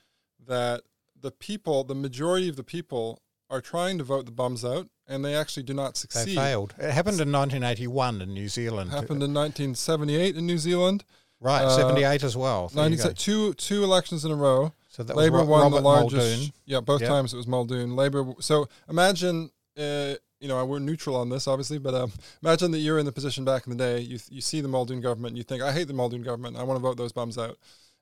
that 0.47 0.83
the 1.19 1.31
people, 1.31 1.85
the 1.85 1.95
majority 1.95 2.49
of 2.49 2.57
the 2.57 2.65
people, 2.65 3.21
are 3.49 3.61
trying 3.61 3.99
to 3.99 4.05
vote 4.05 4.27
the 4.27 4.33
bums 4.33 4.65
out, 4.65 4.89
and 5.07 5.25
they 5.25 5.35
actually 5.35 5.63
do 5.63 5.75
not 5.75 5.97
succeed. 5.97 6.31
They 6.31 6.35
failed. 6.35 6.75
It 6.79 6.91
happened 6.91 7.21
in 7.21 7.31
1981 7.31 8.21
in 8.23 8.35
New 8.35 8.49
Zealand. 8.49 8.91
It 8.91 8.95
Happened 8.95 9.23
in 9.23 9.33
1978 9.33 10.37
in 10.37 10.47
New 10.47 10.59
Zealand. 10.59 11.05
Right, 11.41 11.63
uh, 11.63 11.77
78 11.77 12.25
as 12.25 12.37
well. 12.37 12.71
two 13.15 13.53
two 13.55 13.85
elections 13.85 14.25
in 14.25 14.33
a 14.33 14.35
row. 14.35 14.73
So 14.89 15.03
that 15.03 15.15
Labour 15.15 15.45
won 15.45 15.65
Robert 15.65 15.77
the 15.77 15.83
largest. 15.83 16.15
Muldoon. 16.15 16.53
Yeah, 16.65 16.81
both 16.81 17.03
yep. 17.03 17.11
times 17.11 17.35
it 17.35 17.37
was 17.37 17.47
Muldoon. 17.47 17.95
Labour. 17.95 18.33
So 18.41 18.69
imagine, 18.89 19.51
uh, 19.77 20.15
you 20.47 20.53
know, 20.53 20.65
we're 20.65 20.79
neutral 20.79 21.17
on 21.17 21.29
this, 21.29 21.49
obviously, 21.49 21.79
but 21.79 21.93
um, 21.93 22.13
imagine 22.41 22.71
that 22.71 22.79
you're 22.79 23.01
in 23.01 23.05
the 23.05 23.11
position 23.11 23.45
back 23.45 23.67
in 23.67 23.77
the 23.77 23.77
day. 23.77 23.99
You 23.99 24.21
you 24.31 24.41
see 24.41 24.61
the 24.61 24.69
Muldoon 24.69 25.01
government, 25.01 25.33
and 25.33 25.39
you 25.39 25.43
think, 25.43 25.61
I 25.61 25.73
hate 25.73 25.89
the 25.89 25.93
Muldoon 25.93 26.23
government. 26.23 26.57
I 26.57 26.63
want 26.63 26.79
to 26.79 26.83
vote 26.83 26.97
those 26.97 27.11
bums 27.11 27.37
out. 27.37 27.59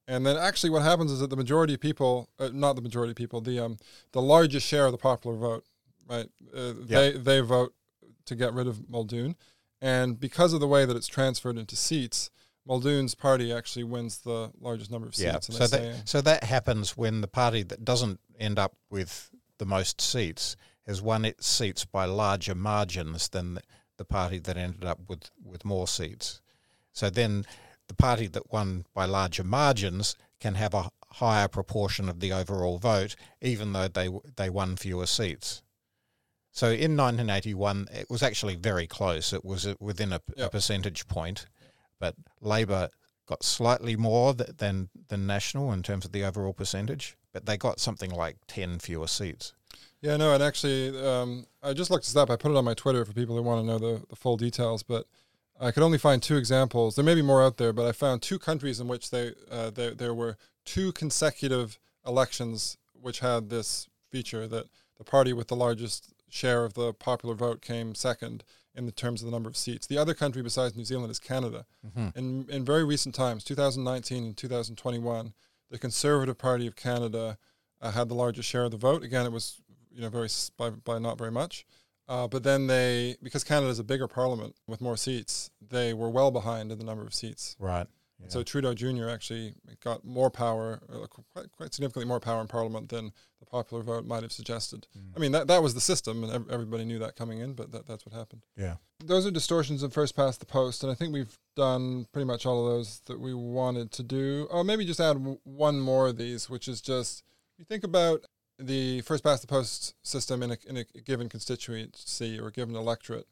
And 0.07 0.27
then 0.27 0.37
actually, 0.37 0.69
what 0.69 0.83
happens 0.83 1.11
is 1.11 1.21
that 1.21 1.31
the 1.31 1.37
majority 1.37 1.73
of 1.73 1.81
people, 1.81 2.29
uh, 2.39 2.51
not 2.53 2.77
the 2.77 2.83
majority 2.83 3.13
of 3.13 3.17
people, 3.17 3.41
the 3.41 3.59
um, 3.59 3.79
the 4.13 4.21
largest 4.21 4.67
share 4.67 4.85
of 4.85 4.93
the 4.93 4.99
popular 4.99 5.39
vote, 5.39 5.65
right? 6.07 6.27
Uh, 6.55 6.75
yep. 6.87 6.87
They 6.87 7.13
they 7.13 7.41
vote 7.41 7.73
to 8.27 8.35
get 8.35 8.53
rid 8.53 8.67
of 8.67 8.91
Muldoon, 8.91 9.37
and 9.81 10.21
because 10.21 10.53
of 10.53 10.61
the 10.61 10.69
way 10.69 10.85
that 10.85 10.97
it's 10.99 11.09
transferred 11.09 11.57
into 11.57 11.77
seats 11.77 12.29
Muldoon's 12.67 13.15
party 13.15 13.53
actually 13.53 13.85
wins 13.85 14.19
the 14.19 14.51
largest 14.61 14.91
number 14.91 15.07
of 15.07 15.15
seats. 15.15 15.49
Yeah. 15.51 15.57
So 15.57 15.67
that, 15.67 16.09
so 16.09 16.21
that 16.23 16.45
happens 16.45 16.97
when 16.97 17.21
the 17.21 17.29
party 17.29 17.63
that 17.63 17.85
doesn't 17.85 18.21
end 18.39 18.59
up 18.59 18.75
with 18.91 19.31
the 19.59 19.67
most 19.67 20.01
seats 20.01 20.57
has 20.87 21.01
won 21.01 21.25
its 21.25 21.47
seats 21.47 21.85
by 21.85 22.05
larger 22.05 22.55
margins 22.55 23.29
than 23.29 23.59
the, 23.97 24.05
party 24.05 24.39
that 24.39 24.57
ended 24.57 24.85
up 24.85 25.01
with, 25.09 25.31
with 25.43 25.65
more 25.65 25.89
seats. 25.89 26.41
So 26.93 27.11
then 27.11 27.47
the 27.89 27.95
party 27.95 28.27
that 28.29 28.53
won 28.53 28.85
by 28.95 29.07
larger 29.07 29.45
margins 29.45 30.17
can 30.41 30.55
have 30.55 30.75
a 30.75 30.91
higher 31.13 31.49
proportion 31.49 32.09
of 32.09 32.21
the 32.21 32.33
overall 32.33 32.79
vote, 32.79 33.17
even 33.41 33.73
though 33.73 33.89
they 33.89 34.11
they 34.37 34.51
won 34.51 34.77
fewer 34.77 35.07
seats. 35.07 35.63
So 36.51 36.67
in 36.67 36.97
1981, 36.97 37.89
it 37.93 38.11
was 38.11 38.23
actually 38.23 38.57
very 38.57 38.87
close. 38.87 39.33
It 39.33 39.45
was 39.45 39.67
uh, 39.67 39.75
within 39.81 40.13
a, 40.13 40.21
yep. 40.37 40.49
a 40.49 40.51
percentage 40.51 41.09
point 41.09 41.47
but 42.05 42.15
Labor 42.41 42.91
got 43.27 43.43
slightly 43.43 43.97
more 43.97 44.35
th- 44.35 44.51
than 44.59 44.91
than 45.09 45.27
National 45.27 45.73
in 45.73 45.83
terms 45.83 46.05
of 46.05 46.13
the 46.13 46.25
overall 46.25 46.53
percentage, 46.53 47.17
but 47.33 47.47
they 47.47 47.57
got 47.57 47.81
something 47.81 48.11
like 48.11 48.37
ten 48.47 48.79
fewer 48.79 49.07
seats. 49.07 49.55
Yeah, 50.05 50.19
no, 50.19 50.35
and 50.35 50.43
actually, 50.43 50.95
um, 51.03 51.47
I 51.63 51.73
just 51.73 51.91
looked 51.91 52.05
this 52.05 52.15
up. 52.15 52.29
I 52.29 52.37
put 52.37 52.51
it 52.51 52.59
on 52.59 52.65
my 52.67 52.75
Twitter 52.75 53.07
for 53.07 53.15
people 53.15 53.37
who 53.37 53.43
want 53.43 53.63
to 53.63 53.67
know 53.67 53.79
the, 53.79 54.03
the 54.11 54.17
full 54.17 54.37
details, 54.37 54.83
but 54.83 55.07
I 55.59 55.71
could 55.71 55.83
only 55.83 55.97
find 55.97 56.23
two 56.23 56.37
examples. 56.37 56.95
There 56.95 57.05
may 57.05 57.15
be 57.15 57.23
more 57.23 57.43
out 57.43 57.57
there, 57.57 57.73
but 57.73 57.87
I 57.87 57.93
found 57.93 58.21
two 58.21 58.39
countries 58.39 58.81
in 58.81 58.87
which 58.87 59.09
they, 59.09 59.33
uh, 59.51 59.71
there, 59.71 59.95
there 59.95 60.13
were 60.13 60.37
two 60.67 60.93
consecutive 60.93 61.79
elections 62.07 62.77
which 62.93 63.21
had 63.21 63.49
this 63.49 63.89
feature 64.11 64.47
that 64.47 64.67
the 64.99 65.05
party 65.05 65.33
with 65.33 65.49
the 65.49 65.57
largest 65.57 66.13
share 66.29 66.67
of 66.67 66.75
the 66.75 66.93
popular 66.93 67.35
vote 67.35 67.63
came 67.63 67.95
second 67.95 68.45
in 68.75 68.85
the 68.85 68.93
terms 68.93 69.23
of 69.23 69.27
the 69.27 69.33
number 69.33 69.49
of 69.49 69.57
seats. 69.57 69.87
The 69.87 69.97
other 69.97 70.13
country 70.13 70.43
besides 70.43 70.77
New 70.77 70.85
Zealand 70.85 71.13
is 71.13 71.19
Canada. 71.19 71.65
Mm-hmm. 71.87 72.19
In 72.19 72.47
in 72.51 72.65
very 72.65 72.85
recent 72.85 73.15
times, 73.15 73.43
2019 73.43 74.25
and 74.25 74.37
2021, 74.37 75.33
the 75.71 75.79
Conservative 75.79 76.37
Party 76.37 76.67
of 76.67 76.77
Canada 76.77 77.39
uh, 77.85 77.91
had 77.91 78.09
the 78.09 78.15
largest 78.15 78.49
share 78.49 78.65
of 78.65 78.71
the 78.71 78.77
vote. 78.77 79.03
Again, 79.03 79.27
it 79.27 79.33
was 79.33 79.61
you 79.95 80.03
know 80.03 80.09
very 80.09 80.29
by, 80.57 80.71
by 80.71 80.99
not 80.99 81.19
very 81.19 81.31
much. 81.31 81.65
Uh, 82.07 82.29
but 82.29 82.43
then 82.43 82.67
they, 82.67 83.17
because 83.23 83.43
Canada 83.45 83.71
is 83.71 83.79
a 83.79 83.85
bigger 83.85 84.07
parliament 84.07 84.55
with 84.67 84.81
more 84.81 84.97
seats, 84.97 85.51
they 85.67 85.95
were 85.95 86.11
well 86.11 86.31
behind 86.31 86.71
in 86.71 86.79
the 86.79 86.85
number 86.85 87.03
of 87.03 87.15
seats. 87.15 87.57
Right. 87.59 87.87
Yeah. 88.21 88.29
So 88.29 88.43
Trudeau 88.43 88.75
Jr. 88.75 89.09
actually 89.09 89.55
got 89.83 90.05
more 90.05 90.31
power, 90.31 90.81
uh, 90.93 91.07
quite, 91.07 91.51
quite 91.53 91.75
significantly 91.75 92.07
more 92.07 92.21
power 92.21 92.41
in 92.41 92.47
Parliament 92.47 92.91
than 92.91 93.13
the 93.41 93.47
popular 93.47 93.83
vote 93.83 94.05
might 94.05 94.23
have 94.23 94.33
suggested. 94.33 94.87
Mm. 94.97 95.17
I 95.17 95.19
mean, 95.19 95.33
that, 95.33 95.47
that 95.49 95.63
was 95.63 95.75
the 95.75 95.81
system, 95.81 96.23
and 96.23 96.33
ev- 96.33 96.51
everybody 96.51 96.85
knew 96.85 96.99
that 96.99 97.17
coming 97.17 97.41
in, 97.41 97.55
but 97.55 97.73
that, 97.73 97.87
that's 97.87 98.07
what 98.07 98.15
happened. 98.15 98.43
Yeah. 98.57 98.77
Those 99.03 99.27
are 99.27 99.31
distortions 99.31 99.83
of 99.83 99.93
first 99.93 100.15
past 100.15 100.41
the 100.41 100.47
post, 100.47 100.83
and 100.83 100.93
I 100.93 100.95
think 100.95 101.13
we've 101.13 101.39
done 101.57 102.07
pretty 102.13 102.27
much 102.27 102.47
all 102.47 102.67
of 102.67 102.73
those 102.73 103.01
that 103.07 103.19
we 103.19 103.35
wanted 103.35 103.91
to 103.93 104.03
do. 104.03 104.47
Oh, 104.51 104.63
maybe 104.63 104.85
just 104.85 105.01
add 105.01 105.15
w- 105.15 105.41
one 105.45 105.81
more 105.81 106.09
of 106.09 106.17
these, 106.17 106.49
which 106.49 106.69
is 106.69 106.81
just 106.81 107.25
you 107.59 107.65
think 107.65 107.85
about 107.85 108.25
the 108.59 109.01
first 109.03 109.25
past 109.25 109.43
the 109.43 109.49
post 109.49 109.95
system 110.03 110.43
in 110.43 110.53
a, 110.53 110.57
in 110.67 110.77
a 110.77 110.85
given 111.01 111.29
constituency 111.29 112.39
or 112.39 112.49
a 112.49 112.53
given 112.53 112.75
electorate. 112.77 113.27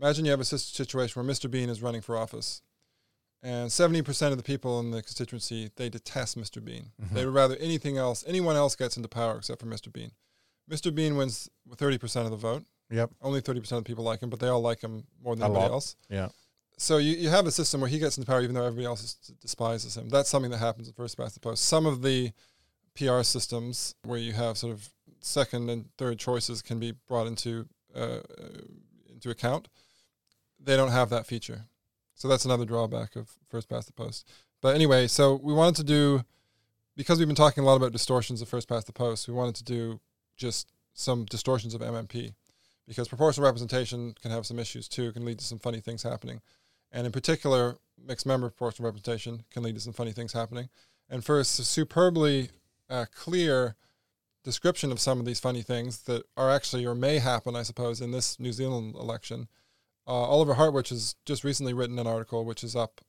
Imagine 0.00 0.24
you 0.24 0.30
have 0.30 0.40
a 0.40 0.44
situation 0.44 1.22
where 1.22 1.32
Mr. 1.32 1.50
Bean 1.50 1.68
is 1.68 1.80
running 1.82 2.00
for 2.00 2.16
office, 2.16 2.62
and 3.42 3.70
70% 3.70 4.30
of 4.32 4.36
the 4.36 4.42
people 4.42 4.80
in 4.80 4.90
the 4.90 5.02
constituency 5.02 5.70
they 5.76 5.88
detest 5.88 6.36
Mr. 6.38 6.64
Bean. 6.64 6.90
Mhm. 7.00 7.10
They 7.14 7.24
would 7.24 7.34
rather 7.34 7.56
anything 7.56 7.96
else, 7.98 8.24
anyone 8.26 8.56
else 8.56 8.74
gets 8.74 8.96
into 8.96 9.08
power 9.08 9.36
except 9.36 9.60
for 9.60 9.66
Mr. 9.66 9.92
Bean. 9.92 10.12
Mr. 10.70 10.92
Bean 10.94 11.16
wins 11.16 11.48
30% 11.70 12.24
of 12.24 12.30
the 12.30 12.36
vote. 12.36 12.64
Yep. 12.90 13.10
Only 13.20 13.40
30% 13.40 13.78
of 13.78 13.84
the 13.84 13.88
people 13.88 14.04
like 14.04 14.20
him, 14.22 14.30
but 14.30 14.40
they 14.40 14.48
all 14.48 14.60
like 14.60 14.80
him 14.80 15.06
more 15.22 15.36
than 15.36 15.44
anybody 15.44 15.72
else. 15.72 15.96
Yeah. 16.08 16.28
So 16.76 16.96
you, 16.96 17.14
you 17.14 17.28
have 17.28 17.46
a 17.46 17.50
system 17.50 17.80
where 17.80 17.88
he 17.90 17.98
gets 17.98 18.18
into 18.18 18.26
power 18.26 18.40
even 18.42 18.54
though 18.54 18.64
everybody 18.64 18.86
else 18.86 19.04
is, 19.04 19.14
despises 19.40 19.96
him. 19.96 20.08
That's 20.08 20.28
something 20.28 20.50
that 20.50 20.58
happens 20.58 20.88
at 20.88 20.96
first 20.96 21.16
past 21.16 21.34
the 21.34 21.40
post. 21.40 21.64
Some 21.64 21.86
of 21.86 22.02
the 22.02 22.32
PR 22.96 23.22
systems 23.22 23.94
where 24.04 24.18
you 24.18 24.32
have 24.32 24.56
sort 24.56 24.72
of 24.72 24.88
second 25.20 25.70
and 25.70 25.86
third 25.96 26.18
choices 26.18 26.62
can 26.62 26.78
be 26.78 26.92
brought 27.08 27.26
into 27.26 27.66
uh, 27.94 27.98
uh, 27.98 28.20
into 29.12 29.30
account. 29.30 29.68
They 30.60 30.76
don't 30.76 30.90
have 30.90 31.10
that 31.10 31.26
feature, 31.26 31.64
so 32.14 32.28
that's 32.28 32.44
another 32.44 32.64
drawback 32.64 33.16
of 33.16 33.30
first 33.48 33.68
past 33.68 33.86
the 33.86 33.92
post. 33.92 34.28
But 34.60 34.74
anyway, 34.74 35.06
so 35.06 35.34
we 35.42 35.52
wanted 35.52 35.76
to 35.76 35.84
do 35.84 36.24
because 36.96 37.18
we've 37.18 37.28
been 37.28 37.36
talking 37.36 37.62
a 37.64 37.66
lot 37.66 37.76
about 37.76 37.92
distortions 37.92 38.40
of 38.40 38.48
first 38.48 38.68
past 38.68 38.86
the 38.86 38.92
post. 38.92 39.28
We 39.28 39.34
wanted 39.34 39.56
to 39.56 39.64
do 39.64 40.00
just 40.36 40.72
some 40.94 41.24
distortions 41.24 41.74
of 41.74 41.80
MMP 41.80 42.34
because 42.86 43.08
proportional 43.08 43.44
representation 43.46 44.14
can 44.20 44.30
have 44.30 44.46
some 44.46 44.58
issues 44.58 44.88
too. 44.88 45.12
Can 45.12 45.24
lead 45.24 45.38
to 45.38 45.44
some 45.44 45.58
funny 45.58 45.80
things 45.80 46.02
happening, 46.02 46.40
and 46.92 47.06
in 47.06 47.12
particular, 47.12 47.76
mixed 48.06 48.26
member 48.26 48.48
proportional 48.48 48.86
representation 48.86 49.44
can 49.50 49.62
lead 49.62 49.74
to 49.74 49.80
some 49.80 49.92
funny 49.92 50.12
things 50.12 50.32
happening. 50.32 50.68
And 51.10 51.28
s- 51.28 51.48
superbly 51.48 52.50
uh, 52.94 53.06
clear 53.14 53.74
description 54.44 54.92
of 54.92 55.00
some 55.00 55.18
of 55.18 55.26
these 55.26 55.40
funny 55.40 55.62
things 55.62 56.02
that 56.02 56.22
are 56.36 56.50
actually 56.50 56.86
or 56.86 56.94
may 56.94 57.18
happen, 57.18 57.56
I 57.56 57.62
suppose, 57.62 58.00
in 58.00 58.12
this 58.12 58.38
New 58.38 58.52
Zealand 58.52 58.94
election. 58.94 59.48
Uh, 60.06 60.12
Oliver 60.12 60.54
Hartwich 60.54 60.90
has 60.90 61.16
just 61.24 61.44
recently 61.44 61.72
written 61.72 61.98
an 61.98 62.06
article 62.06 62.44
which 62.44 62.62
is 62.62 62.76
up, 62.76 63.00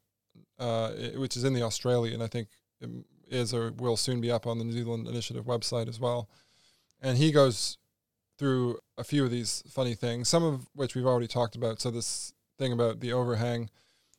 uh, 0.57 0.91
which 1.17 1.37
is 1.37 1.43
in 1.43 1.53
the 1.53 1.61
Australian, 1.61 2.21
I 2.21 2.27
think 2.27 2.47
um, 2.83 3.05
is 3.29 3.53
or 3.53 3.73
will 3.73 3.97
soon 3.97 4.21
be 4.21 4.31
up 4.31 4.47
on 4.47 4.57
the 4.57 4.63
New 4.63 4.71
Zealand 4.71 5.07
Initiative 5.07 5.45
website 5.45 5.87
as 5.87 5.99
well. 5.99 6.29
And 7.01 7.17
he 7.17 7.31
goes 7.31 7.77
through 8.37 8.79
a 8.97 9.03
few 9.03 9.23
of 9.23 9.31
these 9.31 9.63
funny 9.69 9.93
things, 9.93 10.29
some 10.29 10.43
of 10.43 10.67
which 10.73 10.95
we've 10.95 11.05
already 11.05 11.27
talked 11.27 11.55
about. 11.55 11.81
So 11.81 11.91
this 11.91 12.33
thing 12.57 12.71
about 12.71 13.01
the 13.01 13.13
overhang, 13.13 13.69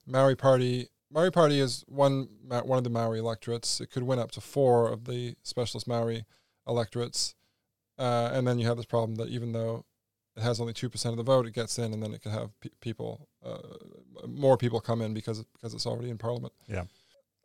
Maori 0.06 0.36
Party. 0.36 0.90
Maori 1.10 1.30
Party 1.30 1.60
is 1.60 1.84
one 1.86 2.28
one 2.48 2.78
of 2.78 2.84
the 2.84 2.90
Maori 2.90 3.18
electorates. 3.18 3.80
It 3.80 3.90
could 3.90 4.02
win 4.02 4.18
up 4.18 4.32
to 4.32 4.40
four 4.40 4.88
of 4.88 5.04
the 5.04 5.36
specialist 5.42 5.86
Maori 5.86 6.24
electorates, 6.66 7.34
uh, 7.98 8.30
and 8.32 8.46
then 8.46 8.58
you 8.58 8.66
have 8.66 8.76
this 8.76 8.86
problem 8.86 9.16
that 9.16 9.28
even 9.28 9.52
though 9.52 9.84
it 10.36 10.42
has 10.42 10.60
only 10.60 10.72
two 10.72 10.88
percent 10.88 11.12
of 11.12 11.16
the 11.16 11.22
vote, 11.22 11.46
it 11.46 11.54
gets 11.54 11.78
in, 11.78 11.92
and 11.92 12.02
then 12.02 12.12
it 12.12 12.22
can 12.22 12.32
have 12.32 12.50
pe- 12.60 12.70
people, 12.80 13.28
uh, 13.44 13.58
more 14.26 14.56
people 14.56 14.80
come 14.80 15.00
in 15.00 15.14
because 15.14 15.44
because 15.54 15.74
it's 15.74 15.86
already 15.86 16.10
in 16.10 16.18
Parliament. 16.18 16.52
Yeah. 16.66 16.84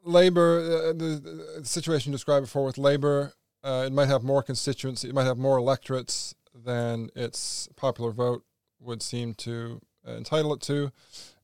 Labour, 0.04 0.60
uh, 0.60 0.94
the, 0.94 1.60
the 1.60 1.66
situation 1.66 2.12
described 2.12 2.48
before 2.48 2.66
with 2.66 2.80
Labour, 2.80 3.34
uh, 3.64 3.84
it 3.86 3.94
might 3.94 4.08
have 4.08 4.24
more 4.24 4.42
constituency, 4.42 5.10
it 5.10 5.14
might 5.14 5.26
have 5.26 5.38
more 5.38 5.60
electorates 5.60 6.34
than 6.56 7.12
its 7.16 7.70
popular 7.76 8.12
vote 8.12 8.44
would 8.80 9.04
seem 9.04 9.36
to 9.36 9.80
entitle 10.08 10.56
it 10.56 10.62
to, 10.62 10.92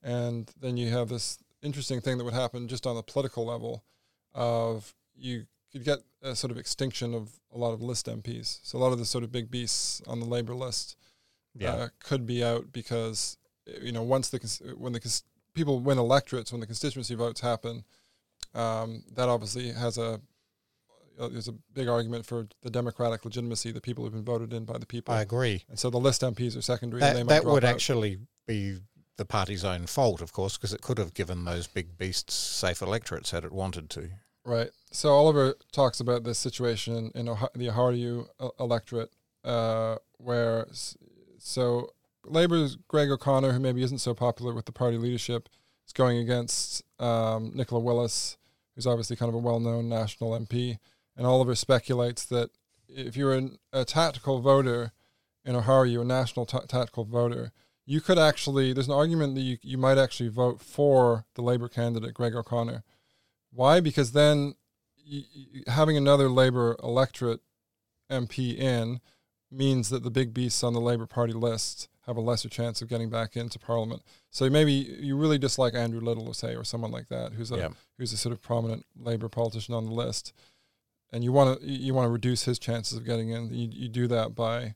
and 0.01 0.51
then 0.59 0.75
you 0.75 0.89
have 0.89 1.09
this 1.09 1.37
interesting 1.63 2.01
thing 2.01 2.17
that 2.17 2.23
would 2.23 2.33
happen 2.33 2.67
just 2.67 2.85
on 2.87 2.95
the 2.95 3.03
political 3.03 3.45
level, 3.45 3.83
of 4.33 4.93
you 5.15 5.45
could 5.71 5.83
get 5.83 5.99
a 6.21 6.35
sort 6.35 6.51
of 6.51 6.57
extinction 6.57 7.13
of 7.13 7.39
a 7.53 7.57
lot 7.57 7.73
of 7.73 7.81
list 7.81 8.05
MPs. 8.07 8.59
So 8.63 8.77
a 8.77 8.79
lot 8.79 8.91
of 8.93 8.99
the 8.99 9.05
sort 9.05 9.23
of 9.23 9.31
big 9.31 9.49
beasts 9.51 10.01
on 10.07 10.19
the 10.19 10.25
Labour 10.25 10.55
list 10.55 10.95
Yeah. 11.55 11.73
uh, 11.73 11.87
could 11.99 12.25
be 12.25 12.43
out 12.43 12.71
because 12.71 13.37
uh, 13.67 13.79
you 13.81 13.91
know 13.91 14.03
once 14.03 14.29
the 14.29 14.39
when 14.77 14.93
the 14.93 14.99
cons- 14.99 15.23
people 15.53 15.79
win 15.79 15.97
electorates 15.97 16.51
when 16.51 16.61
the 16.61 16.67
constituency 16.67 17.15
votes 17.15 17.41
happen, 17.41 17.83
um, 18.53 19.03
that 19.15 19.27
obviously 19.27 19.71
has 19.71 19.97
a 19.97 20.21
uh, 21.19 21.27
there's 21.29 21.47
a 21.47 21.53
big 21.73 21.87
argument 21.87 22.27
for 22.27 22.47
the 22.61 22.69
democratic 22.69 23.25
legitimacy 23.25 23.71
the 23.71 23.81
people 23.81 24.03
have 24.03 24.13
been 24.13 24.23
voted 24.23 24.53
in 24.53 24.65
by 24.65 24.77
the 24.77 24.85
people, 24.85 25.13
I 25.15 25.21
agree. 25.23 25.63
and 25.67 25.79
so 25.79 25.89
the 25.89 25.97
list 25.97 26.21
MPs 26.21 26.55
are 26.55 26.61
secondary. 26.61 27.01
and 27.01 27.15
they 27.17 27.21
That, 27.23 27.25
might 27.25 27.43
that 27.43 27.45
would 27.51 27.65
out. 27.65 27.73
actually 27.73 28.19
be 28.45 28.77
the 29.17 29.25
party's 29.25 29.63
own 29.63 29.87
fault, 29.87 30.21
of 30.21 30.31
course, 30.31 30.57
because 30.57 30.73
it 30.73 30.81
could 30.81 30.97
have 30.97 31.13
given 31.13 31.45
those 31.45 31.67
big 31.67 31.97
beasts 31.97 32.33
safe 32.33 32.81
electorates 32.81 33.31
had 33.31 33.43
it 33.43 33.51
wanted 33.51 33.89
to. 33.91 34.09
Right. 34.45 34.69
So 34.91 35.09
Oliver 35.09 35.55
talks 35.71 35.99
about 35.99 36.23
this 36.23 36.39
situation 36.39 36.95
in, 36.95 37.11
in 37.13 37.29
Ohi- 37.29 37.49
the 37.53 37.67
Ōhāriu 37.67 38.27
electorate, 38.59 39.11
uh, 39.43 39.97
where 40.17 40.67
so 41.37 41.89
Labour's 42.23 42.77
Greg 42.87 43.09
O'Connor, 43.09 43.51
who 43.51 43.59
maybe 43.59 43.83
isn't 43.83 43.99
so 43.99 44.13
popular 44.13 44.53
with 44.53 44.65
the 44.65 44.71
party 44.71 44.97
leadership, 44.97 45.49
is 45.85 45.93
going 45.93 46.17
against 46.17 46.83
um, 46.99 47.51
Nicola 47.53 47.81
Willis, 47.81 48.37
who's 48.75 48.87
obviously 48.87 49.15
kind 49.15 49.29
of 49.29 49.35
a 49.35 49.39
well-known 49.39 49.89
national 49.89 50.31
MP, 50.31 50.77
and 51.15 51.25
Oliver 51.25 51.55
speculates 51.55 52.23
that 52.25 52.51
if 52.87 53.17
you're 53.17 53.33
an, 53.33 53.57
a 53.73 53.83
tactical 53.83 54.39
voter 54.39 54.91
in 55.43 55.55
Ōhāriu, 55.55 56.01
a 56.01 56.05
national 56.05 56.45
ta 56.45 56.59
tactical 56.61 57.05
voter, 57.05 57.51
you 57.89 58.01
could 58.01 58.19
actually. 58.19 58.73
There's 58.73 58.87
an 58.87 58.93
argument 58.93 59.33
that 59.35 59.41
you 59.41 59.57
you 59.63 59.77
might 59.77 59.97
actually 59.97 60.29
vote 60.29 60.61
for 60.61 61.25
the 61.33 61.41
Labour 61.41 61.69
candidate 61.69 62.13
Greg 62.13 62.35
O'Connor. 62.35 62.83
Why? 63.51 63.79
Because 63.79 64.11
then 64.11 64.53
y 65.09 65.23
y 65.33 65.71
having 65.71 65.97
another 65.97 66.29
Labour 66.29 66.75
electorate 66.83 67.39
MP 68.11 68.55
in 68.55 68.99
means 69.49 69.89
that 69.89 70.03
the 70.03 70.11
big 70.11 70.33
beasts 70.33 70.63
on 70.63 70.73
the 70.73 70.81
Labour 70.81 71.07
Party 71.07 71.33
list 71.33 71.87
have 72.05 72.17
a 72.17 72.21
lesser 72.21 72.49
chance 72.49 72.81
of 72.81 72.87
getting 72.89 73.09
back 73.09 73.35
into 73.35 73.57
Parliament. 73.59 74.01
So 74.29 74.49
maybe 74.49 74.71
you 74.73 75.17
really 75.17 75.37
dislike 75.37 75.73
Andrew 75.73 75.99
Little, 76.01 76.33
say, 76.33 76.55
or 76.55 76.63
someone 76.63 76.91
like 76.91 77.07
that, 77.09 77.33
who's 77.33 77.51
a 77.51 77.57
Yeah. 77.57 77.69
who's 77.97 78.13
a 78.13 78.17
sort 78.17 78.33
of 78.33 78.41
prominent 78.41 78.85
Labour 78.97 79.29
politician 79.29 79.73
on 79.73 79.85
the 79.85 79.91
list, 79.91 80.33
and 81.11 81.23
you 81.23 81.31
want 81.31 81.61
to 81.61 81.65
you 81.67 81.93
want 81.93 82.05
to 82.05 82.11
reduce 82.11 82.43
his 82.43 82.59
chances 82.59 82.97
of 82.97 83.05
getting 83.05 83.29
in. 83.29 83.53
You, 83.53 83.69
you 83.71 83.87
do 83.89 84.07
that 84.07 84.35
by, 84.35 84.75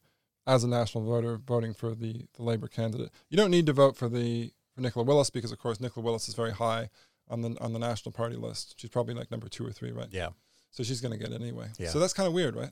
as 0.51 0.65
a 0.65 0.67
national 0.67 1.05
voter, 1.05 1.37
voting 1.37 1.73
for 1.73 1.95
the, 1.95 2.25
the 2.35 2.43
Labour 2.43 2.67
candidate. 2.67 3.09
You 3.29 3.37
don't 3.37 3.51
need 3.51 3.65
to 3.67 3.73
vote 3.73 3.95
for 3.95 4.09
the 4.09 4.51
for 4.75 4.81
Nicola 4.81 5.05
Willis 5.05 5.29
because, 5.29 5.51
of 5.51 5.59
course, 5.59 5.79
Nicola 5.79 6.05
Willis 6.05 6.27
is 6.27 6.35
very 6.35 6.51
high 6.51 6.89
on 7.29 7.41
the 7.41 7.55
on 7.61 7.71
the 7.71 7.79
national 7.79 8.11
party 8.11 8.35
list. 8.35 8.75
She's 8.77 8.89
probably 8.89 9.13
like 9.13 9.31
number 9.31 9.47
two 9.47 9.65
or 9.65 9.71
three, 9.71 9.91
right? 9.91 10.09
Yeah. 10.11 10.29
So 10.71 10.83
she's 10.83 10.99
going 10.99 11.13
to 11.13 11.17
get 11.17 11.31
it 11.31 11.41
anyway. 11.41 11.67
Yeah. 11.77 11.89
So 11.89 11.99
that's 11.99 12.13
kind 12.13 12.27
of 12.27 12.33
weird, 12.33 12.55
right? 12.55 12.71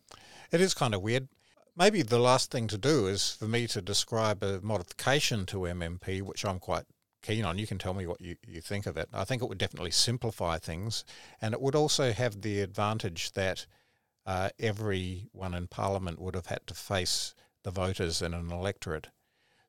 It 0.51 0.59
is 0.59 0.73
kind 0.73 0.93
of 0.93 1.01
weird. 1.01 1.29
Maybe 1.77 2.01
the 2.01 2.19
last 2.19 2.51
thing 2.51 2.67
to 2.67 2.77
do 2.77 3.07
is 3.07 3.31
for 3.31 3.45
me 3.45 3.65
to 3.67 3.81
describe 3.81 4.43
a 4.43 4.59
modification 4.61 5.45
to 5.47 5.59
MMP, 5.59 6.21
which 6.21 6.43
I'm 6.43 6.59
quite 6.59 6.83
keen 7.21 7.45
on. 7.45 7.57
You 7.57 7.67
can 7.67 7.77
tell 7.77 7.93
me 7.93 8.05
what 8.05 8.19
you, 8.19 8.35
you 8.45 8.59
think 8.59 8.85
of 8.85 8.97
it. 8.97 9.07
I 9.13 9.23
think 9.23 9.41
it 9.41 9.47
would 9.47 9.57
definitely 9.57 9.91
simplify 9.91 10.57
things, 10.57 11.05
and 11.41 11.53
it 11.53 11.61
would 11.61 11.75
also 11.75 12.11
have 12.11 12.41
the 12.41 12.59
advantage 12.59 13.31
that 13.33 13.65
uh, 14.25 14.49
everyone 14.59 15.53
in 15.53 15.67
Parliament 15.67 16.19
would 16.19 16.35
have 16.35 16.47
had 16.47 16.67
to 16.67 16.73
face 16.73 17.33
the 17.63 17.71
voters 17.71 18.21
in 18.21 18.33
an 18.33 18.51
electorate. 18.51 19.07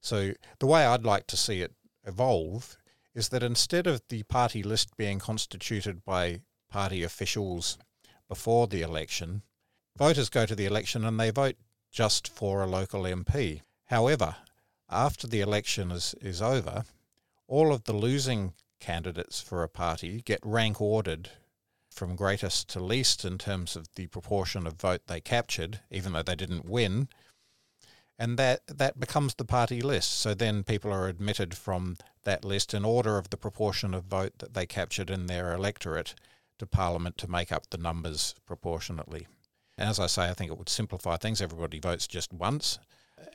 So 0.01 0.33
the 0.59 0.67
way 0.67 0.85
I'd 0.85 1.05
like 1.05 1.27
to 1.29 1.37
see 1.37 1.61
it 1.61 1.75
evolve 2.07 2.79
is 3.15 3.29
that 3.31 3.43
instead 3.43 3.87
of 3.87 4.03
the 4.09 4.23
party 4.25 4.63
list 4.63 4.97
being 4.97 5.19
constituted 5.19 6.05
by 6.05 6.41
party 6.69 7.03
officials 7.03 7.77
before 8.29 8.67
the 8.67 8.83
election, 8.83 9.43
voters 9.97 10.29
go 10.29 10.47
to 10.47 10.55
the 10.55 10.67
election 10.67 11.05
and 11.05 11.19
they 11.19 11.31
vote 11.31 11.57
just 11.91 12.29
for 12.29 12.63
a 12.63 12.67
local 12.67 13.03
MP. 13.03 13.63
However, 13.87 14.37
after 14.89 15.27
the 15.27 15.41
election 15.41 15.91
is, 15.91 16.15
is 16.21 16.41
over, 16.41 16.85
all 17.47 17.73
of 17.73 17.85
the 17.85 17.93
losing 17.93 18.55
candidates 18.79 19.41
for 19.41 19.63
a 19.63 19.69
party 19.69 20.23
get 20.23 20.41
rank 20.45 20.81
ordered 20.81 21.31
from 21.91 22.17
greatest 22.17 22.69
to 22.71 22.81
least 22.81 23.25
in 23.25 23.37
terms 23.37 23.75
of 23.77 23.89
the 23.97 24.07
proportion 24.07 24.67
of 24.67 24.81
vote 24.81 25.03
they 25.07 25.21
captured, 25.21 25.81
even 25.91 26.13
though 26.13 26.23
they 26.23 26.37
didn't 26.37 26.65
win. 26.65 27.09
And 28.21 28.39
that, 28.39 28.61
that 28.67 29.01
becomes 29.01 29.35
the 29.35 29.47
party 29.47 29.81
list. 29.81 30.13
So 30.21 30.35
then 30.35 30.63
people 30.63 30.93
are 30.93 31.09
admitted 31.09 31.55
from 31.55 31.97
that 32.25 32.45
list 32.45 32.75
in 32.75 32.85
order 32.85 33.17
of 33.17 33.31
the 33.31 33.39
proportion 33.39 33.95
of 33.95 34.05
vote 34.05 34.35
that 34.41 34.53
they 34.53 34.67
captured 34.67 35.09
in 35.09 35.25
their 35.25 35.55
electorate 35.55 36.15
to 36.59 36.67
Parliament 36.67 37.17
to 37.17 37.31
make 37.31 37.51
up 37.51 37.71
the 37.71 37.79
numbers 37.79 38.35
proportionately. 38.45 39.27
And 39.79 39.89
as 39.89 39.99
I 39.99 40.07
say, 40.07 40.29
I 40.29 40.35
think 40.35 40.51
it 40.51 40.59
would 40.59 40.69
simplify 40.69 41.17
things. 41.17 41.41
Everybody 41.41 41.81
votes 41.81 42.07
just 42.07 42.31
once. 42.31 42.79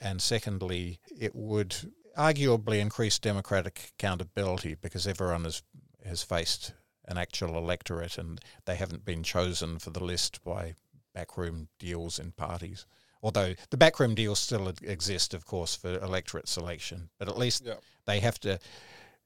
And 0.02 0.22
secondly, 0.22 1.00
it 1.20 1.36
would 1.36 1.76
arguably 2.16 2.80
increase 2.80 3.18
democratic 3.18 3.94
accountability 3.98 4.76
because 4.76 5.08
everyone 5.08 5.46
has, 5.46 5.64
has 6.06 6.22
faced 6.22 6.74
an 7.06 7.18
actual 7.18 7.58
electorate 7.58 8.20
and 8.20 8.40
they 8.66 8.76
haven't 8.76 9.04
been 9.04 9.24
chosen 9.24 9.80
for 9.80 9.90
the 9.90 10.04
list 10.04 10.44
by 10.44 10.76
backroom 11.16 11.70
deals 11.80 12.20
in 12.20 12.34
parties. 12.34 12.86
Although 13.26 13.56
the 13.72 13.78
backroom 13.78 14.14
deals 14.14 14.38
still 14.38 14.68
exist, 14.84 15.34
of 15.34 15.46
course, 15.48 15.74
for 15.74 15.98
electorate 15.98 16.48
selection, 16.48 17.10
but 17.18 17.28
at 17.28 17.40
least 17.40 17.64
Yeah. 17.66 17.78
they 18.06 18.20
have 18.20 18.40
to 18.42 18.60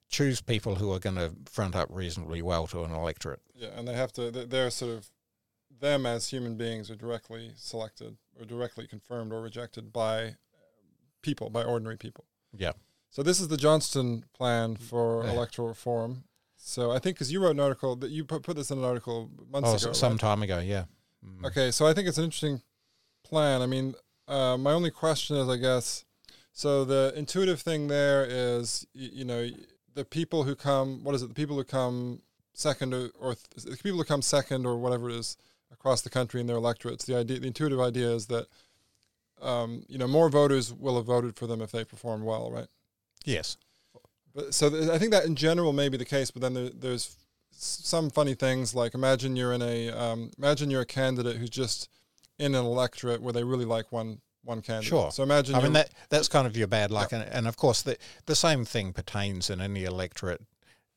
choose 0.07 0.39
people 0.39 0.75
who 0.75 0.89
are 0.93 0.99
going 0.99 1.17
to 1.17 1.33
front 1.51 1.75
up 1.75 1.89
reasonably 1.91 2.41
well 2.41 2.65
to 2.67 2.85
an 2.85 2.91
electorate. 2.91 3.41
Yeah, 3.53 3.77
and 3.77 3.85
they 3.85 3.93
have 3.95 4.13
to. 4.13 4.31
They're 4.31 4.69
sort 4.71 4.95
of 4.95 5.11
them 5.81 6.05
as 6.05 6.29
human 6.29 6.55
beings 6.55 6.89
are 6.89 6.95
directly 6.95 7.51
selected 7.57 8.15
or 8.39 8.45
directly 8.45 8.87
confirmed 8.87 9.33
or 9.33 9.41
rejected 9.41 9.91
by 9.91 10.35
people, 11.21 11.49
by 11.49 11.65
ordinary 11.65 11.97
people. 11.97 12.23
Yeah. 12.55 12.71
So 13.11 13.21
this 13.21 13.41
is 13.41 13.49
the 13.49 13.57
Johnston 13.57 14.23
plan 14.33 14.77
for 14.77 15.23
Yeah. 15.25 15.33
electoral 15.33 15.67
reform. 15.67 16.23
So 16.55 16.89
I 16.91 16.99
think 16.99 17.17
because 17.17 17.33
you 17.33 17.41
wrote 17.43 17.51
an 17.51 17.59
article 17.59 17.97
that 17.97 18.11
you 18.11 18.23
put, 18.23 18.43
put 18.43 18.55
this 18.55 18.71
in 18.71 18.77
an 18.77 18.85
article 18.85 19.29
months 19.51 19.69
Oh, 19.69 19.75
ago. 19.75 19.93
some 19.93 20.13
right? 20.13 20.19
time 20.21 20.41
ago, 20.41 20.59
yeah. 20.59 20.85
Mm. 21.25 21.45
Okay, 21.47 21.69
so 21.71 21.85
I 21.85 21.93
think 21.93 22.07
it's 22.07 22.17
an 22.17 22.23
interesting 22.23 22.61
plan. 23.23 23.61
I 23.61 23.65
mean, 23.65 23.95
uh, 24.27 24.57
my 24.57 24.71
only 24.71 24.91
question 24.91 25.35
is, 25.37 25.47
I 25.47 25.57
guess, 25.57 26.05
so 26.51 26.83
the 26.83 27.13
intuitive 27.15 27.61
thing 27.61 27.87
there 27.87 28.25
is, 28.27 28.85
you, 28.93 29.09
you 29.13 29.25
know, 29.25 29.49
the 29.95 30.05
people 30.05 30.43
who 30.43 30.55
come, 30.55 31.03
what 31.03 31.15
is 31.15 31.21
it? 31.21 31.29
The 31.29 31.33
people 31.33 31.55
who 31.55 31.63
come 31.63 32.21
second 32.53 32.93
or, 32.93 33.09
or 33.19 33.35
th- 33.35 33.65
the 33.65 33.81
people 33.81 33.97
who 33.97 34.03
come 34.03 34.21
second 34.21 34.65
or 34.65 34.77
whatever 34.77 35.09
it 35.09 35.15
is 35.15 35.37
across 35.71 36.01
the 36.01 36.09
country 36.09 36.41
in 36.41 36.47
their 36.47 36.57
electorates. 36.57 37.05
The 37.05 37.15
idea, 37.15 37.39
the 37.39 37.47
intuitive 37.47 37.79
idea 37.79 38.09
is 38.09 38.27
that, 38.27 38.47
um, 39.41 39.83
you 39.87 39.97
know, 39.97 40.07
more 40.07 40.29
voters 40.29 40.73
will 40.73 40.97
have 40.97 41.05
voted 41.05 41.35
for 41.35 41.47
them 41.47 41.61
if 41.61 41.71
they 41.71 41.83
perform 41.83 42.23
well, 42.23 42.51
right? 42.51 42.67
Yes. 43.25 43.57
But 44.35 44.53
so 44.53 44.69
th- 44.69 44.89
I 44.89 44.97
think 44.97 45.11
that 45.11 45.25
in 45.25 45.35
general 45.35 45.73
may 45.73 45.89
be 45.89 45.97
the 45.97 46.05
case, 46.05 46.31
but 46.31 46.41
then 46.41 46.53
there, 46.53 46.69
there's 46.69 47.15
some 47.51 48.09
funny 48.09 48.33
things 48.33 48.73
like 48.73 48.93
imagine 48.93 49.35
you're 49.35 49.53
in 49.53 49.61
a 49.61 49.89
um, 49.89 50.31
imagine 50.37 50.69
you're 50.69 50.81
a 50.81 50.85
candidate 50.85 51.37
who's 51.37 51.49
just 51.49 51.89
in 52.39 52.55
an 52.55 52.65
electorate 52.65 53.21
where 53.21 53.33
they 53.33 53.43
really 53.43 53.65
like 53.65 53.91
one 53.91 54.21
one 54.43 54.61
candidate. 54.61 54.87
Sure. 54.89 55.11
So 55.11 55.21
imagine 55.23 55.55
I 55.55 55.61
mean 55.61 55.73
that 55.73 55.91
that's 56.09 56.27
kind 56.27 56.47
of 56.47 56.55
your 56.57 56.67
bad 56.67 56.91
luck, 56.91 57.11
and, 57.11 57.23
and 57.23 57.47
of 57.47 57.57
course 57.57 57.81
the 57.81 57.97
the 58.25 58.35
same 58.35 58.65
thing 58.65 58.93
pertains 58.93 59.49
in 59.49 59.59
any 59.61 59.83
electorate 59.83 60.41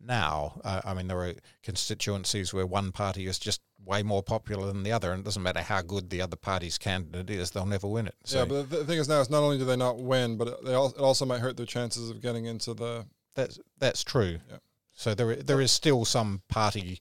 now. 0.01 0.61
Uh, 0.65 0.81
I 0.85 0.95
mean 0.95 1.09
there 1.09 1.19
are 1.21 1.35
constituencies 1.63 2.55
where 2.55 2.67
one 2.67 2.93
party 2.93 3.27
is 3.27 3.39
just 3.39 3.61
way 3.85 4.03
more 4.03 4.23
popular 4.23 4.67
than 4.69 4.85
the 4.85 4.93
other, 4.93 5.11
and 5.13 5.21
it 5.21 5.25
doesn't 5.25 5.43
matter 5.43 5.61
how 5.61 5.83
good 5.83 6.09
the 6.11 6.23
other 6.23 6.37
party's 6.37 6.79
candidate 6.79 7.29
is, 7.31 7.51
they'll 7.51 7.67
never 7.67 7.89
win 7.89 8.07
it. 8.07 8.15
So 8.25 8.39
yeah, 8.39 8.45
but 8.45 8.71
the 8.71 8.85
thing 8.85 8.99
is 8.99 9.09
now 9.09 9.21
is 9.21 9.29
not 9.29 9.43
only 9.43 9.59
do 9.59 9.65
they 9.65 9.77
not 9.77 9.99
win, 9.99 10.37
but 10.37 10.49
it- 10.49 10.65
they 10.65 10.73
al- 10.75 10.87
it 10.97 10.99
also 11.01 11.25
might 11.27 11.41
hurt 11.41 11.57
their 11.57 11.67
chances 11.67 12.09
of 12.11 12.21
getting 12.21 12.47
into 12.47 12.75
the 12.75 13.07
that's 13.35 13.59
that's 13.79 14.05
true. 14.05 14.39
Yeah. 14.49 14.59
So 14.95 15.15
there 15.15 15.35
there 15.37 15.61
is 15.61 15.73
still 15.73 16.05
some 16.05 16.43
party 16.49 17.01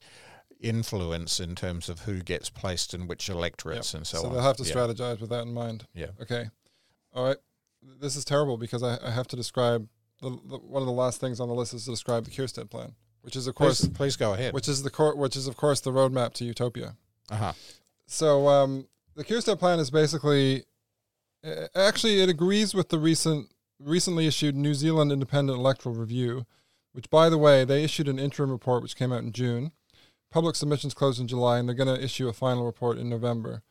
influence 0.62 1.40
in 1.40 1.54
terms 1.54 1.88
of 1.88 2.00
who 2.00 2.20
gets 2.20 2.48
placed 2.50 2.94
in 2.94 3.06
which 3.06 3.28
electorates 3.28 3.94
and 3.94 4.06
so, 4.06 4.18
so 4.18 4.24
on. 4.24 4.30
So 4.30 4.34
they'll 4.34 4.44
have 4.46 4.56
to 4.58 4.64
Yeah. 4.64 4.74
strategize 4.74 5.20
with 5.20 5.30
that 5.30 5.42
in 5.42 5.52
mind. 5.52 5.86
Yeah. 5.94 6.08
Okay. 6.20 6.48
All 7.14 7.24
right. 7.26 7.36
This 8.00 8.16
is 8.16 8.24
terrible 8.24 8.56
because 8.56 8.82
I, 8.82 8.98
I 9.04 9.10
have 9.10 9.26
to 9.28 9.36
describe 9.36 9.88
the, 10.20 10.30
the, 10.30 10.58
one 10.58 10.82
of 10.82 10.86
the 10.86 10.92
last 10.92 11.20
things 11.20 11.40
on 11.40 11.48
the 11.48 11.54
list 11.54 11.74
is 11.74 11.84
to 11.86 11.90
describe 11.90 12.24
the 12.24 12.30
Kierstead 12.30 12.70
plan, 12.70 12.94
which 13.22 13.34
is 13.34 13.46
of 13.48 13.54
course 13.56 13.80
Please, 13.80 13.88
please 13.90 14.16
go 14.16 14.34
ahead. 14.34 14.54
which 14.54 14.68
is 14.68 14.82
the 14.84 14.90
cor- 14.90 15.16
which 15.16 15.36
is 15.36 15.46
of 15.48 15.56
course 15.56 15.80
the 15.80 15.90
roadmap 15.90 16.32
to 16.34 16.44
utopia. 16.44 16.94
Uh-huh. 17.30 17.52
So 18.06 18.46
um, 18.48 18.86
the 19.16 19.24
Kierstead 19.24 19.58
plan 19.58 19.80
is 19.80 19.90
basically, 19.90 20.64
uh, 21.44 21.66
actually, 21.74 22.20
it 22.20 22.28
agrees 22.28 22.72
with 22.74 22.88
the 22.90 22.98
recent 22.98 23.48
recently 23.80 24.26
issued 24.28 24.54
New 24.54 24.74
Zealand 24.74 25.10
Independent 25.10 25.58
Electoral 25.58 25.94
Review, 25.96 26.46
which, 26.92 27.10
by 27.10 27.28
the 27.28 27.38
way, 27.38 27.64
they 27.64 27.82
issued 27.82 28.06
an 28.06 28.18
interim 28.20 28.50
report 28.50 28.80
which 28.82 28.94
came 28.94 29.12
out 29.12 29.22
in 29.24 29.32
June. 29.32 29.72
Public 30.32 30.56
submissions 30.56 30.94
closed 30.94 31.20
in 31.20 31.28
July, 31.28 31.58
and 31.58 31.68
they're 31.68 31.76
going 31.76 31.94
to 31.94 32.02
issue 32.02 32.26
a 32.26 32.32
final 32.32 32.64
report 32.64 32.98
in 32.98 33.08
November. 33.08 33.62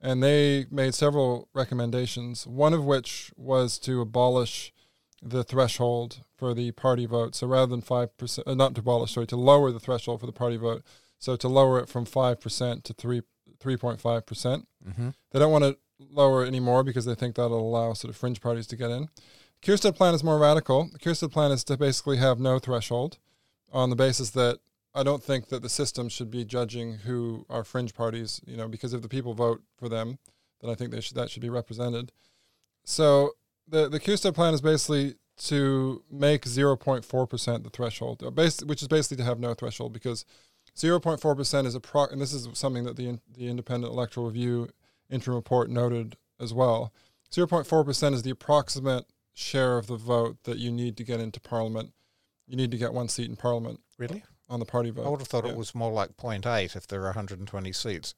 And 0.00 0.22
they 0.22 0.66
made 0.70 0.94
several 0.94 1.48
recommendations, 1.54 2.46
one 2.46 2.72
of 2.72 2.84
which 2.84 3.32
was 3.36 3.78
to 3.80 4.00
abolish 4.00 4.72
the 5.22 5.42
threshold 5.42 6.20
for 6.36 6.54
the 6.54 6.70
party 6.72 7.06
vote. 7.06 7.34
So 7.34 7.46
rather 7.46 7.66
than 7.66 7.82
5%, 7.82 8.42
uh, 8.46 8.54
not 8.54 8.74
to 8.74 8.80
abolish, 8.80 9.14
sorry, 9.14 9.26
to 9.28 9.36
lower 9.36 9.72
the 9.72 9.80
threshold 9.80 10.20
for 10.20 10.26
the 10.26 10.32
party 10.32 10.56
vote. 10.56 10.82
So 11.18 11.36
to 11.36 11.48
lower 11.48 11.80
it 11.80 11.88
from 11.88 12.04
5% 12.04 12.82
to 12.82 12.92
3, 12.92 13.22
3.5%. 13.58 14.66
Mm-hmm. 14.86 15.08
They 15.32 15.38
don't 15.38 15.52
want 15.52 15.64
to 15.64 15.78
lower 15.98 16.44
it 16.44 16.48
anymore 16.48 16.84
because 16.84 17.06
they 17.06 17.14
think 17.14 17.36
that'll 17.36 17.58
allow 17.58 17.94
sort 17.94 18.10
of 18.10 18.16
fringe 18.16 18.40
parties 18.40 18.66
to 18.68 18.76
get 18.76 18.90
in. 18.90 19.08
Kierstead 19.62 19.96
plan 19.96 20.14
is 20.14 20.22
more 20.22 20.38
radical. 20.38 20.90
The 20.92 20.98
Kierstead 20.98 21.32
plan 21.32 21.50
is 21.50 21.64
to 21.64 21.78
basically 21.78 22.18
have 22.18 22.38
no 22.38 22.58
threshold 22.58 23.18
on 23.72 23.88
the 23.88 23.96
basis 23.96 24.30
that 24.30 24.58
I 24.94 25.02
don't 25.02 25.22
think 25.22 25.48
that 25.48 25.62
the 25.62 25.68
system 25.68 26.08
should 26.08 26.30
be 26.30 26.44
judging 26.44 26.98
who 26.98 27.44
are 27.50 27.64
fringe 27.64 27.94
parties, 27.94 28.40
you 28.46 28.56
know, 28.56 28.68
because 28.68 28.94
if 28.94 29.02
the 29.02 29.08
people 29.08 29.34
vote 29.34 29.62
for 29.76 29.88
them, 29.88 30.18
then 30.60 30.70
I 30.70 30.74
think 30.74 30.92
they 30.92 31.00
should, 31.00 31.16
that 31.16 31.30
should 31.30 31.42
be 31.42 31.50
represented. 31.50 32.12
So 32.84 33.32
the 33.66 33.88
the 33.88 33.98
Kierstead 33.98 34.34
plan 34.34 34.54
is 34.54 34.60
basically 34.60 35.16
to 35.36 36.02
make 36.10 36.42
0.4% 36.42 37.64
the 37.64 37.70
threshold, 37.70 38.22
uh, 38.22 38.30
which 38.30 38.82
is 38.82 38.88
basically 38.88 39.16
to 39.16 39.24
have 39.24 39.40
no 39.40 39.52
threshold 39.52 39.92
because 39.92 40.24
0.4% 40.76 41.66
is 41.66 41.74
a 41.74 41.80
pro, 41.80 42.06
and 42.06 42.20
this 42.20 42.32
is 42.32 42.48
something 42.52 42.84
that 42.84 42.96
the 42.96 43.18
the 43.32 43.48
Independent 43.48 43.92
Electoral 43.92 44.26
Review 44.26 44.68
interim 45.10 45.36
report 45.36 45.70
noted 45.70 46.16
as 46.40 46.54
well. 46.54 46.92
0.4% 47.32 48.14
is 48.14 48.22
the 48.22 48.30
approximate 48.30 49.06
share 49.32 49.76
of 49.76 49.88
the 49.88 49.96
vote 49.96 50.36
that 50.44 50.58
you 50.58 50.70
need 50.70 50.96
to 50.96 51.04
get 51.04 51.20
into 51.20 51.40
parliament. 51.40 51.92
You 52.46 52.56
need 52.56 52.70
to 52.70 52.78
get 52.78 52.92
one 52.92 53.08
seat 53.08 53.28
in 53.28 53.36
parliament 53.36 53.80
Really? 53.98 54.24
On 54.48 54.60
the 54.60 54.66
party 54.66 54.90
vote. 54.90 55.06
I 55.06 55.08
would 55.08 55.20
have 55.20 55.28
thought 55.28 55.44
Yeah. 55.44 55.52
it 55.52 55.56
was 55.56 55.74
more 55.74 55.92
like 55.92 56.16
0.8 56.16 56.76
if 56.76 56.86
there 56.86 57.00
are 57.02 57.06
120 57.06 57.72
seats. 57.72 58.14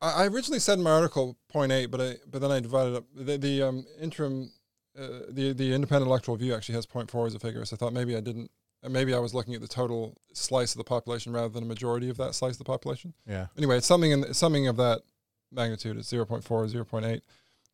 I 0.00 0.24
I 0.24 0.26
originally 0.26 0.60
said 0.60 0.78
in 0.78 0.84
my 0.84 0.90
article 0.92 1.36
0.8, 1.52 1.90
but 1.90 2.00
I 2.00 2.16
but 2.30 2.40
then 2.40 2.50
I 2.50 2.60
divided 2.60 2.94
up 2.96 3.04
the 3.14 3.36
the 3.38 3.62
um, 3.62 3.86
interim 4.00 4.50
uh, 4.98 5.20
the 5.28 5.52
the 5.52 5.72
independent 5.72 6.08
electoral 6.08 6.36
view 6.36 6.54
actually 6.54 6.74
has 6.74 6.86
0.4 6.86 7.26
as 7.26 7.34
a 7.34 7.38
figure. 7.38 7.64
So 7.64 7.76
I 7.76 7.78
thought 7.78 7.92
maybe 7.92 8.16
I 8.16 8.20
didn't. 8.20 8.50
Maybe 8.88 9.12
I 9.12 9.18
was 9.18 9.34
looking 9.34 9.52
at 9.54 9.60
the 9.60 9.68
total 9.68 10.16
slice 10.32 10.72
of 10.72 10.78
the 10.78 10.84
population 10.84 11.32
rather 11.34 11.50
than 11.50 11.64
a 11.64 11.66
majority 11.66 12.08
of 12.08 12.16
that 12.16 12.34
slice 12.34 12.52
of 12.52 12.58
the 12.58 12.64
population. 12.64 13.12
Yeah. 13.28 13.48
Anyway, 13.58 13.76
it's 13.76 13.86
something 13.86 14.10
in 14.10 14.32
something 14.32 14.68
of 14.68 14.78
that 14.78 15.02
magnitude. 15.52 15.98
It's 15.98 16.10
0.4 16.10 16.50
or 16.50 16.66
0.8. 16.66 17.20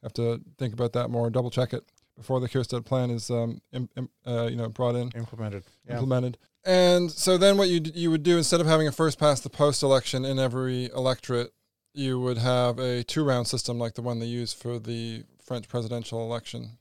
Have 0.03 0.13
to 0.15 0.41
think 0.59 0.75
about 0.75 0.93
that 0.95 1.09
more. 1.09 1.31
Double 1.31 1.51
check 1.51 1.73
it 1.73 1.85
before 2.17 2.41
the 2.41 2.49
Kierstead 2.49 2.85
plan 2.85 3.11
is 3.11 3.31
um, 3.31 3.61
im, 3.73 3.89
im, 3.97 4.09
uh, 4.27 4.49
you 4.51 4.57
know 4.57 4.69
brought 4.69 4.97
in 4.97 5.11
Implemented. 5.15 5.63
Yeah. 5.87 5.93
implemented. 5.95 6.39
And 6.67 7.13
so 7.13 7.39
then 7.39 7.57
what 7.57 7.69
you 7.69 7.81
you 7.95 8.11
would 8.11 8.25
do 8.25 8.37
instead 8.37 8.61
of 8.61 8.67
having 8.67 8.89
a 8.89 8.93
first 8.93 9.21
past 9.21 9.45
the 9.45 9.49
post 9.49 9.85
election 9.85 10.25
in 10.25 10.41
every 10.41 10.87
electorate, 10.87 11.53
you 11.95 12.19
would 12.19 12.39
have 12.39 12.81
a 12.81 13.05
two 13.05 13.25
round 13.25 13.47
system 13.47 13.79
like 13.79 13.95
the 13.95 14.03
one 14.03 14.19
they 14.19 14.27
use 14.27 14.53
for 14.53 14.81
the 14.81 15.23
French 15.41 15.69
presidential 15.69 16.21
election. 16.21 16.79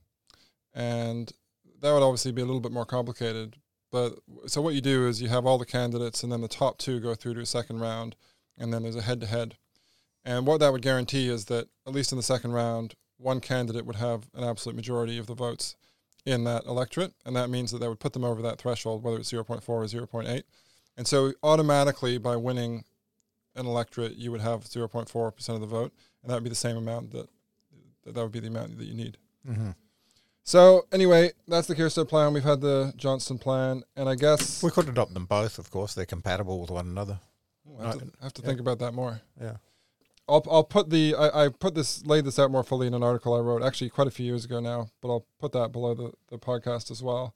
And 0.73 1.31
that 1.81 1.93
would 1.93 2.01
obviously 2.01 2.31
be 2.31 2.41
a 2.41 2.45
little 2.45 2.59
bit 2.59 2.71
more 2.71 2.85
complicated. 2.85 3.57
But 3.91 4.17
so 4.47 4.59
what 4.59 4.73
you 4.73 4.81
do 4.81 5.07
is 5.07 5.21
you 5.21 5.29
have 5.29 5.45
all 5.45 5.59
the 5.59 5.65
candidates 5.67 6.23
and 6.23 6.31
then 6.31 6.41
the 6.41 6.47
top 6.47 6.79
two 6.79 6.99
go 6.99 7.13
through 7.13 7.35
to 7.35 7.41
a 7.41 7.45
second 7.45 7.79
round 7.79 8.15
and 8.57 8.73
then 8.73 8.81
there's 8.81 8.95
a 8.95 9.03
head 9.03 9.21
to 9.21 9.27
head. 9.27 9.55
And 10.25 10.47
what 10.47 10.59
that 10.61 10.71
would 10.71 10.81
guarantee 10.81 11.29
is 11.29 11.45
that 11.45 11.67
at 11.85 11.93
least 11.93 12.11
in 12.11 12.17
the 12.17 12.23
second 12.23 12.53
round, 12.53 12.95
one 13.17 13.39
candidate 13.39 13.85
would 13.85 13.97
have 13.97 14.29
an 14.33 14.43
absolute 14.43 14.75
majority 14.75 15.19
of 15.19 15.27
the 15.27 15.35
votes 15.35 15.75
in 16.25 16.43
that 16.45 16.65
electorate, 16.65 17.13
and 17.25 17.35
that 17.35 17.49
means 17.49 17.71
that 17.71 17.79
that 17.79 17.89
would 17.89 17.99
put 17.99 18.13
them 18.13 18.23
over 18.23 18.41
that 18.41 18.57
threshold, 18.59 19.03
whether 19.03 19.17
it's 19.17 19.31
0.4 19.31 19.67
or 19.69 19.83
0.8. 19.85 20.43
And 20.97 21.07
so 21.07 21.33
automatically, 21.43 22.17
by 22.17 22.35
winning 22.35 22.83
an 23.55 23.65
electorate, 23.65 24.15
you 24.15 24.31
would 24.31 24.41
have 24.41 24.61
0.4% 24.65 25.49
of 25.49 25.61
the 25.61 25.67
vote, 25.67 25.93
and 26.23 26.29
that 26.29 26.35
would 26.35 26.43
be 26.43 26.49
the 26.49 26.55
same 26.55 26.77
amount 26.77 27.11
that 27.11 27.29
that 28.05 28.15
would 28.21 28.31
be 28.31 28.39
the 28.39 28.47
amount 28.47 28.77
that 28.77 28.85
you 28.85 28.93
need. 28.93 29.17
Mm-hmm. 29.47 29.71
So 30.43 30.85
anyway, 30.91 31.31
that's 31.47 31.67
the 31.67 31.75
Kierstead 31.75 32.07
plan. 32.07 32.33
We've 32.33 32.43
had 32.43 32.61
the 32.61 32.93
Johnston 32.97 33.39
plan, 33.39 33.83
and 33.95 34.07
I 34.07 34.15
guess 34.15 34.61
We 34.61 34.69
could 34.71 34.87
adopt 34.87 35.13
them 35.13 35.25
both, 35.25 35.57
of 35.57 35.71
course. 35.71 35.95
They're 35.95 36.05
compatible 36.05 36.59
with 36.61 36.69
one 36.69 36.85
another. 36.87 37.19
I 37.79 37.87
have 37.87 37.97
to, 37.97 38.11
I 38.21 38.23
have 38.25 38.33
to 38.33 38.41
Yeah. 38.41 38.47
think 38.47 38.59
about 38.59 38.79
that 38.79 38.93
more. 38.93 39.21
Yeah. 39.41 39.57
I'll 40.27 40.43
I'll 40.49 40.63
put 40.63 40.89
the 40.89 41.15
I, 41.15 41.45
I 41.45 41.49
put 41.49 41.75
this 41.75 42.05
laid 42.05 42.25
this 42.25 42.39
out 42.39 42.51
more 42.51 42.63
fully 42.63 42.87
in 42.87 42.93
an 42.93 43.03
article 43.03 43.35
I 43.35 43.39
wrote 43.39 43.63
actually 43.63 43.89
quite 43.89 44.07
a 44.07 44.11
few 44.11 44.25
years 44.25 44.45
ago 44.45 44.59
now, 44.59 44.89
but 45.01 45.09
I'll 45.09 45.25
put 45.39 45.51
that 45.51 45.71
below 45.71 45.93
the, 45.93 46.11
the 46.29 46.37
podcast 46.37 46.89
as 46.89 47.03
well. 47.03 47.35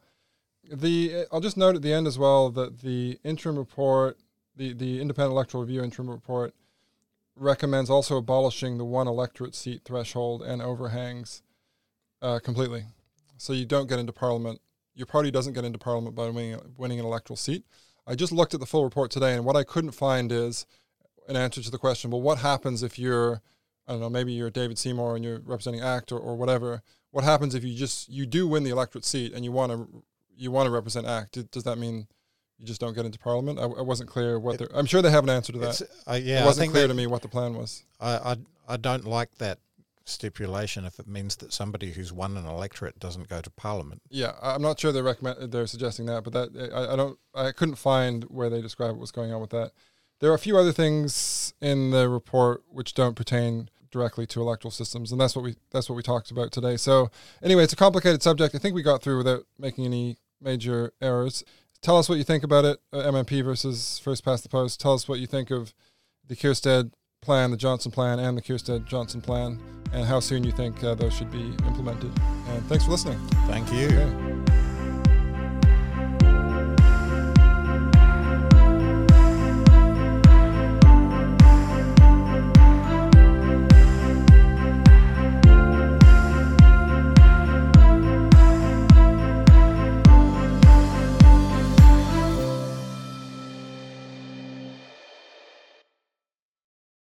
The 0.72 1.26
I'll 1.32 1.40
just 1.40 1.58
note 1.58 1.76
at 1.76 1.82
the 1.82 1.94
end 1.94 2.08
as 2.08 2.18
well 2.18 2.50
that 2.52 2.80
the 2.80 3.20
interim 3.24 3.58
report, 3.58 4.18
the 4.56 4.74
the 4.74 5.02
independent 5.02 5.34
electoral 5.34 5.64
review 5.64 5.84
interim 5.84 6.10
report, 6.10 6.54
recommends 7.36 7.90
also 7.90 8.18
abolishing 8.18 8.78
the 8.78 8.86
one 8.86 9.08
electorate 9.08 9.56
seat 9.56 9.82
threshold 9.86 10.42
and 10.42 10.62
overhangs, 10.62 11.42
uh, 12.22 12.40
completely. 12.40 12.86
So 13.38 13.54
you 13.54 13.66
don't 13.66 13.88
get 13.88 14.00
into 14.00 14.12
parliament. 14.12 14.62
Your 14.96 15.06
party 15.06 15.32
doesn't 15.32 15.54
get 15.54 15.64
into 15.64 15.80
parliament 15.80 16.16
by 16.16 16.30
winning 16.30 16.60
winning 16.78 17.00
an 17.00 17.06
electoral 17.06 17.38
seat. 17.38 17.66
I 18.08 18.16
just 18.16 18.32
looked 18.32 18.56
at 18.56 18.60
the 18.60 18.66
full 18.66 18.84
report 18.84 19.12
today, 19.12 19.36
and 19.36 19.46
what 19.46 19.56
I 19.56 19.64
couldn't 19.64 19.92
find 19.92 20.32
is 20.32 20.66
an 21.30 21.36
answer 21.36 21.62
to 21.62 21.72
the 21.72 21.78
question. 21.78 22.12
Well, 22.12 22.22
what 22.22 22.40
happens 22.40 22.84
if 22.84 22.98
you're, 23.00 23.42
I 23.88 23.92
don't 23.92 24.02
know, 24.02 24.10
maybe 24.10 24.34
you're 24.34 24.50
David 24.50 24.78
Seymour 24.78 25.16
and 25.16 25.24
you're 25.24 25.40
representing 25.40 25.82
ACT 25.82 26.12
or, 26.12 26.20
or 26.20 26.36
whatever. 26.36 26.82
What 27.12 27.24
happens 27.24 27.56
if 27.56 27.64
you 27.64 27.76
just 27.76 28.10
you 28.10 28.26
do 28.26 28.48
win 28.48 28.64
the 28.64 28.70
electorate 28.72 29.06
seat 29.06 29.34
and 29.34 29.44
you 29.46 29.52
want 29.52 29.72
to 29.72 30.04
you 30.36 30.52
want 30.52 30.68
to 30.68 30.72
represent 30.72 31.08
ACT? 31.08 31.52
Does- 31.52 31.64
that 31.64 31.78
mean 31.78 32.08
you 32.58 32.66
just 32.66 32.82
don't 32.82 32.94
get 32.94 33.06
into 33.06 33.20
Parliament? 33.20 33.58
I, 33.60 33.64
I 33.64 33.82
wasn't 33.82 34.10
clear 34.10 34.40
what 34.40 34.60
It- 34.62 34.72
I'm 34.74 34.86
sure 34.86 35.02
they 35.02 35.12
have 35.12 35.24
an 35.24 35.30
answer 35.30 35.54
to 35.54 35.60
that. 35.60 35.82
Uh, 36.08 36.14
yeah, 36.14 36.44
it 36.44 36.46
wasn't 36.46 36.72
clear 36.72 36.88
to 36.88 36.94
me 36.94 37.08
what 37.08 37.22
the 37.22 37.28
plan 37.30 37.56
was. 37.56 37.84
I, 38.00 38.12
I 38.32 38.36
I 38.68 38.78
don't 38.78 39.06
like 39.06 39.36
that 39.38 39.60
stipulation 40.06 40.86
if 40.86 41.00
it 41.00 41.08
means 41.08 41.36
that 41.38 41.54
somebody 41.54 41.92
who's 41.92 42.12
won 42.12 42.36
an 42.36 42.46
electorate 42.46 43.00
doesn't 43.00 43.30
go 43.30 43.42
to 43.42 43.50
parliament. 43.52 44.02
Yeah, 44.10 44.34
I'm 44.42 44.62
not 44.62 44.80
sure 44.80 44.92
they're 44.92 45.04
recommend 45.04 45.52
they're 45.52 45.68
suggesting 45.68 46.06
that, 46.08 46.24
but 46.24 46.34
that 46.34 46.72
I, 46.74 46.94
I 46.94 46.96
don't 46.96 47.18
I 47.34 47.52
couldn't 47.52 47.76
find 47.76 48.24
where 48.26 48.50
they 48.50 48.62
describe 48.62 48.98
what's 48.98 49.12
going 49.12 49.32
on 49.34 49.42
with 49.42 49.52
that. 49.52 49.72
There 50.20 50.32
are 50.32 50.36
a 50.36 50.40
few 50.40 50.58
other 50.58 50.72
things 50.72 51.54
in 51.62 51.92
the 51.92 52.10
report 52.10 52.64
which 52.70 52.94
don't 52.94 53.16
pertain 53.16 53.70
directly 53.92 54.26
to 54.28 54.42
electoral 54.42 54.72
systems, 54.72 55.12
and 55.12 55.20
that's 55.20 55.36
what 55.36 55.44
we 55.44 55.56
that's 55.72 55.90
what 55.90 55.96
we 55.96 56.04
talked 56.04 56.32
about 56.32 56.52
today. 56.52 56.78
So 56.78 57.10
anyway, 57.42 57.64
it's 57.64 57.74
a 57.74 57.78
complicated 57.78 58.22
subject. 58.22 58.54
I 58.54 58.58
think 58.58 58.76
we 58.76 58.84
got 58.84 59.02
through 59.02 59.18
without 59.18 59.46
making 59.58 59.86
any 59.86 60.18
major 60.42 60.92
errors. 61.02 61.44
Tell 61.82 61.98
us 61.98 62.10
what 62.10 62.18
you 62.18 62.26
think 62.26 62.44
about 62.44 62.66
it, 62.66 62.80
uh, 62.92 62.98
MMP 62.98 63.44
versus 63.44 64.00
first 64.00 64.26
past 64.26 64.44
the 64.44 64.50
post. 64.50 64.82
Tell 64.82 64.94
us 64.94 65.08
what 65.08 65.20
you 65.20 65.28
think 65.28 65.50
of 65.50 65.74
the 66.28 66.36
Kierstead 66.36 66.92
plan, 67.22 67.52
the 67.52 67.58
Johnston 67.58 67.92
plan, 67.92 68.20
and 68.20 68.38
the 68.38 68.42
Kierstead 68.42 68.86
Johnston 68.86 69.22
plan, 69.22 69.60
and 69.94 70.06
how 70.06 70.20
soon 70.20 70.44
you 70.44 70.52
think 70.52 70.84
uh, 70.84 70.96
those 70.96 71.14
should 71.14 71.32
be 71.32 71.54
implemented. 71.66 72.12
And 72.48 72.66
thanks 72.66 72.86
for 72.86 72.92
listening. 72.92 73.20
Thank 73.48 73.72
you. 73.72 73.88
Okay. 73.88 74.59